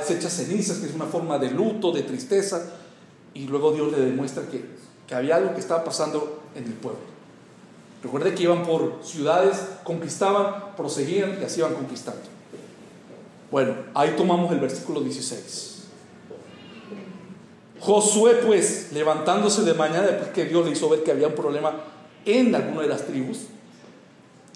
se 0.05 0.15
echa 0.15 0.29
cenizas, 0.29 0.77
que 0.77 0.87
es 0.87 0.93
una 0.93 1.05
forma 1.05 1.37
de 1.37 1.51
luto, 1.51 1.91
de 1.91 2.03
tristeza, 2.03 2.69
y 3.33 3.45
luego 3.47 3.71
Dios 3.71 3.91
le 3.91 3.99
demuestra 3.99 4.43
que, 4.47 4.65
que 5.07 5.15
había 5.15 5.35
algo 5.35 5.53
que 5.53 5.59
estaba 5.59 5.83
pasando 5.83 6.41
en 6.55 6.65
el 6.65 6.73
pueblo. 6.73 6.99
Recuerde 8.01 8.33
que 8.33 8.43
iban 8.43 8.63
por 8.63 8.99
ciudades, 9.03 9.57
conquistaban, 9.83 10.75
proseguían 10.77 11.37
y 11.41 11.43
así 11.43 11.59
iban 11.59 11.73
conquistando. 11.73 12.21
Bueno, 13.51 13.73
ahí 13.93 14.13
tomamos 14.15 14.51
el 14.51 14.59
versículo 14.59 15.01
16. 15.01 15.79
Josué, 17.79 18.35
pues, 18.45 18.91
levantándose 18.93 19.63
de 19.63 19.73
mañana, 19.73 20.07
después 20.07 20.29
que 20.29 20.45
Dios 20.45 20.65
le 20.65 20.71
hizo 20.71 20.89
ver 20.89 21.03
que 21.03 21.11
había 21.11 21.27
un 21.27 21.35
problema 21.35 21.73
en 22.25 22.53
alguna 22.53 22.81
de 22.81 22.87
las 22.87 23.05
tribus, 23.05 23.39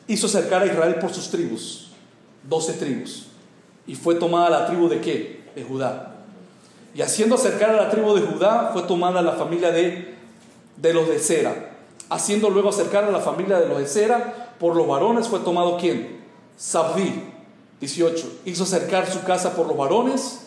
hizo 0.08 0.28
acercar 0.28 0.62
a 0.64 0.66
Israel 0.66 0.96
por 0.96 1.14
sus 1.14 1.30
tribus, 1.30 1.92
doce 2.48 2.74
tribus. 2.74 3.28
Y 3.86 3.96
fue 3.96 4.16
tomada 4.16 4.50
la 4.50 4.66
tribu 4.66 4.88
de 4.88 5.02
qué? 5.02 5.44
De 5.56 5.64
Judá. 5.64 6.16
Y 6.96 7.02
haciendo 7.02 7.36
acercar 7.36 7.72
a 7.72 7.84
la 7.84 7.90
tribu 7.90 8.14
de 8.14 8.22
Judá, 8.22 8.70
fue 8.74 8.84
tomada 8.84 9.22
la 9.22 9.34
familia 9.34 9.72
de, 9.72 10.16
de 10.78 10.94
los 10.94 11.08
de 11.08 11.20
Sera. 11.20 11.72
Haciendo 12.10 12.50
luego 12.50 12.70
acercar 12.70 13.06
a 13.06 13.12
la 13.12 13.20
familia 13.20 13.60
de 13.60 13.68
los 13.68 13.80
de 13.80 13.88
Sera, 13.88 14.56
por 14.60 14.76
los 14.76 14.88
varones 14.88 15.28
fue 15.28 15.40
tomado 15.40 15.78
quién? 15.78 16.22
Sabdí. 16.58 17.30
18. 17.80 18.42
Hizo 18.46 18.64
acercar 18.64 19.12
su 19.12 19.24
casa 19.24 19.56
por 19.56 19.68
los 19.68 19.76
varones 19.76 20.42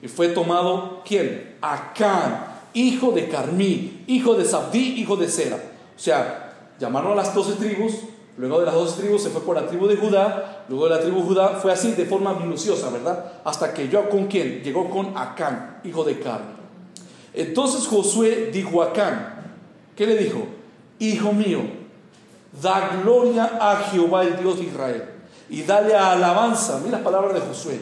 y 0.00 0.08
fue 0.08 0.28
tomado 0.28 1.02
quién? 1.04 1.56
Acán, 1.60 2.46
hijo 2.72 3.10
de 3.10 3.28
Carmí, 3.28 4.04
hijo 4.06 4.34
de 4.34 4.44
Sabdí, 4.44 5.00
hijo 5.00 5.16
de 5.16 5.28
Sera. 5.28 5.56
O 5.56 6.00
sea, 6.00 6.54
llamaron 6.78 7.12
a 7.12 7.16
las 7.16 7.34
doce 7.34 7.52
tribus, 7.54 7.94
Luego 8.38 8.60
de 8.60 8.66
las 8.66 8.74
dos 8.74 8.96
tribus 8.96 9.24
se 9.24 9.30
fue 9.30 9.42
por 9.42 9.56
la 9.56 9.66
tribu 9.66 9.88
de 9.88 9.96
Judá, 9.96 10.64
luego 10.68 10.84
de 10.88 10.94
la 10.94 11.00
tribu 11.00 11.18
de 11.18 11.26
Judá 11.26 11.48
fue 11.60 11.72
así 11.72 11.92
de 11.92 12.06
forma 12.06 12.34
minuciosa, 12.34 12.88
¿verdad? 12.88 13.32
Hasta 13.44 13.74
que 13.74 13.88
yo 13.88 14.08
con 14.08 14.28
quién? 14.28 14.62
Llegó 14.62 14.88
con 14.88 15.16
Acán, 15.16 15.80
hijo 15.82 16.04
de 16.04 16.20
Carmi. 16.20 16.52
Entonces 17.34 17.88
Josué 17.88 18.50
dijo 18.52 18.80
a 18.80 18.86
Acán, 18.86 19.42
¿qué 19.96 20.06
le 20.06 20.16
dijo? 20.16 20.46
Hijo 21.00 21.32
mío, 21.32 21.62
da 22.62 23.00
gloria 23.02 23.58
a 23.60 23.76
Jehová 23.90 24.22
el 24.22 24.38
Dios 24.38 24.58
de 24.58 24.64
Israel 24.66 25.04
y 25.50 25.62
dale 25.62 25.96
alabanza, 25.96 26.78
mira 26.78 26.98
las 26.98 27.02
palabras 27.02 27.34
de 27.34 27.40
Josué, 27.40 27.80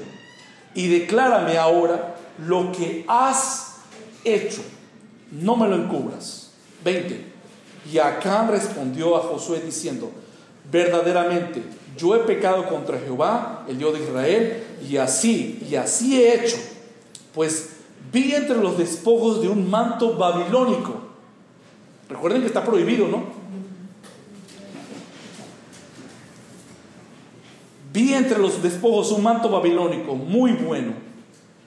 y 0.75 0.89
declárame 0.89 1.59
ahora 1.59 2.17
lo 2.47 2.73
que 2.73 3.05
has 3.09 3.77
hecho, 4.25 4.63
no 5.33 5.57
me 5.57 5.69
lo 5.69 5.77
encubras. 5.77 6.51
20. 6.85 7.33
Y 7.93 7.99
Acán 7.99 8.49
respondió 8.49 9.17
a 9.17 9.21
Josué 9.21 9.61
diciendo, 9.65 10.11
verdaderamente 10.71 11.63
yo 11.97 12.15
he 12.15 12.21
pecado 12.21 12.69
contra 12.69 12.99
Jehová, 12.99 13.65
el 13.69 13.79
Dios 13.79 13.95
de 13.95 14.05
Israel, 14.05 14.65
y 14.87 14.99
así, 14.99 15.67
y 15.69 15.77
así 15.77 16.21
he 16.21 16.35
hecho, 16.35 16.57
pues 17.35 17.71
vi 18.13 18.35
entre 18.35 18.59
los 18.59 18.77
despojos 18.77 19.41
de 19.41 19.49
un 19.49 19.71
manto 19.71 20.17
babilónico. 20.17 20.95
Recuerden 22.09 22.43
que 22.43 22.49
está 22.49 22.65
prohibido, 22.65 23.09
¿no? 23.09 23.25
Vi 27.93 28.13
entre 28.13 28.39
los 28.39 28.63
despojos 28.63 29.11
un 29.13 29.23
manto 29.23 29.49
babilónico 29.49 30.15
muy 30.15 30.53
bueno 30.53 30.93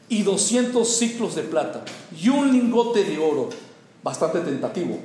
y 0.08 0.22
200 0.22 0.88
ciclos 0.88 1.36
de 1.36 1.42
plata 1.42 1.84
y 2.16 2.30
un 2.30 2.52
lingote 2.52 3.04
de 3.04 3.18
oro, 3.18 3.50
bastante 4.04 4.40
tentativo. 4.42 5.00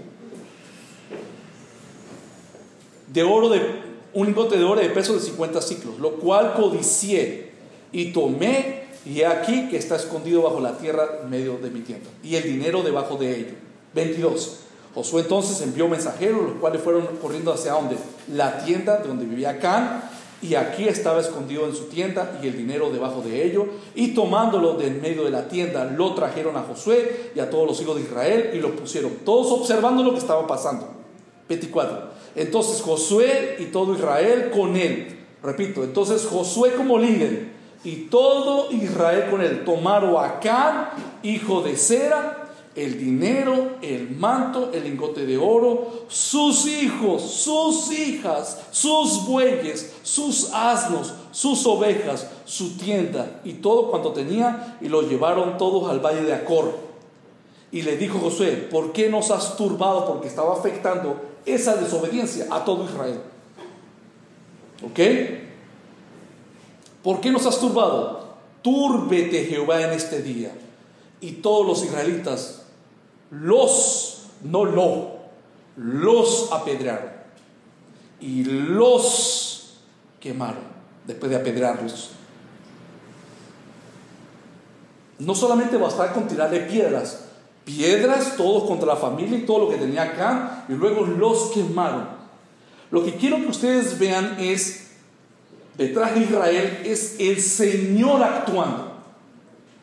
De 3.11 3.23
oro 3.23 3.49
de 3.49 3.84
un 4.15 4.27
lingote 4.27 4.57
de 4.57 4.65
oro 4.65 4.81
de 4.81 4.91
peso 4.91 5.15
de 5.15 5.21
50 5.21 5.61
ciclos, 5.61 5.99
lo 5.99 6.13
cual 6.17 6.55
codicié 6.55 7.51
y 7.93 8.13
tomé, 8.13 8.85
y 9.05 9.21
he 9.21 9.27
aquí 9.27 9.69
que 9.69 9.77
está 9.77 9.97
escondido 9.97 10.43
bajo 10.43 10.61
la 10.61 10.79
tierra 10.79 11.21
en 11.23 11.31
medio 11.31 11.59
de 11.59 11.71
mi 11.71 11.81
tienda, 11.81 12.09
y 12.23 12.37
el 12.37 12.45
dinero 12.45 12.83
debajo 12.83 13.17
de 13.17 13.37
ello. 13.37 13.55
22. 13.95 14.61
Josué 14.95 15.23
entonces 15.23 15.61
envió 15.61 15.89
mensajeros, 15.89 16.43
los 16.43 16.57
cuales 16.61 16.81
fueron 16.81 17.07
corriendo 17.21 17.53
hacia 17.53 17.73
donde? 17.73 17.97
La 18.33 18.65
tienda 18.65 18.99
donde 18.99 19.27
vivía 19.27 19.59
Can, 19.59 20.03
y 20.41 20.55
aquí 20.57 20.87
estaba 20.87 21.21
escondido 21.21 21.67
en 21.67 21.75
su 21.75 21.85
tienda 21.85 22.39
y 22.43 22.47
el 22.47 22.57
dinero 22.57 22.91
debajo 22.91 23.23
de 23.23 23.45
ello, 23.45 23.67
y 23.95 24.09
tomándolo 24.15 24.75
de 24.75 24.89
en 24.89 25.01
medio 25.01 25.25
de 25.25 25.31
la 25.31 25.49
tienda, 25.49 25.85
lo 25.85 26.15
trajeron 26.15 26.57
a 26.57 26.63
Josué 26.63 27.33
y 27.35 27.41
a 27.41 27.51
todos 27.51 27.67
los 27.67 27.81
hijos 27.81 27.97
de 27.97 28.03
Israel 28.03 28.51
y 28.55 28.59
lo 28.59 28.77
pusieron, 28.77 29.13
todos 29.25 29.51
observando 29.53 30.03
lo 30.03 30.13
que 30.13 30.19
estaba 30.19 30.47
pasando. 30.47 30.89
24. 31.49 32.15
Entonces 32.35 32.83
Josué 32.83 33.57
y 33.61 33.67
todo 33.67 33.95
Israel 33.95 34.51
con 34.55 34.77
él. 34.77 35.21
Repito, 35.43 35.85
entonces 35.85 36.27
Josué 36.27 36.75
como 36.75 36.99
líder 36.99 37.53
y 37.85 38.07
todo 38.07 38.71
Israel 38.73 39.27
con 39.31 39.43
él 39.43 39.65
tomaron 39.65 40.17
a 40.17 40.25
Acán, 40.25 40.89
hijo 41.23 41.61
de 41.61 41.77
Sera, 41.77 42.45
el 42.75 42.99
dinero, 42.99 43.77
el 43.83 44.11
manto, 44.11 44.71
el 44.73 44.85
lingote 44.85 45.27
de 45.27 45.39
oro, 45.39 46.07
sus 46.09 46.67
hijos, 46.67 47.23
sus 47.23 47.93
hijas, 47.93 48.59
sus 48.73 49.27
bueyes, 49.27 49.95
sus 50.03 50.51
asnos, 50.53 51.15
sus 51.31 51.65
ovejas, 51.67 52.29
su 52.45 52.77
tienda 52.77 53.41
y 53.45 53.55
todo 53.55 53.91
cuanto 53.91 54.13
tenía 54.13 54.79
y 54.81 54.89
lo 54.89 55.03
llevaron 55.03 55.57
todos 55.57 55.89
al 55.89 56.01
valle 56.01 56.23
de 56.23 56.35
Acor. 56.35 56.73
Y 57.71 57.83
le 57.83 57.97
dijo 57.97 58.19
Josué, 58.19 58.69
¿por 58.71 58.93
qué 58.93 59.09
nos 59.09 59.31
has 59.31 59.57
turbado? 59.57 60.07
Porque 60.07 60.29
estaba 60.29 60.55
afectando 60.55 61.34
esa 61.47 61.77
desobediencia 61.77 62.47
a 62.51 62.65
todo 62.65 62.85
Israel. 62.85 63.21
¿Ok? 64.83 65.01
¿Por 67.03 67.21
qué 67.21 67.31
nos 67.31 67.47
has 67.47 67.61
turbado? 67.61 68.35
Túrbete 68.63 69.45
Jehová 69.45 69.83
en 69.83 69.91
este 69.91 70.23
día. 70.23 70.53
Y 71.21 71.33
todos 71.33 71.67
los 71.67 71.85
israelitas 71.85 72.63
los, 73.31 74.27
no 74.43 74.65
lo, 74.65 75.17
los 75.77 76.53
apedrearon 76.53 77.11
y 78.21 78.45
los 78.45 79.75
quemaron. 80.21 80.75
después 81.07 81.31
de 81.31 81.37
apedrearlos. 81.37 82.11
No 85.19 85.35
solamente 85.35 85.77
bastaba 85.77 86.13
con 86.15 86.27
tirarle 86.27 86.61
piedras, 86.61 87.24
piedras, 87.65 88.37
todos 88.37 88.65
contra 88.65 88.87
la 88.87 88.97
familia 88.97 89.39
y 89.39 89.43
todo 89.43 89.61
lo 89.61 89.71
que 89.71 89.77
tenía 89.77 90.03
acá, 90.03 90.65
y 90.69 90.73
luego 90.73 91.05
los 91.05 91.51
quemaron. 91.53 92.09
Lo 92.91 93.05
que 93.05 93.15
quiero 93.15 93.39
que 93.39 93.49
ustedes 93.49 93.99
vean 93.99 94.37
es, 94.39 94.91
detrás 95.77 96.15
de 96.15 96.21
Israel 96.21 96.83
es 96.85 97.17
el 97.19 97.41
Señor 97.41 98.23
actuando. 98.23 98.93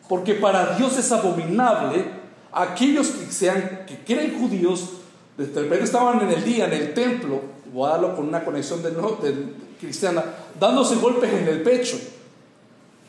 Porque 0.08 0.36
para 0.36 0.76
Dios 0.78 0.98
es 0.98 1.12
abominable 1.12 2.06
aquellos 2.52 3.08
que, 3.08 3.32
sean, 3.32 3.86
que 3.88 3.98
creen 4.06 4.40
judíos, 4.40 4.90
de 5.38 5.46
repente 5.46 5.86
estaban 5.86 6.22
en 6.22 6.30
el 6.30 6.44
día, 6.44 6.66
en 6.66 6.74
el 6.74 6.94
templo, 6.94 7.42
voy 7.74 7.88
a 7.88 7.94
darlo 7.94 8.16
con 8.16 8.28
una 8.28 8.44
conexión 8.44 8.84
de, 8.84 8.92
de 8.92 9.54
cristiana, 9.80 10.24
dándose 10.60 10.96
golpes 10.96 11.32
en 11.34 11.48
el 11.48 11.64
pecho, 11.64 11.98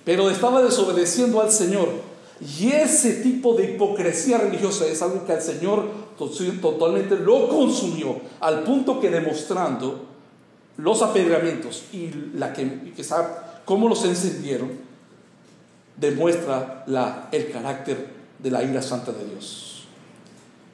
pero 0.05 0.31
estaba 0.31 0.62
desobedeciendo 0.62 1.41
al 1.41 1.51
Señor. 1.51 2.12
Y 2.43 2.72
ese 2.72 3.14
tipo 3.22 3.55
de 3.55 3.74
hipocresía 3.74 4.38
religiosa 4.38 4.86
es 4.86 5.01
algo 5.01 5.24
que 5.24 5.32
al 5.32 5.43
Señor 5.43 5.86
totalmente 6.61 7.16
lo 7.16 7.49
consumió, 7.49 8.20
al 8.40 8.64
punto 8.64 8.99
que 9.01 9.11
demostrando 9.11 10.07
los 10.76 11.03
apedreamientos 11.03 11.84
y 11.93 12.11
la 12.34 12.53
que 12.53 13.05
sabe 13.05 13.28
cómo 13.64 13.88
los 13.88 14.05
encendieron, 14.05 14.70
demuestra 15.97 16.82
la, 16.86 17.28
el 17.30 17.51
carácter 17.51 18.09
de 18.38 18.51
la 18.51 18.64
ira 18.64 18.82
santa 18.82 19.12
de 19.12 19.24
Dios. 19.24 19.84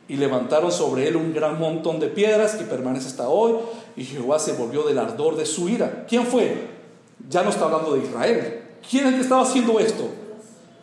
Y 0.08 0.16
levantaron 0.16 0.72
sobre 0.72 1.06
él 1.06 1.16
un 1.16 1.34
gran 1.34 1.58
montón 1.58 2.00
de 2.00 2.06
piedras 2.06 2.54
que 2.54 2.64
permanece 2.64 3.08
hasta 3.08 3.28
hoy, 3.28 3.54
y 3.94 4.04
Jehová 4.04 4.38
se 4.38 4.52
volvió 4.52 4.84
del 4.84 4.98
ardor 4.98 5.36
de 5.36 5.44
su 5.44 5.68
ira. 5.68 6.06
¿Quién 6.08 6.24
fue? 6.24 6.68
Ya 7.28 7.42
no 7.42 7.50
está 7.50 7.66
hablando 7.66 7.94
de 7.94 8.06
Israel. 8.06 8.62
¿Quién 8.88 9.04
es 9.04 9.10
el 9.10 9.16
que 9.16 9.22
estaba 9.22 9.42
haciendo 9.42 9.78
esto? 9.80 10.08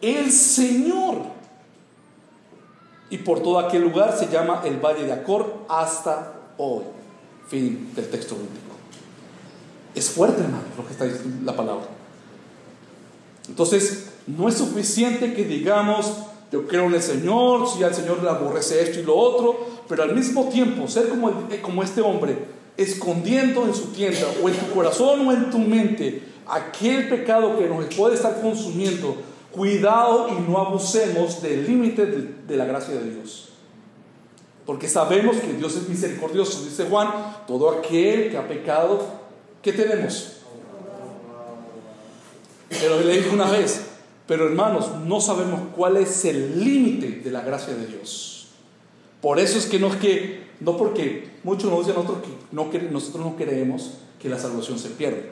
El 0.05 0.31
Señor. 0.31 1.15
Y 3.09 3.17
por 3.17 3.41
todo 3.41 3.57
aquel 3.57 3.81
lugar 3.81 4.15
se 4.15 4.27
llama 4.27 4.61
el 4.63 4.77
Valle 4.77 5.03
de 5.03 5.13
Acor 5.13 5.65
hasta 5.67 6.33
hoy. 6.59 6.83
Fin 7.47 7.91
del 7.95 8.07
texto 8.09 8.35
bíblico. 8.35 8.75
Es 9.95 10.11
fuerte, 10.11 10.43
hermano, 10.43 10.63
lo 10.77 10.85
que 10.85 10.93
está 10.93 11.05
diciendo 11.05 11.37
la 11.43 11.57
palabra. 11.57 11.87
Entonces, 13.49 14.11
no 14.27 14.47
es 14.47 14.55
suficiente 14.55 15.33
que 15.33 15.43
digamos, 15.43 16.13
yo 16.51 16.67
creo 16.67 16.85
en 16.85 16.93
el 16.93 17.01
Señor, 17.01 17.67
si 17.67 17.83
al 17.83 17.95
Señor 17.95 18.21
le 18.21 18.29
aborrece 18.29 18.83
esto 18.83 18.99
y 18.99 19.03
lo 19.03 19.15
otro, 19.15 19.57
pero 19.89 20.03
al 20.03 20.13
mismo 20.13 20.49
tiempo 20.49 20.87
ser 20.87 21.09
como, 21.09 21.31
como 21.63 21.81
este 21.81 22.01
hombre, 22.01 22.37
escondiendo 22.77 23.65
en 23.65 23.73
su 23.73 23.87
tienda 23.87 24.27
o 24.43 24.49
en 24.49 24.55
tu 24.55 24.71
corazón 24.71 25.27
o 25.27 25.31
en 25.31 25.49
tu 25.49 25.57
mente 25.57 26.21
aquel 26.45 27.09
pecado 27.09 27.57
que 27.57 27.67
nos 27.67 27.85
puede 27.95 28.15
estar 28.15 28.39
consumiendo, 28.39 29.15
cuidado 29.55 30.27
y 30.29 30.41
no 30.49 30.57
abusemos 30.57 31.41
del 31.41 31.65
límite 31.65 32.05
de, 32.05 32.57
la 32.57 32.65
gracia 32.65 32.95
de 32.95 33.11
Dios. 33.11 33.49
Porque 34.65 34.89
sabemos 34.89 35.37
que 35.37 35.53
Dios 35.53 35.75
es 35.75 35.87
misericordioso. 35.87 36.63
Dice 36.65 36.85
Juan, 36.85 37.09
todo 37.47 37.69
aquel 37.69 38.31
que 38.31 38.37
ha 38.37 38.47
pecado, 38.47 39.05
¿qué 39.61 39.71
tenemos? 39.71 40.37
Pero 42.69 42.99
le 42.99 43.17
dije 43.17 43.29
una 43.29 43.49
vez, 43.49 43.85
pero 44.27 44.47
hermanos, 44.47 44.89
no 45.05 45.21
sabemos 45.21 45.61
cuál 45.75 45.97
es 45.97 46.25
el 46.25 46.63
límite 46.63 47.21
de 47.23 47.31
la 47.31 47.41
gracia 47.41 47.73
de 47.75 47.85
Dios. 47.85 48.47
Por 49.21 49.39
eso 49.39 49.57
es 49.57 49.67
que 49.67 49.79
no 49.79 49.87
es 49.87 49.95
que, 49.95 50.43
no 50.59 50.77
porque 50.77 51.29
muchos 51.43 51.69
nos 51.69 51.85
dicen 51.85 51.95
nosotros 51.95 52.23
que 52.23 52.55
no, 52.55 52.69
nosotros 52.91 53.25
no 53.25 53.35
creemos 53.35 53.91
que 54.21 54.29
la 54.29 54.37
salvación 54.37 54.79
se 54.79 54.89
pierde, 54.89 55.29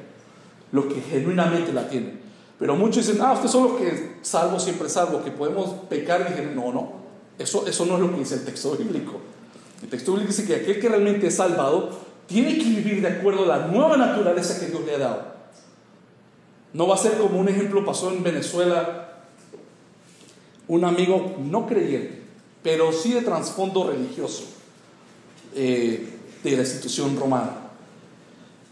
lo 0.72 0.88
que 0.88 1.02
genuinamente 1.02 1.74
la 1.74 1.90
tienen. 1.90 2.24
Pero 2.60 2.76
muchos 2.76 3.08
dicen, 3.08 3.22
ah, 3.22 3.34
ustedes 3.34 3.52
son 3.52 3.64
los 3.64 3.74
que 3.74 4.18
salvo 4.22 4.60
siempre 4.60 4.90
salvo, 4.90 5.24
que 5.24 5.32
podemos 5.32 5.72
pecar. 5.90 6.22
Y 6.22 6.32
dicen, 6.32 6.56
no, 6.56 6.72
no, 6.72 6.94
eso, 7.38 7.68
eso 7.68 7.86
no 7.86 7.96
es 7.96 8.02
lo 8.02 8.12
que 8.12 8.20
dice 8.20 8.36
el 8.36 8.46
texto 8.46 8.76
bíblico. 8.76 9.20
El 9.82 9.90
texto 9.90 10.12
bíblico 10.14 10.32
dice 10.32 10.46
que 10.46 10.56
aquel 10.56 10.80
que 10.80 10.90
realmente 10.90 11.28
es 11.28 11.36
salvado 11.36 11.90
tiene 12.28 12.58
que 12.58 12.64
vivir 12.64 13.02
de 13.02 13.08
acuerdo 13.08 13.44
a 13.44 13.58
la 13.58 13.68
nueva 13.68 13.98
naturaleza 13.98 14.60
que 14.60 14.68
Dios 14.68 14.86
le 14.86 14.96
ha 14.96 15.00
dado. 15.00 15.34
No 16.74 16.88
va 16.88 16.96
a 16.96 16.98
ser 16.98 17.18
como 17.18 17.40
un 17.40 17.50
ejemplo 17.50 17.86
pasó 17.86 18.12
en 18.12 18.24
Venezuela, 18.24 19.20
un 20.68 20.86
amigo 20.86 21.36
no 21.40 21.68
creyente, 21.68 22.22
pero 22.64 22.92
sí 22.92 23.14
de 23.14 23.22
trasfondo 23.22 23.92
religioso 23.92 24.46
eh, 25.56 26.18
de 26.44 26.52
la 26.52 26.62
institución 26.62 27.16
romana. 27.20 27.52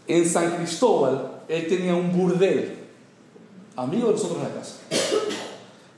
En 0.08 0.28
San 0.28 0.56
Cristóbal, 0.56 1.42
él 1.48 1.68
tenía 1.68 1.94
un 1.94 2.12
burdel, 2.12 2.81
amigo 3.76 4.08
de 4.08 4.12
nosotros 4.12 4.38
en 4.38 4.44
la 4.44 4.54
casa. 4.54 4.76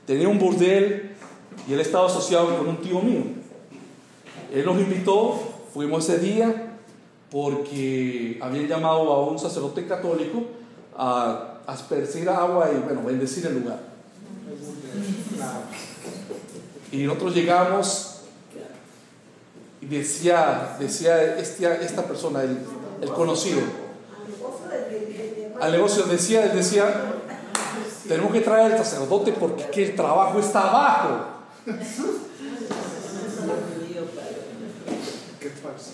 Tenía 0.05 0.27
un 0.27 0.39
burdel 0.39 1.15
y 1.67 1.73
él 1.73 1.79
estaba 1.79 2.07
asociado 2.07 2.57
con 2.57 2.67
un 2.67 2.77
tío 2.77 3.01
mío. 3.01 3.23
Él 4.53 4.65
nos 4.65 4.79
invitó, 4.79 5.39
fuimos 5.73 6.07
ese 6.07 6.19
día 6.19 6.77
porque 7.31 8.39
habían 8.41 8.67
llamado 8.67 9.11
a 9.11 9.25
un 9.25 9.39
sacerdote 9.39 9.85
católico 9.87 10.43
a 10.97 11.59
aspercir 11.67 12.29
agua 12.29 12.69
y 12.71 12.77
bueno, 12.79 13.01
bendecir 13.03 13.45
el 13.47 13.55
lugar. 13.55 13.79
Y 16.91 17.03
nosotros 17.03 17.35
llegamos 17.35 18.21
y 19.81 19.87
decía, 19.87 20.77
decía 20.79 21.37
este, 21.37 21.67
esta 21.83 22.03
persona, 22.03 22.43
el, 22.43 22.57
el, 23.01 23.09
conocido, 23.09 23.59
al 25.59 25.71
negocio 25.71 26.03
decía, 26.03 26.47
decía, 26.47 27.14
tenemos 28.07 28.31
que 28.31 28.41
traer 28.41 28.73
al 28.73 28.77
sacerdote 28.77 29.31
porque 29.33 29.83
el 29.83 29.95
trabajo 29.95 30.39
está 30.39 30.69
abajo. 30.69 31.25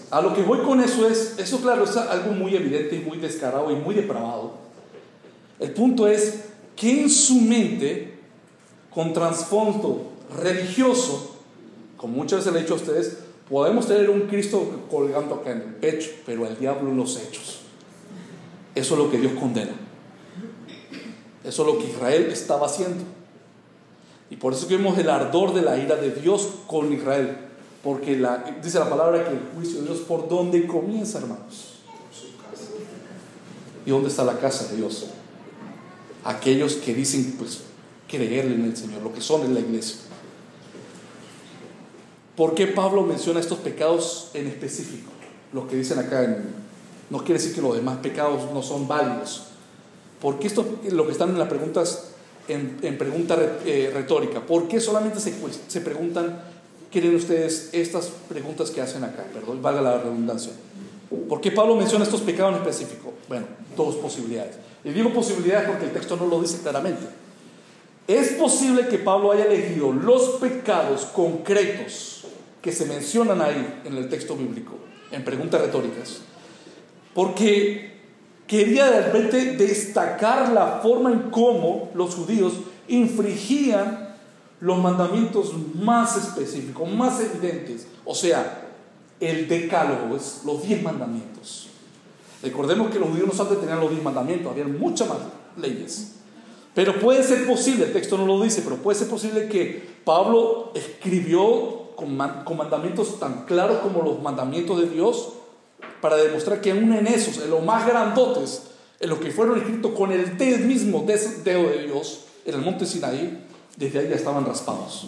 A 0.09 0.21
lo 0.21 0.33
que 0.33 0.43
voy 0.43 0.59
con 0.59 0.81
eso 0.81 1.07
es, 1.07 1.35
eso 1.37 1.61
claro, 1.61 1.83
es 1.85 1.95
algo 1.95 2.33
muy 2.33 2.55
evidente 2.55 2.95
y 2.97 2.99
muy 2.99 3.17
descarado 3.17 3.71
y 3.71 3.75
muy 3.75 3.95
depravado. 3.95 4.53
El 5.59 5.71
punto 5.71 6.07
es 6.07 6.45
que 6.75 7.01
en 7.01 7.09
su 7.09 7.35
mente, 7.35 8.19
con 8.93 9.13
trasfondo 9.13 10.11
religioso, 10.37 11.37
como 11.97 12.17
muchas 12.17 12.39
veces 12.39 12.53
le 12.53 12.59
he 12.59 12.61
dicho 12.63 12.73
a 12.73 12.77
ustedes, 12.77 13.17
podemos 13.49 13.87
tener 13.87 14.09
un 14.09 14.21
Cristo 14.21 14.85
colgando 14.89 15.35
acá 15.35 15.51
en 15.51 15.61
el 15.61 15.75
pecho, 15.75 16.09
pero 16.25 16.45
el 16.45 16.57
diablo 16.57 16.89
en 16.89 16.97
los 16.97 17.17
hechos. 17.17 17.61
Eso 18.73 18.93
es 18.93 18.99
lo 18.99 19.11
que 19.11 19.17
Dios 19.17 19.33
condena. 19.39 19.73
Eso 21.43 21.61
es 21.61 21.73
lo 21.73 21.79
que 21.79 21.89
Israel 21.89 22.29
estaba 22.31 22.67
haciendo. 22.67 23.03
Y 24.29 24.35
por 24.37 24.53
eso 24.53 24.67
que 24.67 24.77
vemos 24.77 24.97
el 24.97 25.09
ardor 25.09 25.53
de 25.53 25.61
la 25.61 25.77
ira 25.77 25.95
de 25.95 26.11
Dios 26.11 26.47
con 26.67 26.91
Israel. 26.93 27.37
Porque 27.83 28.21
dice 28.63 28.79
la 28.79 28.89
palabra 28.89 29.23
que 29.23 29.31
el 29.31 29.41
juicio 29.55 29.81
de 29.81 29.87
Dios 29.87 29.99
por 30.01 30.29
dónde 30.29 30.67
comienza, 30.67 31.17
hermanos. 31.17 31.79
¿Y 33.85 33.89
dónde 33.89 34.09
está 34.09 34.23
la 34.23 34.37
casa 34.37 34.67
de 34.67 34.77
Dios? 34.77 35.07
aquellos 36.23 36.75
que 36.75 36.93
dicen 36.93 37.35
pues 37.37 37.61
creerle 38.07 38.55
en 38.55 38.65
el 38.65 38.77
Señor, 38.77 39.01
lo 39.01 39.13
que 39.13 39.21
son 39.21 39.41
en 39.45 39.53
la 39.53 39.59
iglesia. 39.59 39.97
¿Por 42.35 42.55
qué 42.55 42.67
Pablo 42.67 43.03
menciona 43.03 43.39
estos 43.39 43.59
pecados 43.59 44.31
en 44.33 44.47
específico? 44.47 45.11
Los 45.53 45.67
que 45.67 45.75
dicen 45.75 45.99
acá, 45.99 46.37
no 47.09 47.19
quiere 47.19 47.35
decir 47.35 47.53
que 47.53 47.61
los 47.61 47.75
demás 47.75 47.97
pecados 47.97 48.51
no 48.53 48.61
son 48.61 48.87
válidos. 48.87 49.47
¿Por 50.21 50.37
qué 50.37 50.47
esto, 50.47 50.65
lo 50.91 51.05
que 51.05 51.11
están 51.11 51.29
en 51.29 51.39
las 51.39 51.49
preguntas, 51.49 52.11
en, 52.47 52.97
pregunta 52.97 53.37
eh, 53.65 53.89
retórica, 53.93 54.45
por 54.45 54.67
qué 54.67 54.79
solamente 54.79 55.19
se, 55.19 55.33
se 55.67 55.81
preguntan, 55.81 56.41
quieren 56.91 57.15
ustedes 57.15 57.69
estas 57.73 58.11
preguntas 58.29 58.69
que 58.69 58.81
hacen 58.81 59.03
acá? 59.03 59.25
Perdón, 59.33 59.61
valga 59.61 59.81
la 59.81 59.97
redundancia. 59.97 60.51
¿Por 61.27 61.41
qué 61.41 61.51
Pablo 61.51 61.75
menciona 61.75 62.05
estos 62.05 62.21
pecados 62.21 62.53
en 62.53 62.61
específico? 62.61 63.13
Bueno, 63.27 63.47
dos 63.75 63.95
posibilidades. 63.95 64.55
Y 64.83 64.91
digo 64.91 65.11
posibilidades 65.11 65.67
porque 65.67 65.85
el 65.85 65.91
texto 65.91 66.15
no 66.15 66.27
lo 66.27 66.39
dice 66.39 66.59
claramente. 66.61 67.05
Es 68.07 68.33
posible 68.33 68.87
que 68.87 68.97
Pablo 68.97 69.31
haya 69.31 69.45
elegido 69.45 69.91
los 69.91 70.37
pecados 70.39 71.05
concretos 71.05 72.25
que 72.61 72.71
se 72.71 72.85
mencionan 72.85 73.41
ahí 73.41 73.81
en 73.85 73.97
el 73.97 74.09
texto 74.09 74.35
bíblico, 74.35 74.73
en 75.11 75.23
preguntas 75.23 75.61
retóricas, 75.61 76.21
porque 77.13 78.00
quería 78.51 78.91
de 78.91 79.03
repente 79.03 79.55
destacar 79.55 80.51
la 80.51 80.81
forma 80.83 81.09
en 81.09 81.31
cómo 81.31 81.89
los 81.93 82.15
judíos 82.15 82.55
infringían 82.89 84.13
los 84.59 84.77
mandamientos 84.77 85.53
más 85.81 86.17
específicos, 86.17 86.91
más 86.91 87.21
evidentes, 87.21 87.87
o 88.03 88.13
sea, 88.13 88.67
el 89.21 89.47
decálogo, 89.47 90.17
es 90.17 90.41
los 90.45 90.63
diez 90.63 90.83
mandamientos. 90.83 91.69
Recordemos 92.43 92.91
que 92.91 92.99
los 92.99 93.07
judíos 93.07 93.27
no 93.27 93.33
solamente 93.33 93.61
tenían 93.61 93.79
los 93.79 93.89
diez 93.89 94.03
mandamientos, 94.03 94.51
había 94.51 94.67
muchas 94.67 95.07
más 95.07 95.19
leyes. 95.55 96.15
Pero 96.75 96.99
puede 96.99 97.23
ser 97.23 97.47
posible, 97.47 97.85
el 97.85 97.93
texto 97.93 98.17
no 98.17 98.25
lo 98.25 98.41
dice, 98.43 98.63
pero 98.63 98.75
puede 98.75 98.99
ser 98.99 99.07
posible 99.07 99.47
que 99.47 99.81
Pablo 100.03 100.73
escribió 100.75 101.95
con, 101.95 102.17
mandamientos 102.17 103.17
tan 103.17 103.45
claros 103.45 103.77
como 103.77 104.01
los 104.01 104.21
mandamientos 104.21 104.81
de 104.81 104.89
Dios 104.89 105.35
para 106.01 106.17
demostrar 106.17 106.59
que 106.61 106.71
aún 106.71 106.93
en 106.93 107.07
esos, 107.07 107.37
en 107.37 107.49
los 107.49 107.63
más 107.63 107.85
grandotes, 107.87 108.63
en 108.99 109.09
los 109.09 109.19
que 109.19 109.31
fueron 109.31 109.57
escritos 109.57 109.91
con 109.91 110.11
el 110.11 110.37
mismo 110.65 111.05
dedo 111.05 111.69
de 111.69 111.85
Dios 111.85 112.25
en 112.45 112.55
el 112.55 112.61
monte 112.61 112.85
Sinaí, 112.85 113.45
desde 113.77 113.99
ahí 113.99 114.09
ya 114.09 114.15
estaban 114.15 114.45
raspados. 114.45 115.07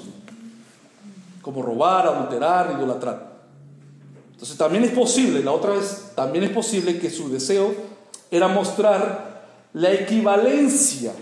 Como 1.41 1.61
robar, 1.61 2.07
adulterar, 2.07 2.75
idolatrar. 2.77 3.33
Entonces 4.31 4.57
también 4.57 4.83
es 4.83 4.91
posible, 4.91 5.43
la 5.43 5.51
otra 5.51 5.71
vez, 5.71 6.11
también 6.15 6.43
es 6.43 6.51
posible 6.51 6.99
que 6.99 7.09
su 7.09 7.29
deseo 7.29 7.73
era 8.31 8.47
mostrar 8.47 9.47
la 9.73 9.91
equivalencia 9.93 11.13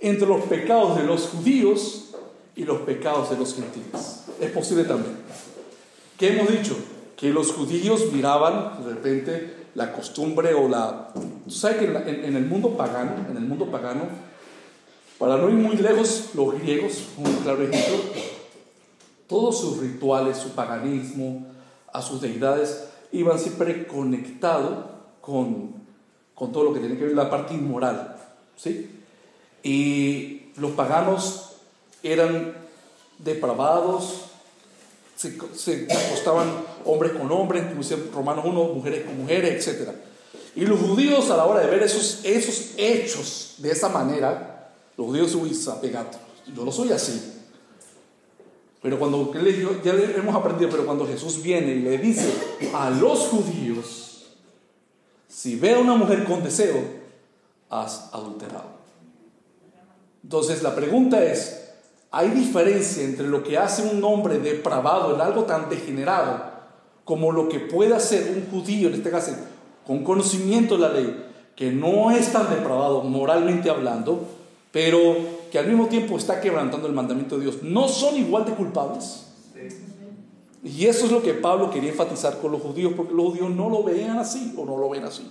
entre 0.00 0.26
los 0.26 0.44
pecados 0.44 0.96
de 0.98 1.04
los 1.04 1.28
judíos 1.28 2.10
y 2.56 2.64
los 2.64 2.80
pecados 2.82 3.30
de 3.30 3.36
los 3.36 3.54
gentiles. 3.54 4.24
Es 4.40 4.50
posible 4.50 4.84
también. 4.84 5.16
¿Qué 6.18 6.34
hemos 6.34 6.50
dicho? 6.50 6.76
Que 7.24 7.30
los 7.30 7.52
judíos 7.52 8.12
miraban 8.12 8.84
de 8.84 8.92
repente 8.92 9.68
la 9.74 9.94
costumbre 9.94 10.52
o 10.52 10.68
la... 10.68 11.08
¿Sabes 11.48 11.78
que 11.78 11.86
en, 11.86 12.36
el 12.36 12.44
mundo 12.44 12.76
pagano, 12.76 13.12
en 13.30 13.38
el 13.38 13.44
mundo 13.44 13.70
pagano, 13.70 14.02
para 15.18 15.38
no 15.38 15.48
ir 15.48 15.54
muy 15.54 15.74
lejos, 15.74 16.32
los 16.34 16.52
griegos, 16.60 17.04
un 17.16 17.32
claro 17.36 17.62
ejemplo, 17.62 17.96
todos 19.26 19.58
sus 19.58 19.78
rituales, 19.78 20.36
su 20.36 20.50
paganismo, 20.50 21.46
a 21.94 22.02
sus 22.02 22.20
deidades, 22.20 22.88
iban 23.10 23.38
siempre 23.38 23.86
conectados 23.86 24.84
con, 25.22 25.76
con 26.34 26.52
todo 26.52 26.64
lo 26.64 26.74
que 26.74 26.80
tiene 26.80 26.98
que 26.98 27.06
ver 27.06 27.14
la 27.14 27.30
parte 27.30 27.54
inmoral. 27.54 28.18
¿sí? 28.54 29.00
Y 29.62 30.50
los 30.56 30.72
paganos 30.72 31.52
eran 32.02 32.52
depravados, 33.18 34.26
se, 35.16 35.38
se 35.54 35.88
acostaban 35.90 36.73
hombres 36.84 37.12
con 37.12 37.30
hombres, 37.30 37.64
como 37.64 37.80
dice 37.80 37.96
Romanos 38.12 38.44
1, 38.46 38.64
mujeres 38.64 39.04
con 39.04 39.18
mujeres, 39.18 39.66
etc. 39.66 39.90
Y 40.56 40.66
los 40.66 40.80
judíos 40.80 41.30
a 41.30 41.36
la 41.36 41.46
hora 41.46 41.60
de 41.60 41.66
ver 41.66 41.82
esos, 41.82 42.20
esos 42.24 42.72
hechos 42.76 43.54
de 43.58 43.72
esa 43.72 43.88
manera, 43.88 44.70
los 44.96 45.06
judíos, 45.08 45.34
uy, 45.34 45.56
pegato, 45.80 46.18
yo 46.54 46.64
no 46.64 46.70
soy 46.70 46.92
así. 46.92 47.32
Pero 48.80 48.98
cuando, 48.98 49.32
ya 49.82 49.92
hemos 49.92 50.34
aprendido, 50.34 50.70
pero 50.70 50.84
cuando 50.84 51.06
Jesús 51.06 51.42
viene 51.42 51.72
y 51.72 51.80
le 51.80 51.98
dice 51.98 52.30
a 52.74 52.90
los 52.90 53.20
judíos, 53.28 54.26
si 55.26 55.56
ve 55.56 55.74
a 55.74 55.78
una 55.78 55.94
mujer 55.94 56.24
con 56.24 56.44
deseo, 56.44 56.80
has 57.70 58.10
adulterado. 58.12 58.74
Entonces 60.22 60.62
la 60.62 60.74
pregunta 60.74 61.24
es, 61.24 61.72
hay 62.10 62.30
diferencia 62.30 63.02
entre 63.02 63.26
lo 63.26 63.42
que 63.42 63.58
hace 63.58 63.82
un 63.82 64.04
hombre 64.04 64.38
depravado 64.38 65.14
en 65.14 65.20
algo 65.20 65.44
tan 65.44 65.68
degenerado 65.68 66.53
como 67.04 67.32
lo 67.32 67.48
que 67.48 67.60
puede 67.60 67.94
hacer 67.94 68.32
un 68.34 68.46
judío, 68.50 68.88
en 68.88 68.94
este 68.94 69.10
caso, 69.10 69.32
con 69.86 70.02
conocimiento 70.04 70.76
de 70.76 70.80
la 70.80 70.92
ley, 70.92 71.24
que 71.54 71.70
no 71.70 72.10
es 72.10 72.32
tan 72.32 72.50
depravado 72.50 73.02
moralmente 73.02 73.70
hablando, 73.70 74.26
pero 74.72 75.16
que 75.52 75.58
al 75.58 75.68
mismo 75.68 75.86
tiempo 75.86 76.16
está 76.16 76.40
quebrantando 76.40 76.88
el 76.88 76.94
mandamiento 76.94 77.36
de 77.36 77.42
Dios. 77.42 77.62
¿No 77.62 77.88
son 77.88 78.16
igual 78.16 78.44
de 78.44 78.52
culpables? 78.52 79.26
Y 80.64 80.86
eso 80.86 81.04
es 81.04 81.12
lo 81.12 81.22
que 81.22 81.34
Pablo 81.34 81.70
quería 81.70 81.90
enfatizar 81.90 82.38
con 82.40 82.50
los 82.50 82.62
judíos, 82.62 82.94
porque 82.96 83.12
los 83.12 83.26
judíos 83.26 83.50
no 83.50 83.68
lo 83.68 83.82
veían 83.82 84.18
así 84.18 84.54
o 84.56 84.64
no 84.64 84.78
lo 84.78 84.88
ven 84.88 85.04
así. 85.04 85.30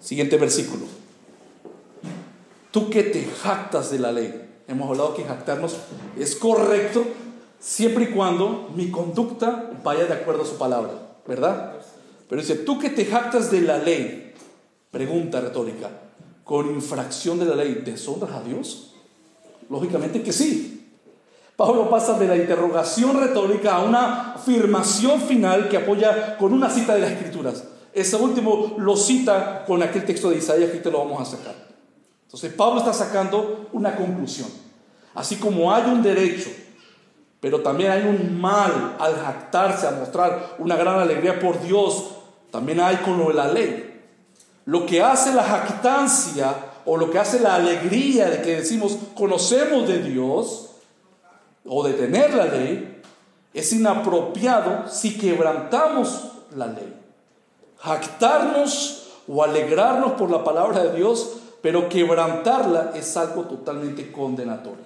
Siguiente 0.00 0.36
versículo. 0.36 0.84
Tú 2.70 2.88
que 2.88 3.02
te 3.02 3.24
jactas 3.24 3.90
de 3.90 3.98
la 3.98 4.12
ley, 4.12 4.48
hemos 4.68 4.88
hablado 4.88 5.14
que 5.14 5.24
jactarnos 5.24 5.76
es 6.18 6.36
correcto 6.36 7.04
siempre 7.62 8.04
y 8.04 8.06
cuando 8.08 8.70
mi 8.74 8.90
conducta 8.90 9.70
vaya 9.84 10.04
de 10.06 10.14
acuerdo 10.14 10.42
a 10.42 10.46
su 10.46 10.58
palabra, 10.58 10.90
¿verdad? 11.26 11.74
Pero 12.28 12.40
dice, 12.40 12.56
tú 12.56 12.78
que 12.78 12.90
te 12.90 13.04
jactas 13.04 13.50
de 13.52 13.60
la 13.60 13.78
ley, 13.78 14.34
pregunta 14.90 15.40
retórica, 15.40 15.88
con 16.42 16.68
infracción 16.74 17.38
de 17.38 17.44
la 17.46 17.54
ley, 17.54 17.82
¿deshonras 17.84 18.32
a 18.32 18.42
Dios? 18.42 18.94
Lógicamente 19.70 20.22
que 20.22 20.32
sí. 20.32 20.90
Pablo 21.56 21.88
pasa 21.88 22.18
de 22.18 22.26
la 22.26 22.36
interrogación 22.36 23.20
retórica 23.20 23.76
a 23.76 23.84
una 23.84 24.32
afirmación 24.32 25.20
final 25.20 25.68
que 25.68 25.76
apoya 25.76 26.36
con 26.38 26.52
una 26.52 26.68
cita 26.68 26.94
de 26.94 27.02
las 27.02 27.12
Escrituras. 27.12 27.64
Ese 27.92 28.16
último 28.16 28.74
lo 28.78 28.96
cita 28.96 29.64
con 29.66 29.82
aquel 29.82 30.04
texto 30.04 30.30
de 30.30 30.38
Isaías 30.38 30.70
que 30.70 30.78
te 30.78 30.90
lo 30.90 30.98
vamos 30.98 31.20
a 31.20 31.36
sacar. 31.36 31.54
Entonces 32.24 32.52
Pablo 32.54 32.80
está 32.80 32.92
sacando 32.92 33.68
una 33.72 33.94
conclusión. 33.94 34.48
Así 35.14 35.36
como 35.36 35.72
hay 35.72 35.84
un 35.84 36.02
derecho, 36.02 36.48
pero 37.42 37.60
también 37.60 37.90
hay 37.90 38.02
un 38.04 38.40
mal 38.40 38.94
al 39.00 39.16
jactarse, 39.16 39.88
a 39.88 39.90
mostrar 39.90 40.54
una 40.60 40.76
gran 40.76 41.00
alegría 41.00 41.40
por 41.40 41.60
Dios, 41.60 42.10
también 42.52 42.78
hay 42.78 42.98
con 42.98 43.18
lo 43.18 43.28
de 43.28 43.34
la 43.34 43.48
ley. 43.48 44.00
Lo 44.64 44.86
que 44.86 45.02
hace 45.02 45.34
la 45.34 45.42
jactancia 45.42 46.54
o 46.84 46.96
lo 46.96 47.10
que 47.10 47.18
hace 47.18 47.40
la 47.40 47.56
alegría 47.56 48.30
de 48.30 48.42
que 48.42 48.58
decimos 48.58 48.96
conocemos 49.16 49.88
de 49.88 50.04
Dios 50.04 50.70
o 51.66 51.82
de 51.82 51.94
tener 51.94 52.32
la 52.32 52.44
ley 52.44 53.02
es 53.52 53.72
inapropiado 53.72 54.88
si 54.88 55.18
quebrantamos 55.18 56.28
la 56.54 56.68
ley. 56.68 56.96
Jactarnos 57.78 59.14
o 59.26 59.42
alegrarnos 59.42 60.12
por 60.12 60.30
la 60.30 60.44
palabra 60.44 60.84
de 60.84 60.96
Dios 60.96 61.38
pero 61.60 61.88
quebrantarla 61.88 62.92
es 62.94 63.16
algo 63.16 63.42
totalmente 63.46 64.12
condenatorio. 64.12 64.84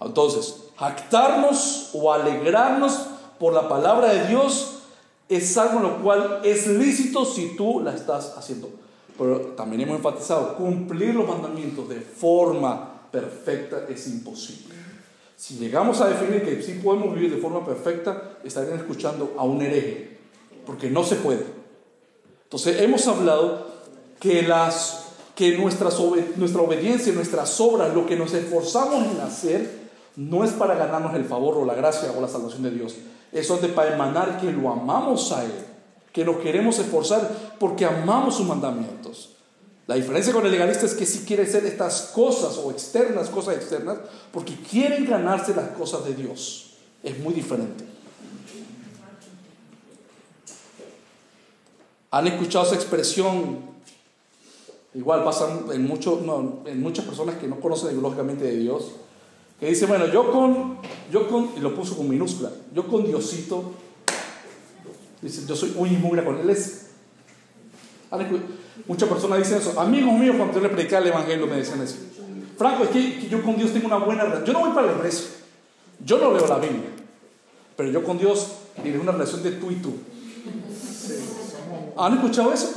Entonces, 0.00 0.63
jactarnos 0.76 1.90
o 1.92 2.12
alegrarnos 2.12 3.06
por 3.38 3.52
la 3.52 3.68
palabra 3.68 4.12
de 4.12 4.28
Dios 4.28 4.78
es 5.28 5.56
algo 5.56 5.78
en 5.78 5.82
lo 5.84 6.02
cual 6.02 6.40
es 6.44 6.66
lícito 6.66 7.24
si 7.24 7.56
tú 7.56 7.80
la 7.80 7.94
estás 7.94 8.36
haciendo. 8.36 8.70
Pero 9.16 9.40
también 9.56 9.82
hemos 9.82 9.96
enfatizado, 9.96 10.56
cumplir 10.56 11.14
los 11.14 11.28
mandamientos 11.28 11.88
de 11.88 12.00
forma 12.00 13.08
perfecta 13.10 13.86
es 13.88 14.06
imposible. 14.08 14.74
Si 15.36 15.56
llegamos 15.56 16.00
a 16.00 16.08
definir 16.08 16.42
que 16.42 16.62
sí 16.62 16.80
podemos 16.82 17.14
vivir 17.14 17.34
de 17.34 17.40
forma 17.40 17.64
perfecta, 17.64 18.38
estarían 18.44 18.78
escuchando 18.78 19.34
a 19.36 19.44
un 19.44 19.62
hereje, 19.62 20.18
porque 20.66 20.90
no 20.90 21.04
se 21.04 21.16
puede. 21.16 21.44
Entonces 22.44 22.80
hemos 22.80 23.06
hablado 23.08 23.66
que 24.20 24.42
las 24.42 25.04
que 25.34 25.58
nuestra 25.58 25.88
obediencia 26.62 27.12
y 27.12 27.16
nuestras 27.16 27.60
obras, 27.60 27.92
lo 27.92 28.06
que 28.06 28.16
nos 28.16 28.32
esforzamos 28.34 29.04
en 29.12 29.20
hacer, 29.20 29.83
no 30.16 30.44
es 30.44 30.52
para 30.52 30.74
ganarnos 30.74 31.14
el 31.14 31.24
favor 31.24 31.56
o 31.56 31.64
la 31.64 31.74
gracia 31.74 32.12
o 32.16 32.20
la 32.20 32.28
salvación 32.28 32.62
de 32.62 32.70
Dios. 32.70 32.94
Eso 33.32 33.58
es 33.60 33.70
para 33.72 33.94
emanar 33.94 34.40
que 34.40 34.52
lo 34.52 34.70
amamos 34.70 35.32
a 35.32 35.44
Él, 35.44 35.52
que 36.12 36.24
nos 36.24 36.36
queremos 36.36 36.78
esforzar 36.78 37.56
porque 37.58 37.84
amamos 37.84 38.36
sus 38.36 38.46
mandamientos. 38.46 39.30
La 39.86 39.96
diferencia 39.96 40.32
con 40.32 40.46
el 40.46 40.52
legalista 40.52 40.86
es 40.86 40.94
que 40.94 41.04
si 41.04 41.20
quiere 41.20 41.42
hacer 41.42 41.66
estas 41.66 42.12
cosas 42.14 42.56
o 42.56 42.70
externas, 42.70 43.28
cosas 43.28 43.56
externas, 43.56 43.98
porque 44.32 44.54
quieren 44.56 45.04
ganarse 45.04 45.54
las 45.54 45.70
cosas 45.70 46.04
de 46.04 46.14
Dios. 46.14 46.74
Es 47.02 47.18
muy 47.18 47.34
diferente. 47.34 47.84
¿Han 52.10 52.26
escuchado 52.28 52.64
esa 52.64 52.76
expresión 52.76 53.74
Igual 54.94 55.24
pasan 55.24 55.64
en, 55.72 55.86
mucho, 55.86 56.20
en 56.66 56.80
muchas 56.80 57.04
personas 57.04 57.34
que 57.36 57.48
no 57.48 57.58
conocen 57.58 57.90
ideológicamente 57.90 58.44
de 58.44 58.56
Dios, 58.58 58.92
que 59.64 59.70
dicen, 59.70 59.88
bueno, 59.88 60.06
yo 60.08 60.30
con, 60.30 60.76
yo 61.10 61.26
con, 61.26 61.52
y 61.56 61.60
lo 61.60 61.74
puso 61.74 61.96
con 61.96 62.06
minúscula, 62.06 62.50
yo 62.74 62.86
con 62.86 63.06
Diosito, 63.06 63.72
dice, 65.22 65.44
yo 65.46 65.56
soy 65.56 65.70
muy 65.70 65.88
mugre 65.92 66.22
con 66.22 66.38
él. 66.38 66.50
Es, 66.50 66.90
muchas 68.86 69.08
personas 69.08 69.38
dicen 69.38 69.56
eso. 69.56 69.80
Amigos 69.80 70.12
míos, 70.18 70.36
cuando 70.36 70.56
yo 70.56 70.60
le 70.60 70.68
predicaba 70.68 71.00
el 71.00 71.12
Evangelio, 71.12 71.46
me 71.46 71.56
decían 71.56 71.80
eso. 71.80 71.96
Franco, 72.58 72.84
es 72.84 72.90
que, 72.90 73.26
yo 73.30 73.42
con 73.42 73.56
Dios 73.56 73.72
tengo 73.72 73.86
una 73.86 73.96
buena 73.96 74.24
relación. 74.24 74.44
Yo 74.44 74.52
no 74.52 74.60
voy 74.60 74.74
para 74.74 74.90
el 74.90 74.98
iglesia, 74.98 75.28
yo 76.04 76.18
no 76.18 76.36
leo 76.36 76.46
la 76.46 76.58
Biblia, 76.58 76.90
pero 77.74 77.90
yo 77.90 78.04
con 78.04 78.18
Dios 78.18 78.56
tengo 78.82 79.00
una 79.00 79.12
relación 79.12 79.42
de 79.42 79.52
tú 79.52 79.70
y 79.70 79.76
tú. 79.76 79.94
¿Han 81.96 82.12
escuchado 82.12 82.52
eso? 82.52 82.70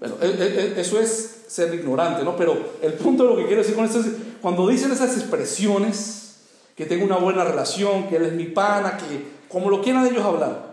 Bueno, 0.00 0.16
e, 0.20 0.26
e, 0.26 0.76
e, 0.76 0.80
eso 0.80 0.98
es 0.98 1.44
ser 1.46 1.72
ignorante, 1.74 2.24
¿no? 2.24 2.36
Pero 2.36 2.72
el 2.82 2.94
punto 2.94 3.22
de 3.22 3.30
lo 3.30 3.36
que 3.36 3.46
quiero 3.46 3.62
decir 3.62 3.76
con 3.76 3.84
esto 3.84 4.00
es, 4.00 4.06
cuando 4.42 4.68
dicen 4.68 4.92
esas 4.92 5.16
expresiones, 5.16 6.34
que 6.76 6.84
tengo 6.84 7.04
una 7.04 7.16
buena 7.16 7.44
relación, 7.44 8.08
que 8.08 8.16
él 8.16 8.24
es 8.26 8.32
mi 8.32 8.46
pana, 8.46 8.96
que 8.96 9.24
como 9.48 9.70
lo 9.70 9.80
quieran 9.80 10.06
ellos 10.06 10.24
hablar, 10.24 10.72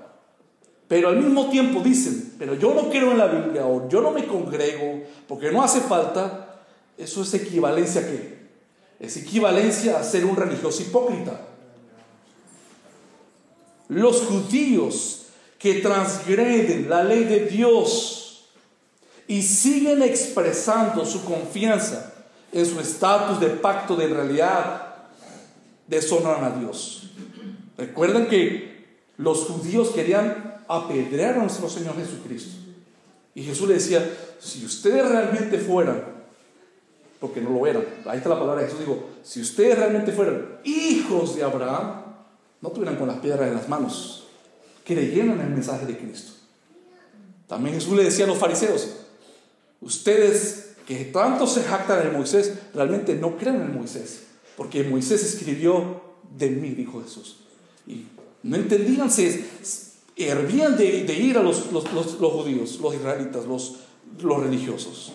pero 0.88 1.10
al 1.10 1.18
mismo 1.18 1.50
tiempo 1.50 1.82
dicen, 1.82 2.34
pero 2.40 2.56
yo 2.56 2.74
no 2.74 2.90
quiero 2.90 3.12
en 3.12 3.20
la 3.20 3.28
Biblia 3.28 3.66
o 3.66 3.88
yo 3.88 4.02
no 4.02 4.12
me 4.12 4.26
congrego 4.26 5.04
porque 5.28 5.52
no 5.52 5.62
hace 5.62 5.82
falta, 5.82 6.64
eso 6.98 7.22
es 7.22 7.34
equivalencia 7.34 8.02
a 8.02 8.06
qué? 8.06 8.40
Es 9.00 9.16
equivalencia 9.18 10.00
a 10.00 10.04
ser 10.04 10.26
un 10.26 10.36
religioso 10.36 10.82
hipócrita. 10.82 11.40
Los 13.88 14.22
judíos 14.24 15.28
que 15.60 15.76
transgreden 15.76 16.90
la 16.90 17.04
ley 17.04 17.26
de 17.26 17.46
Dios, 17.46 18.20
y 19.30 19.44
siguen 19.44 20.02
expresando 20.02 21.06
su 21.06 21.24
confianza 21.24 22.09
en 22.52 22.66
su 22.66 22.80
estatus 22.80 23.40
de 23.40 23.48
pacto 23.48 23.96
de 23.96 24.08
realidad, 24.08 24.96
deshonran 25.88 26.44
a 26.44 26.52
Dios. 26.52 27.12
Recuerden 27.78 28.28
que 28.28 28.88
los 29.18 29.46
judíos 29.46 29.90
querían 29.90 30.64
apedrear 30.68 31.36
a 31.36 31.42
nuestro 31.42 31.70
Señor 31.70 31.96
Jesucristo. 31.96 32.58
Y 33.36 33.44
Jesús 33.44 33.68
le 33.68 33.76
decía, 33.76 34.08
si 34.40 34.66
ustedes 34.66 35.08
realmente 35.08 35.58
fueran, 35.60 36.04
porque 37.20 37.42
no 37.42 37.50
lo 37.50 37.66
eran, 37.68 37.84
ahí 38.06 38.18
está 38.18 38.30
la 38.30 38.40
palabra 38.40 38.62
de 38.62 38.68
Jesús, 38.68 38.80
digo, 38.80 39.10
si 39.24 39.42
ustedes 39.42 39.78
realmente 39.78 40.12
fueran 40.12 40.60
hijos 40.64 41.36
de 41.36 41.44
Abraham, 41.44 42.04
no 42.62 42.70
tuvieran 42.70 42.98
con 42.98 43.08
las 43.08 43.18
piedras 43.20 43.48
en 43.48 43.56
las 43.56 43.70
manos, 43.70 44.28
creyeran 44.86 45.40
en 45.40 45.42
el 45.42 45.50
mensaje 45.50 45.86
de 45.86 45.98
Cristo. 45.98 46.34
También 47.48 47.76
Jesús 47.76 47.96
le 47.96 48.04
decía 48.04 48.26
a 48.26 48.28
los 48.28 48.38
fariseos, 48.38 48.90
ustedes 49.82 50.69
que 50.90 51.06
tanto 51.06 51.46
se 51.46 51.62
jactan 51.62 52.08
en 52.08 52.14
Moisés, 52.14 52.52
realmente 52.74 53.14
no 53.14 53.38
creen 53.38 53.62
en 53.62 53.76
Moisés, 53.76 54.24
porque 54.58 54.84
Moisés 54.84 55.24
escribió 55.24 56.02
de 56.36 56.50
mí, 56.50 56.72
dijo 56.72 57.04
Jesús. 57.04 57.42
Y 57.86 58.06
no 58.42 58.56
entendían, 58.56 59.08
hervían 60.16 60.78
de, 60.78 61.14
ir 61.14 61.38
a 61.38 61.44
los, 61.44 61.72
los, 61.72 61.86
judíos, 61.86 62.80
los 62.82 62.96
israelitas, 62.96 63.46
los, 63.46 63.76
los 64.20 64.42
religiosos. 64.42 65.14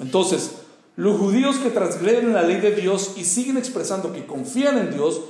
Entonces, 0.00 0.56
los 0.96 1.20
judíos 1.20 1.58
que 1.58 1.70
transgreden 1.70 2.32
la 2.32 2.42
ley 2.42 2.60
de 2.60 2.74
Dios 2.74 3.12
y 3.16 3.22
siguen 3.22 3.56
expresando 3.56 4.12
que 4.12 4.26
confían 4.26 4.76
en 4.78 4.90
Dios, 4.90 5.20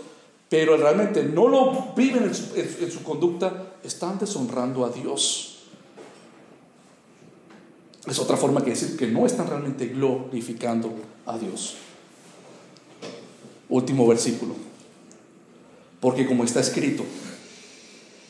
pero 0.49 0.79
realmente 0.79 1.23
no 1.23 1.49
lo 1.49 1.93
viven 1.95 2.33
en 2.55 2.91
su 2.91 3.03
conducta, 3.03 3.75
están 3.85 4.19
deshonrando 4.19 4.87
a 4.87 4.89
Dios. 4.89 5.56
Es 8.07 8.19
otra 8.19 8.37
forma 8.37 8.63
que 8.63 8.71
decir 8.71 8.97
que 8.97 9.07
no 9.09 9.27
están 9.27 9.49
realmente 9.49 9.87
glorificando 9.87 10.95
a 11.27 11.37
Dios. 11.39 11.77
Último 13.69 14.07
versículo. 14.07 14.55
Porque 16.01 16.27
como 16.27 16.45
está 16.45 16.61
escrito, 16.61 17.05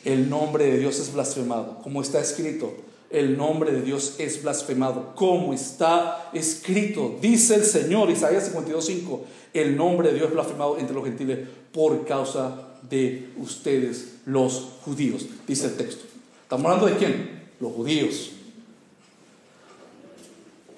el 0.03 0.29
nombre 0.29 0.65
de 0.65 0.79
Dios 0.79 0.99
es 0.99 1.13
blasfemado. 1.13 1.79
Como 1.83 2.01
está 2.01 2.19
escrito, 2.19 2.73
el 3.09 3.37
nombre 3.37 3.71
de 3.71 3.81
Dios 3.81 4.15
es 4.17 4.41
blasfemado. 4.41 5.13
Como 5.15 5.53
está 5.53 6.29
escrito, 6.33 7.17
dice 7.21 7.55
el 7.55 7.63
Señor, 7.63 8.09
Isaías 8.09 8.53
52.5, 8.53 9.19
el 9.53 9.77
nombre 9.77 10.09
de 10.09 10.15
Dios 10.15 10.29
es 10.29 10.33
blasfemado 10.33 10.79
entre 10.79 10.95
los 10.95 11.05
gentiles 11.05 11.39
por 11.71 12.05
causa 12.05 12.79
de 12.89 13.29
ustedes, 13.37 14.15
los 14.25 14.77
judíos, 14.83 15.25
dice 15.47 15.67
el 15.67 15.75
texto. 15.75 16.05
¿Estamos 16.43 16.65
hablando 16.65 16.87
de 16.87 16.97
quién? 16.97 17.49
Los 17.59 17.73
judíos. 17.73 18.31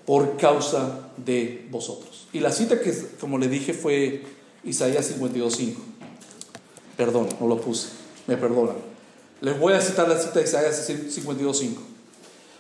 Por 0.10 0.38
causa 0.38 1.02
de 1.18 1.68
vosotros. 1.70 2.28
Y 2.34 2.40
la 2.40 2.52
cita 2.52 2.82
que, 2.82 2.92
como 3.20 3.38
le 3.38 3.48
dije, 3.48 3.76
fue 3.76 4.24
Isaías 4.64 5.16
52.5. 5.16 5.76
Perdón, 6.98 7.30
no 7.40 7.46
lo 7.46 7.62
puse, 7.62 7.90
me 8.26 8.36
perdonan. 8.36 8.78
Les 9.40 9.60
voy 9.60 9.74
a 9.74 9.80
citar 9.80 10.10
la 10.10 10.18
cita 10.18 10.40
de 10.40 10.46
Isaías 10.46 10.90
52.5. 10.90 11.76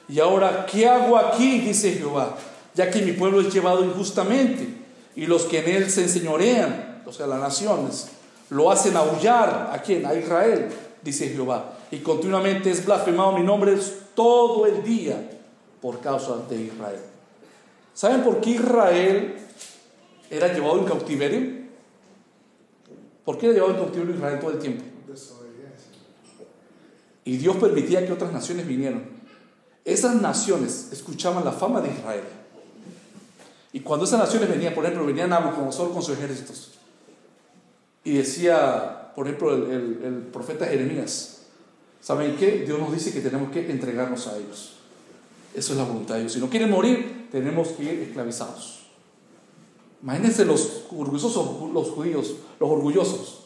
Y 0.10 0.20
ahora, 0.20 0.68
¿qué 0.72 0.88
hago 0.88 1.18
aquí? 1.18 1.62
Dice 1.62 1.94
Jehová, 1.94 2.38
ya 2.76 2.92
que 2.92 3.02
mi 3.02 3.14
pueblo 3.14 3.42
es 3.42 3.52
llevado 3.52 3.84
injustamente 3.84 4.68
y 5.16 5.26
los 5.26 5.46
que 5.46 5.62
en 5.62 5.70
él 5.70 5.90
se 5.90 6.04
enseñorean, 6.04 7.02
o 7.04 7.12
sea, 7.12 7.26
las 7.26 7.40
naciones, 7.40 8.10
lo 8.52 8.70
hacen 8.70 8.96
aullar. 8.96 9.72
¿A 9.74 9.82
quién? 9.82 10.06
A 10.06 10.14
Israel, 10.14 10.70
dice 11.02 11.28
Jehová. 11.30 11.80
Y 11.90 11.98
continuamente 11.98 12.70
es 12.70 12.86
blasfemado 12.86 13.32
mi 13.32 13.42
nombre 13.42 13.76
todo 14.14 14.68
el 14.68 14.84
día 14.84 15.32
por 15.82 16.00
causa 16.00 16.36
de 16.48 16.62
Israel. 16.62 17.09
¿Saben 18.00 18.24
por 18.24 18.40
qué 18.40 18.52
Israel 18.52 19.36
era 20.30 20.54
llevado 20.54 20.80
en 20.80 20.86
cautiverio? 20.86 21.52
¿Por 23.26 23.38
qué 23.38 23.48
era 23.48 23.56
llevado 23.56 23.74
en 23.74 23.80
cautiverio 23.82 24.16
Israel 24.16 24.40
todo 24.40 24.52
el 24.52 24.60
tiempo? 24.60 24.86
Y 27.26 27.36
Dios 27.36 27.58
permitía 27.58 28.06
que 28.06 28.14
otras 28.14 28.32
naciones 28.32 28.66
vinieran. 28.66 29.04
Esas 29.84 30.16
naciones 30.16 30.88
escuchaban 30.94 31.44
la 31.44 31.52
fama 31.52 31.82
de 31.82 31.90
Israel. 31.90 32.24
Y 33.74 33.82
cuando 33.82 34.06
esas 34.06 34.20
naciones 34.20 34.48
venían, 34.48 34.74
por 34.74 34.86
ejemplo, 34.86 35.06
venían 35.06 35.32
Nabucodonosor 35.32 35.92
con 35.92 36.02
sus 36.02 36.18
ejércitos. 36.18 36.76
Y 38.06 38.14
decía, 38.14 39.12
por 39.14 39.28
ejemplo, 39.28 39.54
el, 39.54 40.00
el 40.06 40.14
profeta 40.32 40.66
Jeremías, 40.68 41.48
¿saben 42.00 42.38
qué? 42.38 42.64
Dios 42.66 42.80
nos 42.80 42.94
dice 42.94 43.12
que 43.12 43.20
tenemos 43.20 43.52
que 43.52 43.70
entregarnos 43.70 44.26
a 44.28 44.38
ellos. 44.38 44.76
Eso 45.54 45.74
es 45.74 45.78
la 45.78 45.84
voluntad 45.84 46.16
de 46.16 46.22
Dios. 46.22 46.32
Si 46.32 46.40
no 46.40 46.50
quieren 46.50 46.70
morir, 46.70 47.19
tenemos 47.32 47.70
que 47.70 47.84
ir 47.84 48.00
esclavizados. 48.02 48.80
Imagínense 50.02 50.46
los 50.46 50.86
orgullosos, 50.96 51.72
los 51.74 51.90
judíos, 51.90 52.36
los 52.60 52.70
orgullosos. 52.70 53.40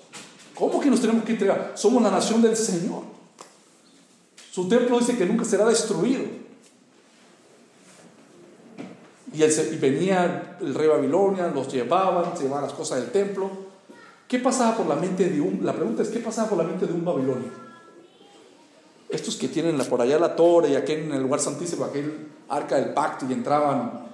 ¿Cómo 0.55 0.79
que 0.79 0.89
nos 0.89 1.01
tenemos 1.01 1.23
que 1.23 1.31
entregar? 1.31 1.73
Somos 1.75 2.03
la 2.03 2.11
nación 2.11 2.41
del 2.41 2.55
Señor. 2.55 3.03
Su 4.51 4.67
templo 4.67 4.99
dice 4.99 5.17
que 5.17 5.25
nunca 5.25 5.45
será 5.45 5.65
destruido. 5.65 6.21
Y, 9.33 9.39
venía 9.77 10.57
el 10.61 10.75
rey 10.75 10.87
Babilonia, 10.87 11.47
los 11.47 11.67
llevaban, 11.73 12.37
se 12.37 12.43
llevaban 12.43 12.65
las 12.65 12.73
cosas 12.73 12.99
del 12.99 13.11
templo. 13.11 13.49
¿Qué 14.27 14.37
pasaba 14.37 14.77
por 14.77 14.85
la 14.85 14.95
mente 14.95 15.27
de 15.27 15.41
un, 15.41 15.65
la 15.65 15.73
pregunta 15.73 16.03
es, 16.03 16.09
¿qué 16.09 16.19
pasaba 16.19 16.49
por 16.49 16.59
la 16.59 16.65
mente 16.65 16.85
de 16.85 16.93
un 16.93 17.03
babilonio? 17.03 17.51
Estos 19.13 19.35
que 19.35 19.47
tienen 19.47 19.77
por 19.85 20.01
allá 20.01 20.17
la 20.17 20.35
torre 20.35 20.71
y 20.71 20.75
aquí 20.75 20.93
en 20.93 21.13
el 21.13 21.21
lugar 21.21 21.39
santísimo, 21.39 21.85
aquel 21.85 22.29
arca 22.49 22.77
del 22.77 22.95
pacto 22.95 23.27
y 23.29 23.33
entraban 23.33 24.07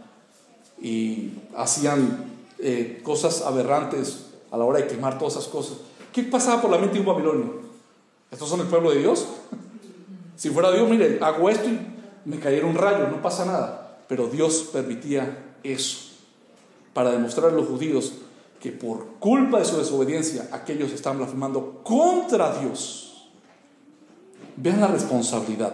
y 0.81 1.31
hacían 1.55 2.25
eh, 2.59 2.99
cosas 3.01 3.43
aberrantes 3.43 4.25
a 4.51 4.57
la 4.57 4.65
hora 4.65 4.79
de 4.79 4.87
quemar 4.87 5.17
todas 5.17 5.35
esas 5.35 5.47
cosas. 5.47 5.77
¿Qué 6.11 6.23
pasaba 6.23 6.61
por 6.61 6.69
la 6.69 6.77
mente 6.77 6.95
de 6.95 6.99
un 6.99 7.05
babilonio? 7.05 7.59
¿Estos 8.29 8.49
son 8.49 8.59
el 8.59 8.67
pueblo 8.67 8.91
de 8.91 8.99
Dios? 8.99 9.25
si 10.35 10.49
fuera 10.49 10.69
Dios, 10.69 10.89
mire, 10.89 11.17
hago 11.21 11.49
esto 11.49 11.69
y 11.69 11.79
me 12.25 12.37
cayera 12.37 12.65
un 12.65 12.75
rayo, 12.75 13.07
no 13.07 13.21
pasa 13.21 13.45
nada. 13.45 13.99
Pero 14.09 14.27
Dios 14.27 14.69
permitía 14.73 15.53
eso 15.63 16.09
para 16.93 17.11
demostrar 17.11 17.51
a 17.51 17.55
los 17.55 17.69
judíos 17.69 18.15
que 18.59 18.73
por 18.73 19.05
culpa 19.19 19.59
de 19.59 19.65
su 19.65 19.77
desobediencia 19.77 20.49
aquellos 20.51 20.91
están 20.91 21.19
blasfemando 21.19 21.79
contra 21.85 22.59
Dios. 22.59 23.08
Vean 24.61 24.81
la 24.81 24.87
responsabilidad. 24.87 25.73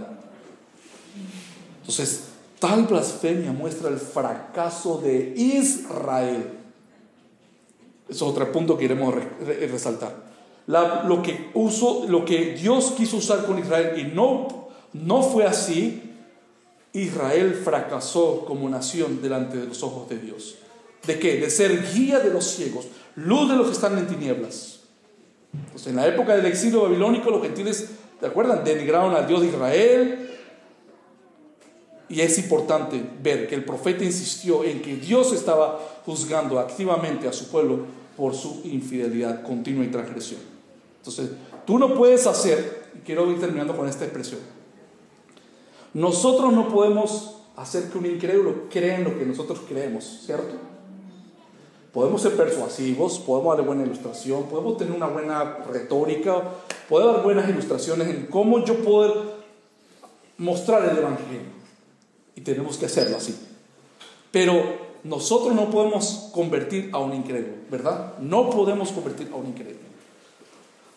Entonces, 1.81 2.25
tal 2.59 2.83
blasfemia 2.85 3.51
muestra 3.51 3.89
el 3.89 3.97
fracaso 3.97 4.99
de 4.99 5.33
Israel. 5.35 6.51
es 8.07 8.21
otro 8.21 8.51
punto 8.51 8.77
que 8.77 8.87
queremos 8.87 9.15
resaltar. 9.71 10.15
lo, 10.67 11.21
que 11.23 11.51
lo 12.07 12.25
que 12.25 12.53
Dios 12.53 12.93
quiso 12.97 13.17
usar 13.17 13.45
con 13.45 13.57
Israel 13.59 13.99
y 13.99 14.15
no, 14.15 14.69
no 14.93 15.23
fue 15.23 15.45
así, 15.45 16.01
Israel 16.93 17.59
fracasó 17.63 18.45
como 18.45 18.69
nación 18.69 19.21
delante 19.21 19.57
de 19.57 19.67
los 19.67 19.83
ojos 19.83 20.07
de 20.09 20.19
Dios. 20.19 20.55
¿De 21.05 21.19
qué? 21.19 21.37
De 21.37 21.49
ser 21.49 21.91
guía 21.93 22.19
de 22.19 22.31
los 22.31 22.45
ciegos, 22.45 22.87
luz 23.15 23.49
de 23.49 23.57
los 23.57 23.67
que 23.67 23.73
están 23.73 23.97
en 23.97 24.07
tinieblas. 24.07 24.79
Entonces, 25.53 25.87
en 25.87 25.95
la 25.97 26.07
época 26.07 26.35
del 26.35 26.45
exilio 26.45 26.83
babilónico, 26.83 27.29
los 27.29 27.41
gentiles, 27.41 27.89
¿te 28.19 28.27
acuerdan? 28.27 28.63
Denigraron 28.63 29.15
al 29.15 29.27
Dios 29.27 29.41
de 29.41 29.47
Israel. 29.47 30.29
Y 32.07 32.21
es 32.21 32.37
importante 32.37 33.03
ver 33.21 33.47
que 33.47 33.55
el 33.55 33.65
profeta 33.65 34.03
insistió 34.03 34.63
en 34.63 34.81
que 34.81 34.95
Dios 34.95 35.33
estaba 35.33 35.79
juzgando 36.05 36.59
activamente 36.59 37.27
a 37.27 37.33
su 37.33 37.49
pueblo 37.49 37.79
por 38.15 38.35
su 38.35 38.61
infidelidad 38.63 39.41
continua 39.43 39.83
y 39.83 39.87
transgresión. 39.87 40.39
Entonces, 40.97 41.31
tú 41.65 41.79
no 41.79 41.95
puedes 41.95 42.27
hacer, 42.27 42.89
y 42.95 42.99
quiero 42.99 43.29
ir 43.31 43.39
terminando 43.39 43.75
con 43.75 43.89
esta 43.89 44.05
expresión, 44.05 44.39
nosotros 45.93 46.53
no 46.53 46.69
podemos 46.69 47.37
hacer 47.55 47.89
que 47.89 47.97
un 47.97 48.05
incrédulo 48.05 48.69
crea 48.69 48.97
en 48.97 49.05
lo 49.05 49.17
que 49.17 49.25
nosotros 49.25 49.61
creemos, 49.67 50.21
¿cierto? 50.25 50.55
Podemos 51.95 52.21
ser 52.21 52.35
persuasivos, 52.35 53.19
podemos 53.19 53.55
darle 53.55 53.67
buena 53.67 53.83
ilustración, 53.83 54.43
podemos 54.47 54.75
tener 54.75 54.93
una 54.93 55.07
buena 55.07 55.59
retórica, 55.65 56.43
podemos 56.89 57.13
dar 57.15 57.23
buenas 57.23 57.49
ilustraciones 57.49 58.09
en 58.09 58.25
cómo 58.25 58.65
yo 58.65 58.83
puedo 58.83 59.35
mostrar 60.37 60.83
el 60.89 60.97
Evangelio. 60.97 61.39
Y 62.35 62.41
tenemos 62.41 62.75
que 62.75 62.87
hacerlo 62.87 63.15
así. 63.15 63.33
Pero 64.29 64.61
nosotros 65.05 65.55
no 65.55 65.69
podemos 65.69 66.31
convertir 66.33 66.89
a 66.91 66.97
un 66.97 67.13
incrédulo, 67.13 67.53
¿verdad? 67.71 68.15
No 68.19 68.49
podemos 68.49 68.91
convertir 68.91 69.29
a 69.31 69.37
un 69.37 69.47
incrédulo. 69.47 69.79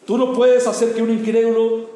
Tú 0.04 0.18
no 0.18 0.32
puedes 0.32 0.66
hacer 0.66 0.94
que 0.94 1.02
un 1.02 1.10
incrédulo 1.10 1.90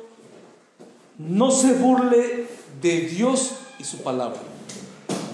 no 1.19 1.51
se 1.51 1.73
burle 1.73 2.47
de 2.81 3.01
Dios 3.01 3.51
y 3.81 3.85
su 3.85 3.97
palabra. 4.05 4.39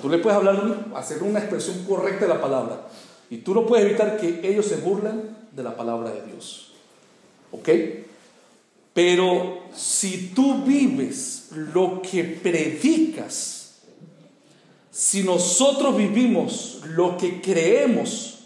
Tú 0.00 0.08
le 0.08 0.16
puedes 0.16 0.38
hablar, 0.38 0.86
hacer 0.94 1.22
una 1.22 1.40
expresión 1.40 1.84
correcta 1.84 2.24
de 2.24 2.32
la 2.32 2.40
palabra, 2.40 2.86
y 3.30 3.38
tú 3.38 3.54
no 3.54 3.66
puedes 3.66 3.86
evitar 3.86 4.18
que 4.18 4.40
ellos 4.48 4.66
se 4.66 4.76
burlen 4.76 5.36
de 5.52 5.62
la 5.62 5.76
palabra 5.76 6.10
de 6.10 6.22
Dios. 6.22 6.72
¿Ok? 7.52 7.68
Pero 8.94 9.64
si 9.74 10.32
tú 10.34 10.64
vives 10.64 11.50
lo 11.52 12.02
que 12.02 12.24
predicas, 12.24 13.78
si 14.90 15.22
nosotros 15.22 15.96
vivimos 15.96 16.80
lo 16.88 17.16
que 17.16 17.40
creemos, 17.40 18.40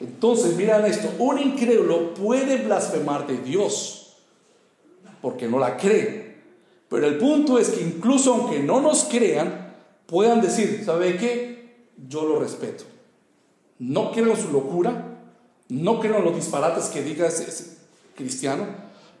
entonces 0.00 0.56
miran 0.56 0.84
esto, 0.86 1.12
un 1.18 1.38
incrédulo 1.38 2.14
puede 2.14 2.56
blasfemar 2.56 3.26
de 3.26 3.38
Dios 3.38 4.16
porque 5.22 5.48
no 5.48 5.58
la 5.58 5.76
cree. 5.76 6.34
Pero 6.88 7.06
el 7.06 7.16
punto 7.16 7.58
es 7.58 7.70
que 7.70 7.82
incluso 7.82 8.34
aunque 8.34 8.60
no 8.60 8.80
nos 8.80 9.04
crean, 9.04 9.74
puedan 10.06 10.40
decir, 10.40 10.82
¿sabe 10.84 11.16
qué? 11.16 11.86
Yo 12.08 12.24
lo 12.24 12.38
respeto. 12.38 12.84
No 13.78 14.12
creo 14.12 14.30
en 14.30 14.36
su 14.36 14.50
locura, 14.50 15.18
no 15.68 16.00
creo 16.00 16.18
en 16.18 16.24
los 16.24 16.34
disparates 16.34 16.86
que 16.86 17.02
diga 17.02 17.26
ese, 17.26 17.76
cristiano, 18.14 18.66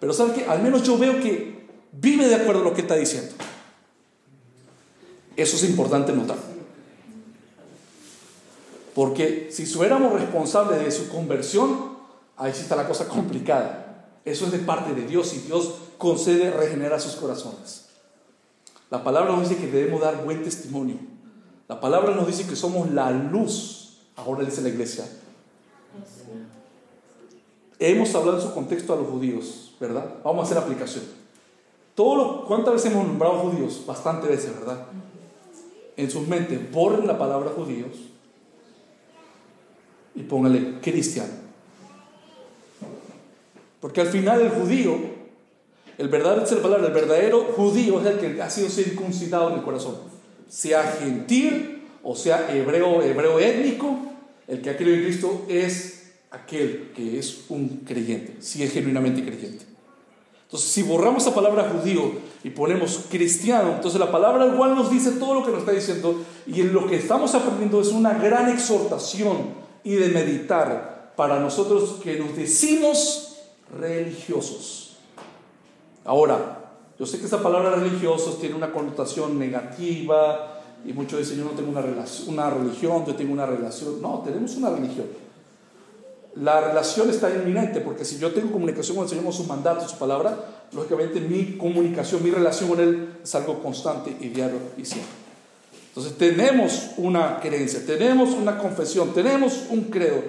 pero 0.00 0.12
¿sabe 0.12 0.34
qué? 0.34 0.44
Al 0.46 0.62
menos 0.62 0.82
yo 0.82 0.98
veo 0.98 1.20
que 1.20 1.66
vive 1.92 2.28
de 2.28 2.36
acuerdo 2.36 2.60
a 2.60 2.64
lo 2.64 2.74
que 2.74 2.82
está 2.82 2.94
diciendo. 2.94 3.32
Eso 5.36 5.56
es 5.56 5.64
importante 5.64 6.12
notar. 6.12 6.36
Porque 8.94 9.48
si 9.50 9.66
fuéramos 9.66 10.12
responsables 10.12 10.84
de 10.84 10.90
su 10.92 11.08
conversión, 11.08 11.96
ahí 12.36 12.52
sí 12.54 12.62
está 12.62 12.76
la 12.76 12.86
cosa 12.86 13.08
complicada. 13.08 14.06
Eso 14.24 14.46
es 14.46 14.52
de 14.52 14.58
parte 14.58 14.94
de 14.94 15.06
Dios 15.06 15.34
y 15.34 15.38
Dios 15.40 15.74
concede 15.98 16.50
regenera 16.50 17.00
sus 17.00 17.16
corazones. 17.16 17.86
La 18.90 19.02
palabra 19.02 19.32
nos 19.32 19.48
dice 19.48 19.60
que 19.60 19.70
debemos 19.70 20.00
dar 20.00 20.24
buen 20.24 20.44
testimonio. 20.44 20.98
La 21.68 21.80
palabra 21.80 22.14
nos 22.14 22.26
dice 22.26 22.46
que 22.46 22.56
somos 22.56 22.90
la 22.90 23.10
luz, 23.10 23.83
ahora 24.16 24.44
dice 24.44 24.62
la 24.62 24.68
iglesia. 24.68 25.06
Hemos 27.78 28.14
hablado 28.14 28.38
en 28.38 28.42
su 28.42 28.54
contexto 28.54 28.92
a 28.92 28.96
los 28.96 29.08
judíos, 29.08 29.74
¿verdad? 29.80 30.16
Vamos 30.24 30.42
a 30.42 30.46
hacer 30.46 30.58
aplicación. 30.58 31.04
¿Cuántas 31.96 32.74
veces 32.74 32.92
hemos 32.92 33.06
nombrado 33.06 33.38
judíos? 33.38 33.82
Bastante 33.86 34.26
veces, 34.26 34.54
¿verdad? 34.58 34.86
En 35.96 36.10
sus 36.10 36.26
mentes, 36.26 36.72
borren 36.72 37.06
la 37.06 37.18
palabra 37.18 37.50
judíos 37.50 37.92
y 40.14 40.22
póngale 40.22 40.80
cristiano. 40.80 41.32
Porque 43.80 44.00
al 44.00 44.08
final 44.08 44.40
el 44.40 44.50
judío, 44.50 44.96
el 45.98 46.08
verdadero, 46.08 46.62
palabra, 46.62 46.86
el 46.86 46.92
verdadero 46.92 47.44
judío 47.56 48.00
es 48.00 48.06
el 48.06 48.18
que 48.18 48.42
ha 48.42 48.50
sido 48.50 48.68
circuncidado 48.68 49.50
en 49.50 49.58
el 49.58 49.62
corazón. 49.62 49.96
Sea 50.48 50.82
gentil 50.82 51.83
o 52.04 52.14
sea 52.14 52.54
hebreo, 52.54 53.02
hebreo 53.02 53.40
étnico, 53.40 53.98
el 54.46 54.60
que 54.60 54.70
ha 54.70 54.76
creído 54.76 54.96
en 54.96 55.04
Cristo 55.04 55.46
es 55.48 56.12
aquel 56.30 56.92
que 56.94 57.18
es 57.18 57.46
un 57.48 57.82
creyente, 57.86 58.36
si 58.40 58.62
es 58.62 58.72
genuinamente 58.72 59.24
creyente. 59.24 59.64
Entonces, 60.44 60.70
si 60.70 60.82
borramos 60.82 61.24
la 61.26 61.34
palabra 61.34 61.70
judío 61.70 62.12
y 62.44 62.50
ponemos 62.50 63.06
cristiano, 63.10 63.72
entonces 63.76 63.98
la 63.98 64.12
palabra 64.12 64.46
igual 64.46 64.74
nos 64.74 64.90
dice 64.90 65.12
todo 65.12 65.34
lo 65.34 65.44
que 65.44 65.50
nos 65.50 65.60
está 65.60 65.72
diciendo 65.72 66.22
y 66.46 66.60
en 66.60 66.72
lo 66.72 66.86
que 66.86 66.96
estamos 66.96 67.34
aprendiendo 67.34 67.80
es 67.80 67.88
una 67.88 68.14
gran 68.14 68.50
exhortación 68.50 69.54
y 69.82 69.94
de 69.94 70.08
meditar 70.08 71.12
para 71.16 71.40
nosotros 71.40 72.00
que 72.02 72.18
nos 72.18 72.36
decimos 72.36 73.38
religiosos. 73.76 74.96
Ahora, 76.04 76.60
yo 76.98 77.06
sé 77.06 77.18
que 77.18 77.26
esa 77.26 77.42
palabra 77.42 77.70
religiosos 77.70 78.38
tiene 78.38 78.54
una 78.54 78.70
connotación 78.70 79.38
negativa 79.38 80.53
y 80.84 80.92
muchos 80.92 81.18
dicen 81.18 81.38
yo 81.38 81.44
no 81.44 81.50
tengo 81.50 81.70
una, 81.70 81.82
una 82.26 82.50
religión, 82.50 83.04
yo 83.06 83.14
tengo 83.14 83.32
una 83.32 83.46
relación. 83.46 84.02
No, 84.02 84.22
tenemos 84.24 84.56
una 84.56 84.70
religión. 84.70 85.06
La 86.36 86.60
relación 86.60 87.08
está 87.10 87.30
inminente 87.34 87.80
porque 87.80 88.04
si 88.04 88.18
yo 88.18 88.32
tengo 88.32 88.50
comunicación 88.50 88.96
con 88.96 89.04
el 89.04 89.08
Señor 89.08 89.24
con 89.24 89.32
sus 89.32 89.46
mandatos, 89.46 89.90
su 89.90 89.98
palabra, 89.98 90.36
lógicamente 90.72 91.20
mi 91.20 91.56
comunicación, 91.56 92.22
mi 92.22 92.30
relación 92.30 92.70
con 92.70 92.80
Él 92.80 93.08
es 93.22 93.34
algo 93.34 93.62
constante 93.62 94.16
y 94.20 94.28
diario 94.28 94.58
y 94.76 94.84
siempre. 94.84 95.24
Entonces 95.88 96.18
tenemos 96.18 96.90
una 96.96 97.38
creencia, 97.38 97.86
tenemos 97.86 98.30
una 98.30 98.58
confesión, 98.58 99.14
tenemos 99.14 99.66
un 99.70 99.84
credo, 99.84 100.22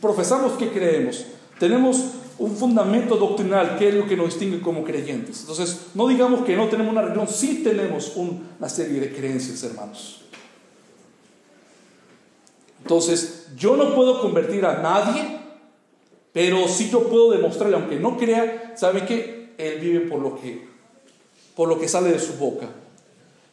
profesamos 0.00 0.54
que 0.54 0.70
creemos, 0.70 1.24
tenemos 1.60 2.14
un 2.38 2.56
fundamento 2.56 3.16
doctrinal 3.16 3.76
que 3.78 3.88
es 3.88 3.94
lo 3.94 4.06
que 4.06 4.16
nos 4.16 4.26
distingue 4.26 4.60
como 4.60 4.84
creyentes. 4.84 5.40
Entonces 5.40 5.86
no 5.94 6.08
digamos 6.08 6.44
que 6.44 6.56
no 6.56 6.68
tenemos 6.68 6.92
una 6.92 7.02
religión, 7.02 7.28
sí 7.28 7.62
tenemos 7.62 8.16
una 8.16 8.68
serie 8.68 9.00
de 9.00 9.12
creencias, 9.12 9.62
hermanos. 9.62 10.22
Entonces 12.82 13.46
yo 13.56 13.76
no 13.76 13.94
puedo 13.94 14.20
convertir 14.20 14.66
a 14.66 14.82
nadie, 14.82 15.38
pero 16.32 16.68
sí 16.68 16.90
yo 16.90 17.08
puedo 17.08 17.30
demostrarle, 17.30 17.76
aunque 17.76 17.98
no 17.98 18.16
crea, 18.16 18.74
¿sabe 18.76 19.06
que 19.06 19.54
Él 19.56 19.80
vive 19.80 20.00
por 20.00 20.20
lo 20.20 20.38
que, 20.38 20.68
por 21.54 21.68
lo 21.68 21.78
que 21.78 21.88
sale 21.88 22.10
de 22.10 22.18
su 22.18 22.34
boca. 22.34 22.68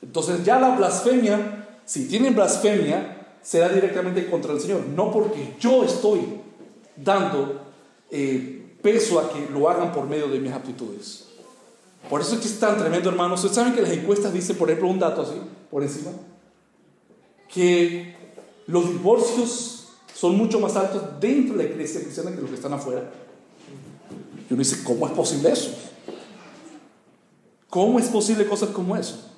Entonces 0.02 0.44
ya 0.44 0.60
la 0.60 0.76
blasfemia, 0.76 1.68
si 1.86 2.08
tienen 2.08 2.36
blasfemia, 2.36 3.28
será 3.42 3.70
directamente 3.70 4.30
contra 4.30 4.54
el 4.54 4.60
Señor, 4.60 4.82
no 4.96 5.12
porque 5.12 5.56
yo 5.60 5.84
estoy 5.84 6.22
dando 6.96 7.62
eh, 8.10 8.61
peso 8.82 9.20
a 9.20 9.32
que 9.32 9.48
lo 9.52 9.70
hagan 9.70 9.92
por 9.92 10.08
medio 10.08 10.28
de 10.28 10.40
mis 10.40 10.52
aptitudes. 10.52 11.26
Por 12.10 12.22
eso 12.22 12.36
es 12.36 12.42
que 12.42 12.48
es 12.48 12.60
tan 12.60 12.78
tremendo, 12.78 13.10
hermanos. 13.10 13.44
Ustedes 13.44 13.56
saben 13.56 13.74
que 13.74 13.82
las 13.82 13.92
encuestas 13.92 14.34
dicen, 14.34 14.58
por 14.58 14.70
ejemplo, 14.70 14.90
un 14.90 15.00
dato 15.00 15.22
así, 15.22 15.40
por 15.70 15.84
encima, 15.84 16.12
que 17.48 18.16
los 18.68 18.90
divorcios 18.90 19.90
son 20.14 20.36
mucho 20.38 20.60
más 20.60 20.76
altos 20.76 21.02
dentro 21.20 21.56
de 21.56 21.64
la 21.64 21.70
iglesia 21.70 22.02
cristiana 22.02 22.32
que 22.32 22.42
los 22.42 22.50
que 22.50 22.56
están 22.56 22.74
afuera. 22.74 23.12
Y 24.50 24.54
uno 24.54 24.62
dice, 24.62 24.84
¿cómo 24.84 25.08
es 25.08 25.14
posible 25.14 25.52
eso? 25.52 25.72
¿Cómo 27.70 28.00
es 28.00 28.08
posible 28.08 28.46
cosas 28.46 28.70
como 28.70 28.96
eso? 28.98 29.30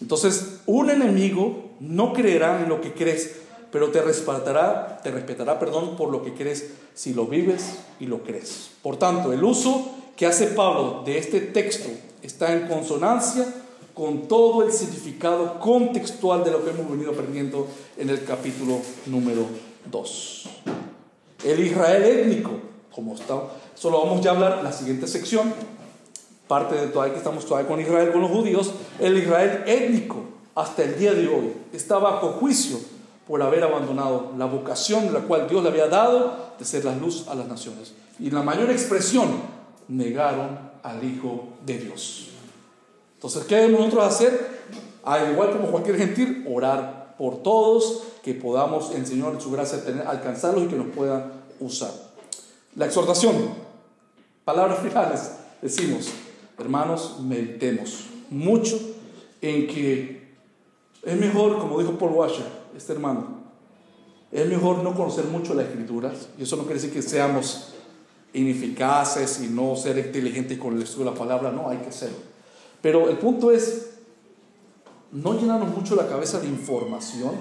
Entonces, 0.00 0.60
un 0.66 0.90
enemigo 0.90 1.70
no 1.80 2.12
creerá 2.12 2.62
en 2.62 2.68
lo 2.68 2.80
que 2.80 2.92
crees, 2.92 3.36
pero 3.72 3.90
te 3.90 4.02
respetará, 4.02 5.00
te 5.02 5.10
respetará, 5.10 5.58
perdón, 5.58 5.96
por 5.96 6.10
lo 6.10 6.22
que 6.22 6.34
crees 6.34 6.72
si 6.94 7.14
lo 7.14 7.26
vives 7.26 7.78
y 7.98 8.06
lo 8.06 8.22
crees. 8.22 8.70
Por 8.82 8.98
tanto, 8.98 9.32
el 9.32 9.42
uso 9.42 9.90
que 10.14 10.26
hace 10.26 10.48
Pablo 10.48 11.02
de 11.06 11.16
este 11.16 11.40
texto 11.40 11.88
está 12.22 12.52
en 12.52 12.68
consonancia 12.68 13.46
con 13.94 14.28
todo 14.28 14.62
el 14.62 14.72
significado 14.72 15.58
contextual 15.58 16.44
de 16.44 16.50
lo 16.50 16.62
que 16.62 16.70
hemos 16.70 16.90
venido 16.90 17.12
aprendiendo 17.12 17.66
en 17.96 18.10
el 18.10 18.24
capítulo 18.24 18.78
número 19.06 19.46
2. 19.90 20.48
El 21.44 21.60
Israel 21.66 22.02
étnico, 22.04 22.50
como 22.94 23.14
está, 23.14 23.40
solo 23.74 24.02
vamos 24.02 24.20
ya 24.20 24.32
a 24.32 24.34
hablar 24.34 24.58
en 24.58 24.64
la 24.64 24.72
siguiente 24.72 25.06
sección, 25.06 25.52
parte 26.46 26.74
de 26.74 26.88
todavía 26.88 27.14
que 27.14 27.18
estamos 27.18 27.46
todavía 27.46 27.68
con 27.68 27.80
Israel, 27.80 28.12
con 28.12 28.20
los 28.20 28.30
judíos, 28.30 28.72
el 29.00 29.16
Israel 29.16 29.64
étnico 29.66 30.24
hasta 30.54 30.82
el 30.84 30.98
día 30.98 31.14
de 31.14 31.26
hoy 31.26 31.52
está 31.72 31.98
bajo 31.98 32.32
juicio 32.32 32.78
por 33.26 33.42
haber 33.42 33.62
abandonado 33.64 34.32
la 34.36 34.46
vocación 34.46 35.12
la 35.12 35.20
cual 35.20 35.48
Dios 35.48 35.62
le 35.62 35.70
había 35.70 35.88
dado 35.88 36.52
de 36.58 36.64
ser 36.64 36.84
la 36.84 36.94
luz 36.96 37.28
a 37.28 37.34
las 37.34 37.46
naciones. 37.46 37.94
Y 38.18 38.30
la 38.30 38.42
mayor 38.42 38.70
expresión, 38.70 39.28
negaron 39.88 40.58
al 40.82 41.02
Hijo 41.04 41.48
de 41.64 41.78
Dios. 41.78 42.28
Entonces, 43.14 43.44
¿qué 43.44 43.56
debemos 43.56 43.80
nosotros 43.80 44.04
hacer? 44.04 44.62
Al 45.04 45.32
igual 45.32 45.52
como 45.52 45.68
cualquier 45.68 45.96
gentil, 45.96 46.46
orar 46.52 47.14
por 47.18 47.42
todos, 47.42 48.02
que 48.22 48.34
podamos 48.34 48.92
el 48.94 49.06
Señor 49.06 49.34
en 49.34 49.40
su 49.40 49.50
gracia 49.50 49.84
tener, 49.84 50.06
alcanzarlos 50.06 50.64
y 50.64 50.68
que 50.68 50.76
nos 50.76 50.88
pueda 50.88 51.32
usar. 51.60 51.90
La 52.76 52.86
exhortación, 52.86 53.34
palabras 54.44 54.78
finales, 54.82 55.32
decimos, 55.60 56.08
hermanos, 56.58 57.18
meditemos 57.20 58.06
mucho 58.30 58.78
en 59.40 59.66
que 59.66 60.22
es 61.02 61.16
mejor, 61.16 61.58
como 61.58 61.78
dijo 61.78 61.98
Paul 61.98 62.12
Washer, 62.12 62.61
este 62.82 62.92
hermano, 62.92 63.42
es 64.30 64.46
mejor 64.48 64.82
no 64.82 64.94
conocer 64.94 65.26
mucho 65.26 65.54
las 65.54 65.66
escrituras, 65.66 66.28
y 66.38 66.42
eso 66.42 66.56
no 66.56 66.62
quiere 66.64 66.80
decir 66.80 66.92
que 66.92 67.02
seamos 67.02 67.74
ineficaces 68.32 69.40
y 69.40 69.48
no 69.48 69.76
ser 69.76 69.98
inteligentes 69.98 70.58
con 70.58 70.74
el 70.76 70.82
estudio 70.82 71.06
de 71.06 71.10
la 71.12 71.18
palabra, 71.18 71.52
no, 71.52 71.68
hay 71.68 71.78
que 71.78 71.92
serlo. 71.92 72.18
Pero 72.80 73.08
el 73.08 73.18
punto 73.18 73.52
es 73.52 73.90
no 75.12 75.38
llenarnos 75.38 75.68
mucho 75.76 75.94
la 75.94 76.08
cabeza 76.08 76.40
de 76.40 76.48
información, 76.48 77.32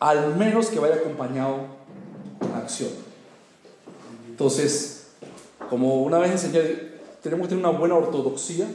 al 0.00 0.36
menos 0.36 0.68
que 0.68 0.80
vaya 0.80 0.96
acompañado 0.96 1.66
con 2.40 2.54
acción. 2.54 2.90
Entonces, 4.28 5.08
como 5.70 6.02
una 6.02 6.18
vez 6.18 6.32
enseñé, 6.32 6.62
tenemos 7.22 7.46
que 7.46 7.54
tener 7.54 7.64
una 7.64 7.78
buena 7.78 7.94
ortodoxia, 7.94 8.66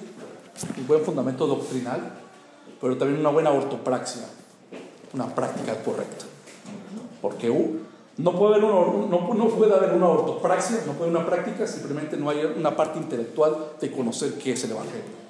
un 0.78 0.88
buen 0.88 1.04
fundamento 1.04 1.48
doctrinal, 1.48 2.20
pero 2.80 2.98
también 2.98 3.20
una 3.20 3.30
buena 3.30 3.50
ortopraxia, 3.50 4.24
una 5.14 5.34
práctica 5.34 5.76
correcta. 5.84 6.26
Porque 7.22 7.48
no, 8.18 8.38
puede 8.38 8.56
haber 8.56 8.66
una, 8.66 9.08
no, 9.08 9.34
no 9.34 9.48
puede 9.50 9.74
haber 9.74 9.94
una 9.94 10.10
ortopraxia, 10.10 10.84
no 10.86 10.94
puede 10.94 11.12
haber 11.12 11.22
una 11.22 11.26
práctica, 11.26 11.66
simplemente 11.66 12.18
no 12.18 12.30
hay 12.30 12.46
una 12.58 12.76
parte 12.76 13.00
intelectual 13.00 13.74
de 13.80 13.92
conocer 13.92 14.34
qué 14.34 14.54
es 14.54 14.64
el 14.66 14.72
Evangelio. 14.72 15.24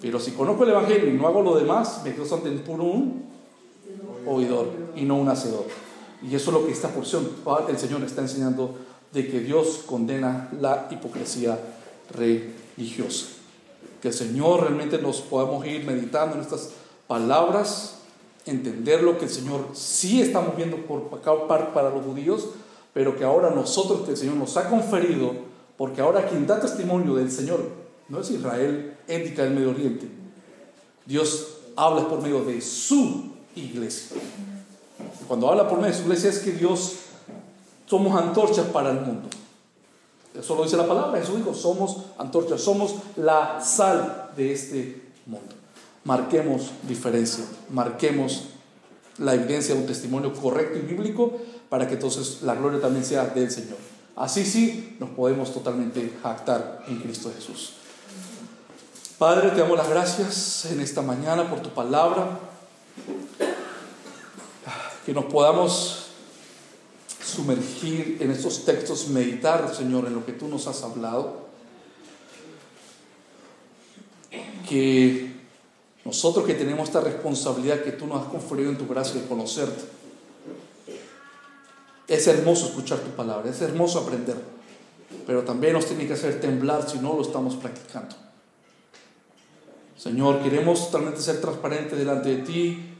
Pero 0.00 0.20
si 0.20 0.32
conozco 0.32 0.64
el 0.64 0.70
Evangelio 0.70 1.08
y 1.10 1.14
no 1.14 1.26
hago 1.26 1.42
lo 1.42 1.56
demás, 1.56 2.02
me 2.04 2.14
quedo 2.14 2.34
ante 2.34 2.50
puro 2.50 2.84
un 2.84 3.24
oidor 4.26 4.68
y 4.94 5.02
no 5.02 5.16
un 5.16 5.28
hacedor. 5.28 5.64
Y 6.22 6.34
eso 6.34 6.50
es 6.50 6.56
lo 6.56 6.66
que 6.66 6.72
esta 6.72 6.88
porción, 6.88 7.28
el 7.68 7.78
Señor 7.78 8.02
está 8.02 8.22
enseñando 8.22 8.76
de 9.12 9.28
que 9.28 9.40
Dios 9.40 9.84
condena 9.86 10.48
la 10.60 10.88
hipocresía 10.90 11.58
religiosa. 12.10 13.26
Que 14.02 14.08
el 14.08 14.14
Señor 14.14 14.62
realmente 14.62 14.98
nos 14.98 15.20
podamos 15.20 15.66
ir 15.66 15.84
meditando 15.84 16.36
en 16.36 16.42
estas 16.42 16.70
palabras, 17.06 17.97
entender 18.50 19.02
lo 19.02 19.18
que 19.18 19.24
el 19.24 19.30
Señor 19.30 19.68
sí 19.72 20.20
está 20.20 20.40
moviendo 20.40 20.76
por 20.78 21.08
para 21.10 21.90
los 21.90 22.04
judíos, 22.04 22.48
pero 22.92 23.16
que 23.16 23.24
ahora 23.24 23.50
nosotros 23.50 24.02
que 24.02 24.12
el 24.12 24.16
Señor 24.16 24.36
nos 24.36 24.56
ha 24.56 24.68
conferido, 24.68 25.32
porque 25.76 26.00
ahora 26.00 26.26
quien 26.26 26.46
da 26.46 26.60
testimonio 26.60 27.14
del 27.14 27.30
Señor 27.30 27.60
no 28.08 28.20
es 28.20 28.30
Israel 28.30 28.96
ética 29.06 29.44
del 29.44 29.54
Medio 29.54 29.70
Oriente. 29.70 30.08
Dios 31.06 31.58
habla 31.76 32.08
por 32.08 32.20
medio 32.20 32.44
de 32.44 32.60
su 32.60 33.32
iglesia. 33.54 34.16
Cuando 35.26 35.48
habla 35.48 35.68
por 35.68 35.78
medio 35.78 35.92
de 35.92 35.98
su 35.98 36.04
iglesia 36.04 36.30
es 36.30 36.38
que 36.40 36.52
Dios 36.52 36.96
somos 37.86 38.20
antorchas 38.20 38.66
para 38.66 38.90
el 38.90 39.00
mundo. 39.00 39.28
Eso 40.38 40.54
lo 40.54 40.64
dice 40.64 40.76
la 40.76 40.86
palabra. 40.86 41.20
Jesús 41.20 41.36
dijo, 41.36 41.54
somos 41.54 41.98
antorchas, 42.18 42.60
somos 42.60 42.94
la 43.16 43.60
sal 43.60 44.30
de 44.36 44.52
este 44.52 45.02
mundo. 45.26 45.57
Marquemos 46.08 46.70
diferencia, 46.84 47.44
marquemos 47.68 48.44
la 49.18 49.34
evidencia 49.34 49.74
de 49.74 49.82
un 49.82 49.86
testimonio 49.86 50.32
correcto 50.32 50.78
y 50.78 50.80
bíblico 50.80 51.36
para 51.68 51.86
que 51.86 51.96
entonces 51.96 52.40
la 52.40 52.54
gloria 52.54 52.80
también 52.80 53.04
sea 53.04 53.26
del 53.26 53.50
Señor. 53.50 53.76
Así 54.16 54.46
sí 54.46 54.96
nos 55.00 55.10
podemos 55.10 55.52
totalmente 55.52 56.10
jactar 56.22 56.82
en 56.88 56.98
Cristo 57.00 57.30
Jesús. 57.36 57.74
Padre, 59.18 59.50
te 59.50 59.60
damos 59.60 59.76
las 59.76 59.90
gracias 59.90 60.64
en 60.72 60.80
esta 60.80 61.02
mañana 61.02 61.50
por 61.50 61.60
tu 61.60 61.68
palabra. 61.74 62.38
Que 65.04 65.12
nos 65.12 65.26
podamos 65.26 66.06
sumergir 67.22 68.16
en 68.20 68.30
estos 68.30 68.64
textos, 68.64 69.08
meditar, 69.08 69.74
Señor, 69.74 70.06
en 70.06 70.14
lo 70.14 70.24
que 70.24 70.32
tú 70.32 70.48
nos 70.48 70.66
has 70.68 70.82
hablado. 70.82 71.48
Que 74.66 75.37
nosotros 76.08 76.46
que 76.46 76.54
tenemos 76.54 76.88
esta 76.88 77.02
responsabilidad 77.02 77.82
que 77.82 77.92
tú 77.92 78.06
nos 78.06 78.22
has 78.22 78.28
conferido 78.28 78.70
en 78.70 78.78
tu 78.78 78.88
gracia 78.88 79.20
de 79.20 79.28
conocerte, 79.28 79.84
es 82.06 82.26
hermoso 82.26 82.68
escuchar 82.68 83.00
tu 83.00 83.10
palabra, 83.10 83.50
es 83.50 83.60
hermoso 83.60 83.98
aprender, 83.98 84.36
pero 85.26 85.42
también 85.42 85.74
nos 85.74 85.84
tiene 85.84 86.06
que 86.06 86.14
hacer 86.14 86.40
temblar 86.40 86.88
si 86.88 86.98
no 86.98 87.12
lo 87.12 87.20
estamos 87.20 87.56
practicando. 87.56 88.16
Señor, 89.98 90.42
queremos 90.42 90.86
totalmente 90.86 91.20
ser 91.20 91.42
transparentes 91.42 91.98
delante 91.98 92.36
de 92.36 92.42
ti 92.42 92.94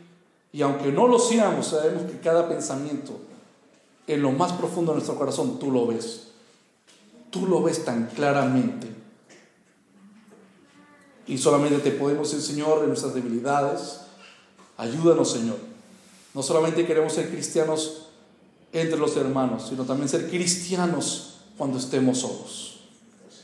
y 0.52 0.60
aunque 0.60 0.92
no 0.92 1.08
lo 1.08 1.18
seamos, 1.18 1.68
sabemos 1.68 2.02
que 2.02 2.20
cada 2.20 2.46
pensamiento 2.46 3.18
en 4.06 4.20
lo 4.20 4.32
más 4.32 4.52
profundo 4.52 4.92
de 4.92 4.96
nuestro 4.96 5.16
corazón 5.16 5.58
tú 5.58 5.70
lo 5.70 5.86
ves. 5.86 6.28
Tú 7.30 7.46
lo 7.46 7.62
ves 7.62 7.86
tan 7.86 8.08
claramente. 8.08 8.97
Y 11.28 11.38
solamente 11.38 11.78
te 11.78 11.90
podemos 11.92 12.30
decir, 12.30 12.44
Señor, 12.44 12.80
en 12.80 12.88
nuestras 12.88 13.14
debilidades. 13.14 14.00
Ayúdanos, 14.76 15.30
Señor. 15.30 15.58
No 16.34 16.42
solamente 16.42 16.86
queremos 16.86 17.12
ser 17.12 17.30
cristianos 17.30 18.08
entre 18.72 18.98
los 18.98 19.16
hermanos, 19.16 19.66
sino 19.68 19.84
también 19.84 20.08
ser 20.08 20.28
cristianos 20.28 21.40
cuando 21.56 21.78
estemos 21.78 22.18
solos, 22.18 22.80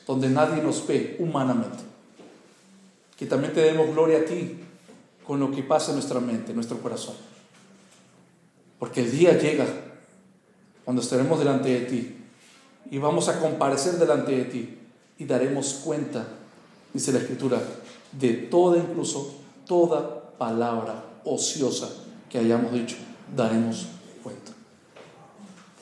donde 0.06 0.28
nadie 0.28 0.62
nos 0.62 0.86
ve 0.86 1.16
humanamente. 1.18 1.82
Que 3.16 3.26
también 3.26 3.52
te 3.52 3.60
demos 3.60 3.90
gloria 3.90 4.18
a 4.18 4.24
ti 4.24 4.60
con 5.26 5.40
lo 5.40 5.50
que 5.50 5.62
pasa 5.62 5.90
en 5.90 5.96
nuestra 5.96 6.20
mente, 6.20 6.50
en 6.50 6.56
nuestro 6.56 6.78
corazón. 6.78 7.14
Porque 8.78 9.00
el 9.00 9.10
día 9.10 9.38
llega 9.38 9.66
cuando 10.84 11.02
estaremos 11.02 11.38
delante 11.38 11.68
de 11.68 11.80
ti 11.86 12.16
y 12.90 12.98
vamos 12.98 13.28
a 13.28 13.40
comparecer 13.40 13.94
delante 13.94 14.32
de 14.32 14.44
ti 14.44 14.78
y 15.18 15.24
daremos 15.24 15.80
cuenta, 15.84 16.26
dice 16.94 17.12
la 17.12 17.18
Escritura, 17.18 17.60
de 18.12 18.32
toda, 18.32 18.78
incluso 18.78 19.34
toda 19.66 20.30
palabra 20.38 21.04
ociosa 21.24 21.90
que 22.30 22.38
hayamos 22.38 22.72
dicho, 22.72 22.96
daremos 23.36 23.86
cuenta. 24.22 24.52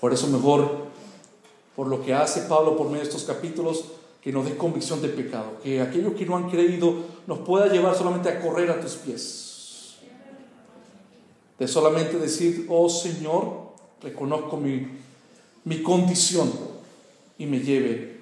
Por 0.01 0.13
eso 0.13 0.27
mejor, 0.29 0.87
por 1.77 1.87
lo 1.87 2.03
que 2.03 2.15
hace 2.15 2.43
Pablo 2.43 2.77
por 2.77 2.87
medio 2.87 3.03
de 3.03 3.09
estos 3.09 3.25
capítulos, 3.25 3.85
que 4.23 4.33
nos 4.33 4.45
dé 4.45 4.57
convicción 4.57 5.03
de 5.03 5.09
pecado, 5.09 5.59
que 5.63 5.81
aquellos 5.81 6.15
que 6.15 6.25
no 6.25 6.37
han 6.37 6.49
creído 6.49 6.95
nos 7.27 7.41
pueda 7.41 7.67
llevar 7.67 7.95
solamente 7.97 8.29
a 8.29 8.41
correr 8.41 8.71
a 8.71 8.81
tus 8.81 8.93
pies. 8.95 9.97
De 11.59 11.69
solamente 11.69 12.19
decir, 12.19 12.67
oh 12.71 12.89
Señor, 12.89 13.73
reconozco 14.01 14.57
mi, 14.57 14.87
mi 15.65 15.83
condición 15.83 16.51
y 17.37 17.47
me 17.47 17.61
lleve 17.61 18.21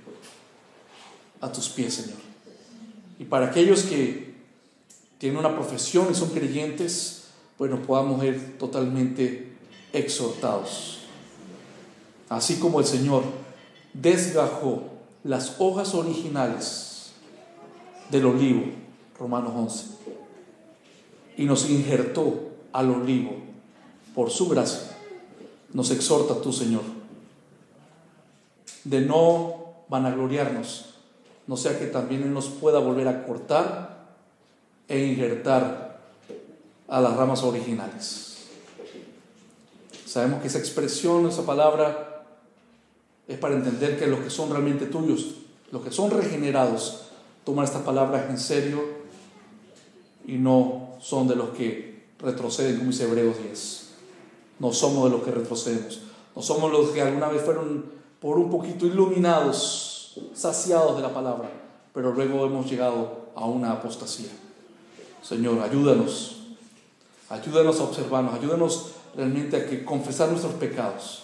a 1.40 1.52
tus 1.52 1.68
pies, 1.68 1.94
Señor. 1.94 2.29
Y 3.20 3.26
para 3.26 3.46
aquellos 3.46 3.84
que 3.84 4.34
tienen 5.18 5.38
una 5.38 5.54
profesión 5.54 6.08
y 6.10 6.14
son 6.16 6.30
creyentes, 6.30 7.26
pues 7.56 7.70
nos 7.70 7.86
podamos 7.86 8.24
ir 8.24 8.58
totalmente 8.58 9.52
exhortados. 9.92 11.02
Así 12.28 12.56
como 12.56 12.80
el 12.80 12.86
Señor 12.86 13.22
desgajó 13.94 14.82
las 15.22 15.56
hojas 15.60 15.94
originales 15.94 17.12
del 18.10 18.26
olivo, 18.26 18.64
Romanos 19.16 19.52
11, 19.54 19.84
y 21.36 21.44
nos 21.44 21.70
injertó 21.70 22.50
al 22.72 22.90
olivo 22.90 23.36
por 24.16 24.30
su 24.30 24.48
gracia 24.48 24.90
nos 25.72 25.90
exhorta 25.90 26.40
tú, 26.40 26.52
Señor, 26.52 26.82
de 28.84 29.00
no 29.02 29.54
vanagloriarnos, 29.88 30.89
no 31.50 31.56
sea 31.56 31.76
que 31.76 31.86
también 31.86 32.22
Él 32.22 32.32
nos 32.32 32.46
pueda 32.46 32.78
volver 32.78 33.08
a 33.08 33.26
cortar 33.26 34.06
e 34.86 35.04
injertar 35.04 35.98
a 36.86 37.00
las 37.00 37.16
ramas 37.16 37.42
originales. 37.42 38.36
Sabemos 40.06 40.42
que 40.42 40.46
esa 40.46 40.60
expresión, 40.60 41.26
esa 41.26 41.44
palabra, 41.44 42.22
es 43.26 43.36
para 43.36 43.56
entender 43.56 43.98
que 43.98 44.06
los 44.06 44.20
que 44.20 44.30
son 44.30 44.48
realmente 44.50 44.86
tuyos, 44.86 45.38
los 45.72 45.82
que 45.82 45.90
son 45.90 46.12
regenerados, 46.12 47.06
toman 47.42 47.64
estas 47.64 47.82
palabras 47.82 48.30
en 48.30 48.38
serio 48.38 48.84
y 50.28 50.34
no 50.34 50.90
son 51.00 51.26
de 51.26 51.34
los 51.34 51.48
que 51.50 52.04
retroceden, 52.20 52.76
como 52.76 52.92
dice 52.92 53.08
Hebreos 53.08 53.42
10. 53.42 53.88
No 54.60 54.72
somos 54.72 55.10
de 55.10 55.16
los 55.16 55.24
que 55.24 55.32
retrocedemos. 55.32 56.02
No 56.36 56.42
somos 56.42 56.70
los 56.70 56.90
que 56.90 57.02
alguna 57.02 57.26
vez 57.26 57.42
fueron 57.42 57.86
por 58.20 58.38
un 58.38 58.48
poquito 58.50 58.86
iluminados, 58.86 59.89
saciados 60.34 60.96
de 60.96 61.02
la 61.02 61.12
palabra, 61.12 61.50
pero 61.92 62.12
luego 62.12 62.46
hemos 62.46 62.70
llegado 62.70 63.30
a 63.34 63.44
una 63.46 63.72
apostasía. 63.72 64.30
Señor, 65.22 65.60
ayúdanos. 65.60 66.36
Ayúdanos 67.28 67.78
a 67.80 67.84
observarnos, 67.84 68.34
ayúdanos 68.34 68.92
realmente 69.14 69.56
a 69.56 69.66
que 69.66 69.84
confesar 69.84 70.28
nuestros 70.30 70.54
pecados. 70.54 71.22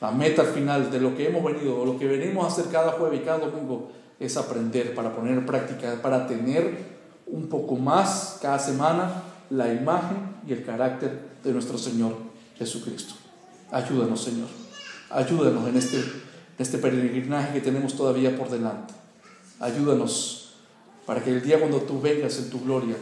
La 0.00 0.12
meta 0.12 0.42
al 0.42 0.48
final 0.48 0.90
de 0.90 1.00
lo 1.00 1.16
que 1.16 1.26
hemos 1.26 1.42
venido, 1.42 1.80
o 1.80 1.84
lo 1.84 1.98
que 1.98 2.06
venimos 2.06 2.44
a 2.44 2.48
hacer 2.48 2.70
cada 2.70 2.92
jueves 2.92 3.20
y 3.20 3.24
cada 3.24 3.38
domingo, 3.38 3.90
es 4.20 4.36
aprender 4.36 4.94
para 4.94 5.14
poner 5.14 5.34
en 5.34 5.46
práctica, 5.46 6.00
para 6.00 6.26
tener 6.26 6.98
un 7.26 7.48
poco 7.48 7.76
más 7.76 8.38
cada 8.40 8.58
semana 8.58 9.22
la 9.50 9.72
imagen 9.72 10.36
y 10.46 10.52
el 10.52 10.64
carácter 10.64 11.38
de 11.42 11.52
nuestro 11.52 11.78
Señor 11.78 12.14
Jesucristo. 12.56 13.14
Ayúdanos, 13.70 14.22
Señor. 14.22 14.48
Ayúdanos 15.10 15.68
en 15.68 15.76
este, 15.76 16.04
en 16.58 16.62
este 16.62 16.78
peregrinaje 16.78 17.54
que 17.54 17.60
tenemos 17.60 17.94
todavía 17.94 18.36
por 18.36 18.50
delante. 18.50 18.92
Ayúdanos 19.60 20.54
para 21.06 21.22
que 21.22 21.30
el 21.30 21.42
día 21.42 21.58
cuando 21.58 21.80
tú 21.82 22.00
vengas 22.00 22.38
en 22.38 22.50
tu 22.50 22.60
gloria 22.60 22.96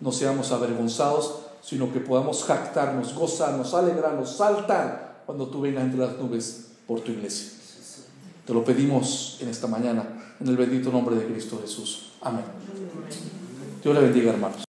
no 0.00 0.10
seamos 0.10 0.50
avergonzados, 0.50 1.40
sino 1.62 1.92
que 1.92 2.00
podamos 2.00 2.42
jactarnos, 2.44 3.14
gozarnos, 3.14 3.72
alegrarnos, 3.74 4.36
saltar 4.36 5.22
cuando 5.26 5.46
tú 5.48 5.60
vengas 5.60 5.84
entre 5.84 6.00
las 6.00 6.18
nubes 6.18 6.72
por 6.86 7.00
tu 7.00 7.12
iglesia. 7.12 7.52
Te 8.46 8.52
lo 8.52 8.64
pedimos 8.64 9.38
en 9.40 9.48
esta 9.48 9.68
mañana, 9.68 10.34
en 10.40 10.48
el 10.48 10.56
bendito 10.56 10.90
nombre 10.90 11.14
de 11.14 11.26
Cristo 11.26 11.60
Jesús. 11.62 12.14
Amén. 12.22 12.44
Dios 13.82 13.94
le 13.94 14.00
bendiga, 14.00 14.32
hermanos. 14.32 14.71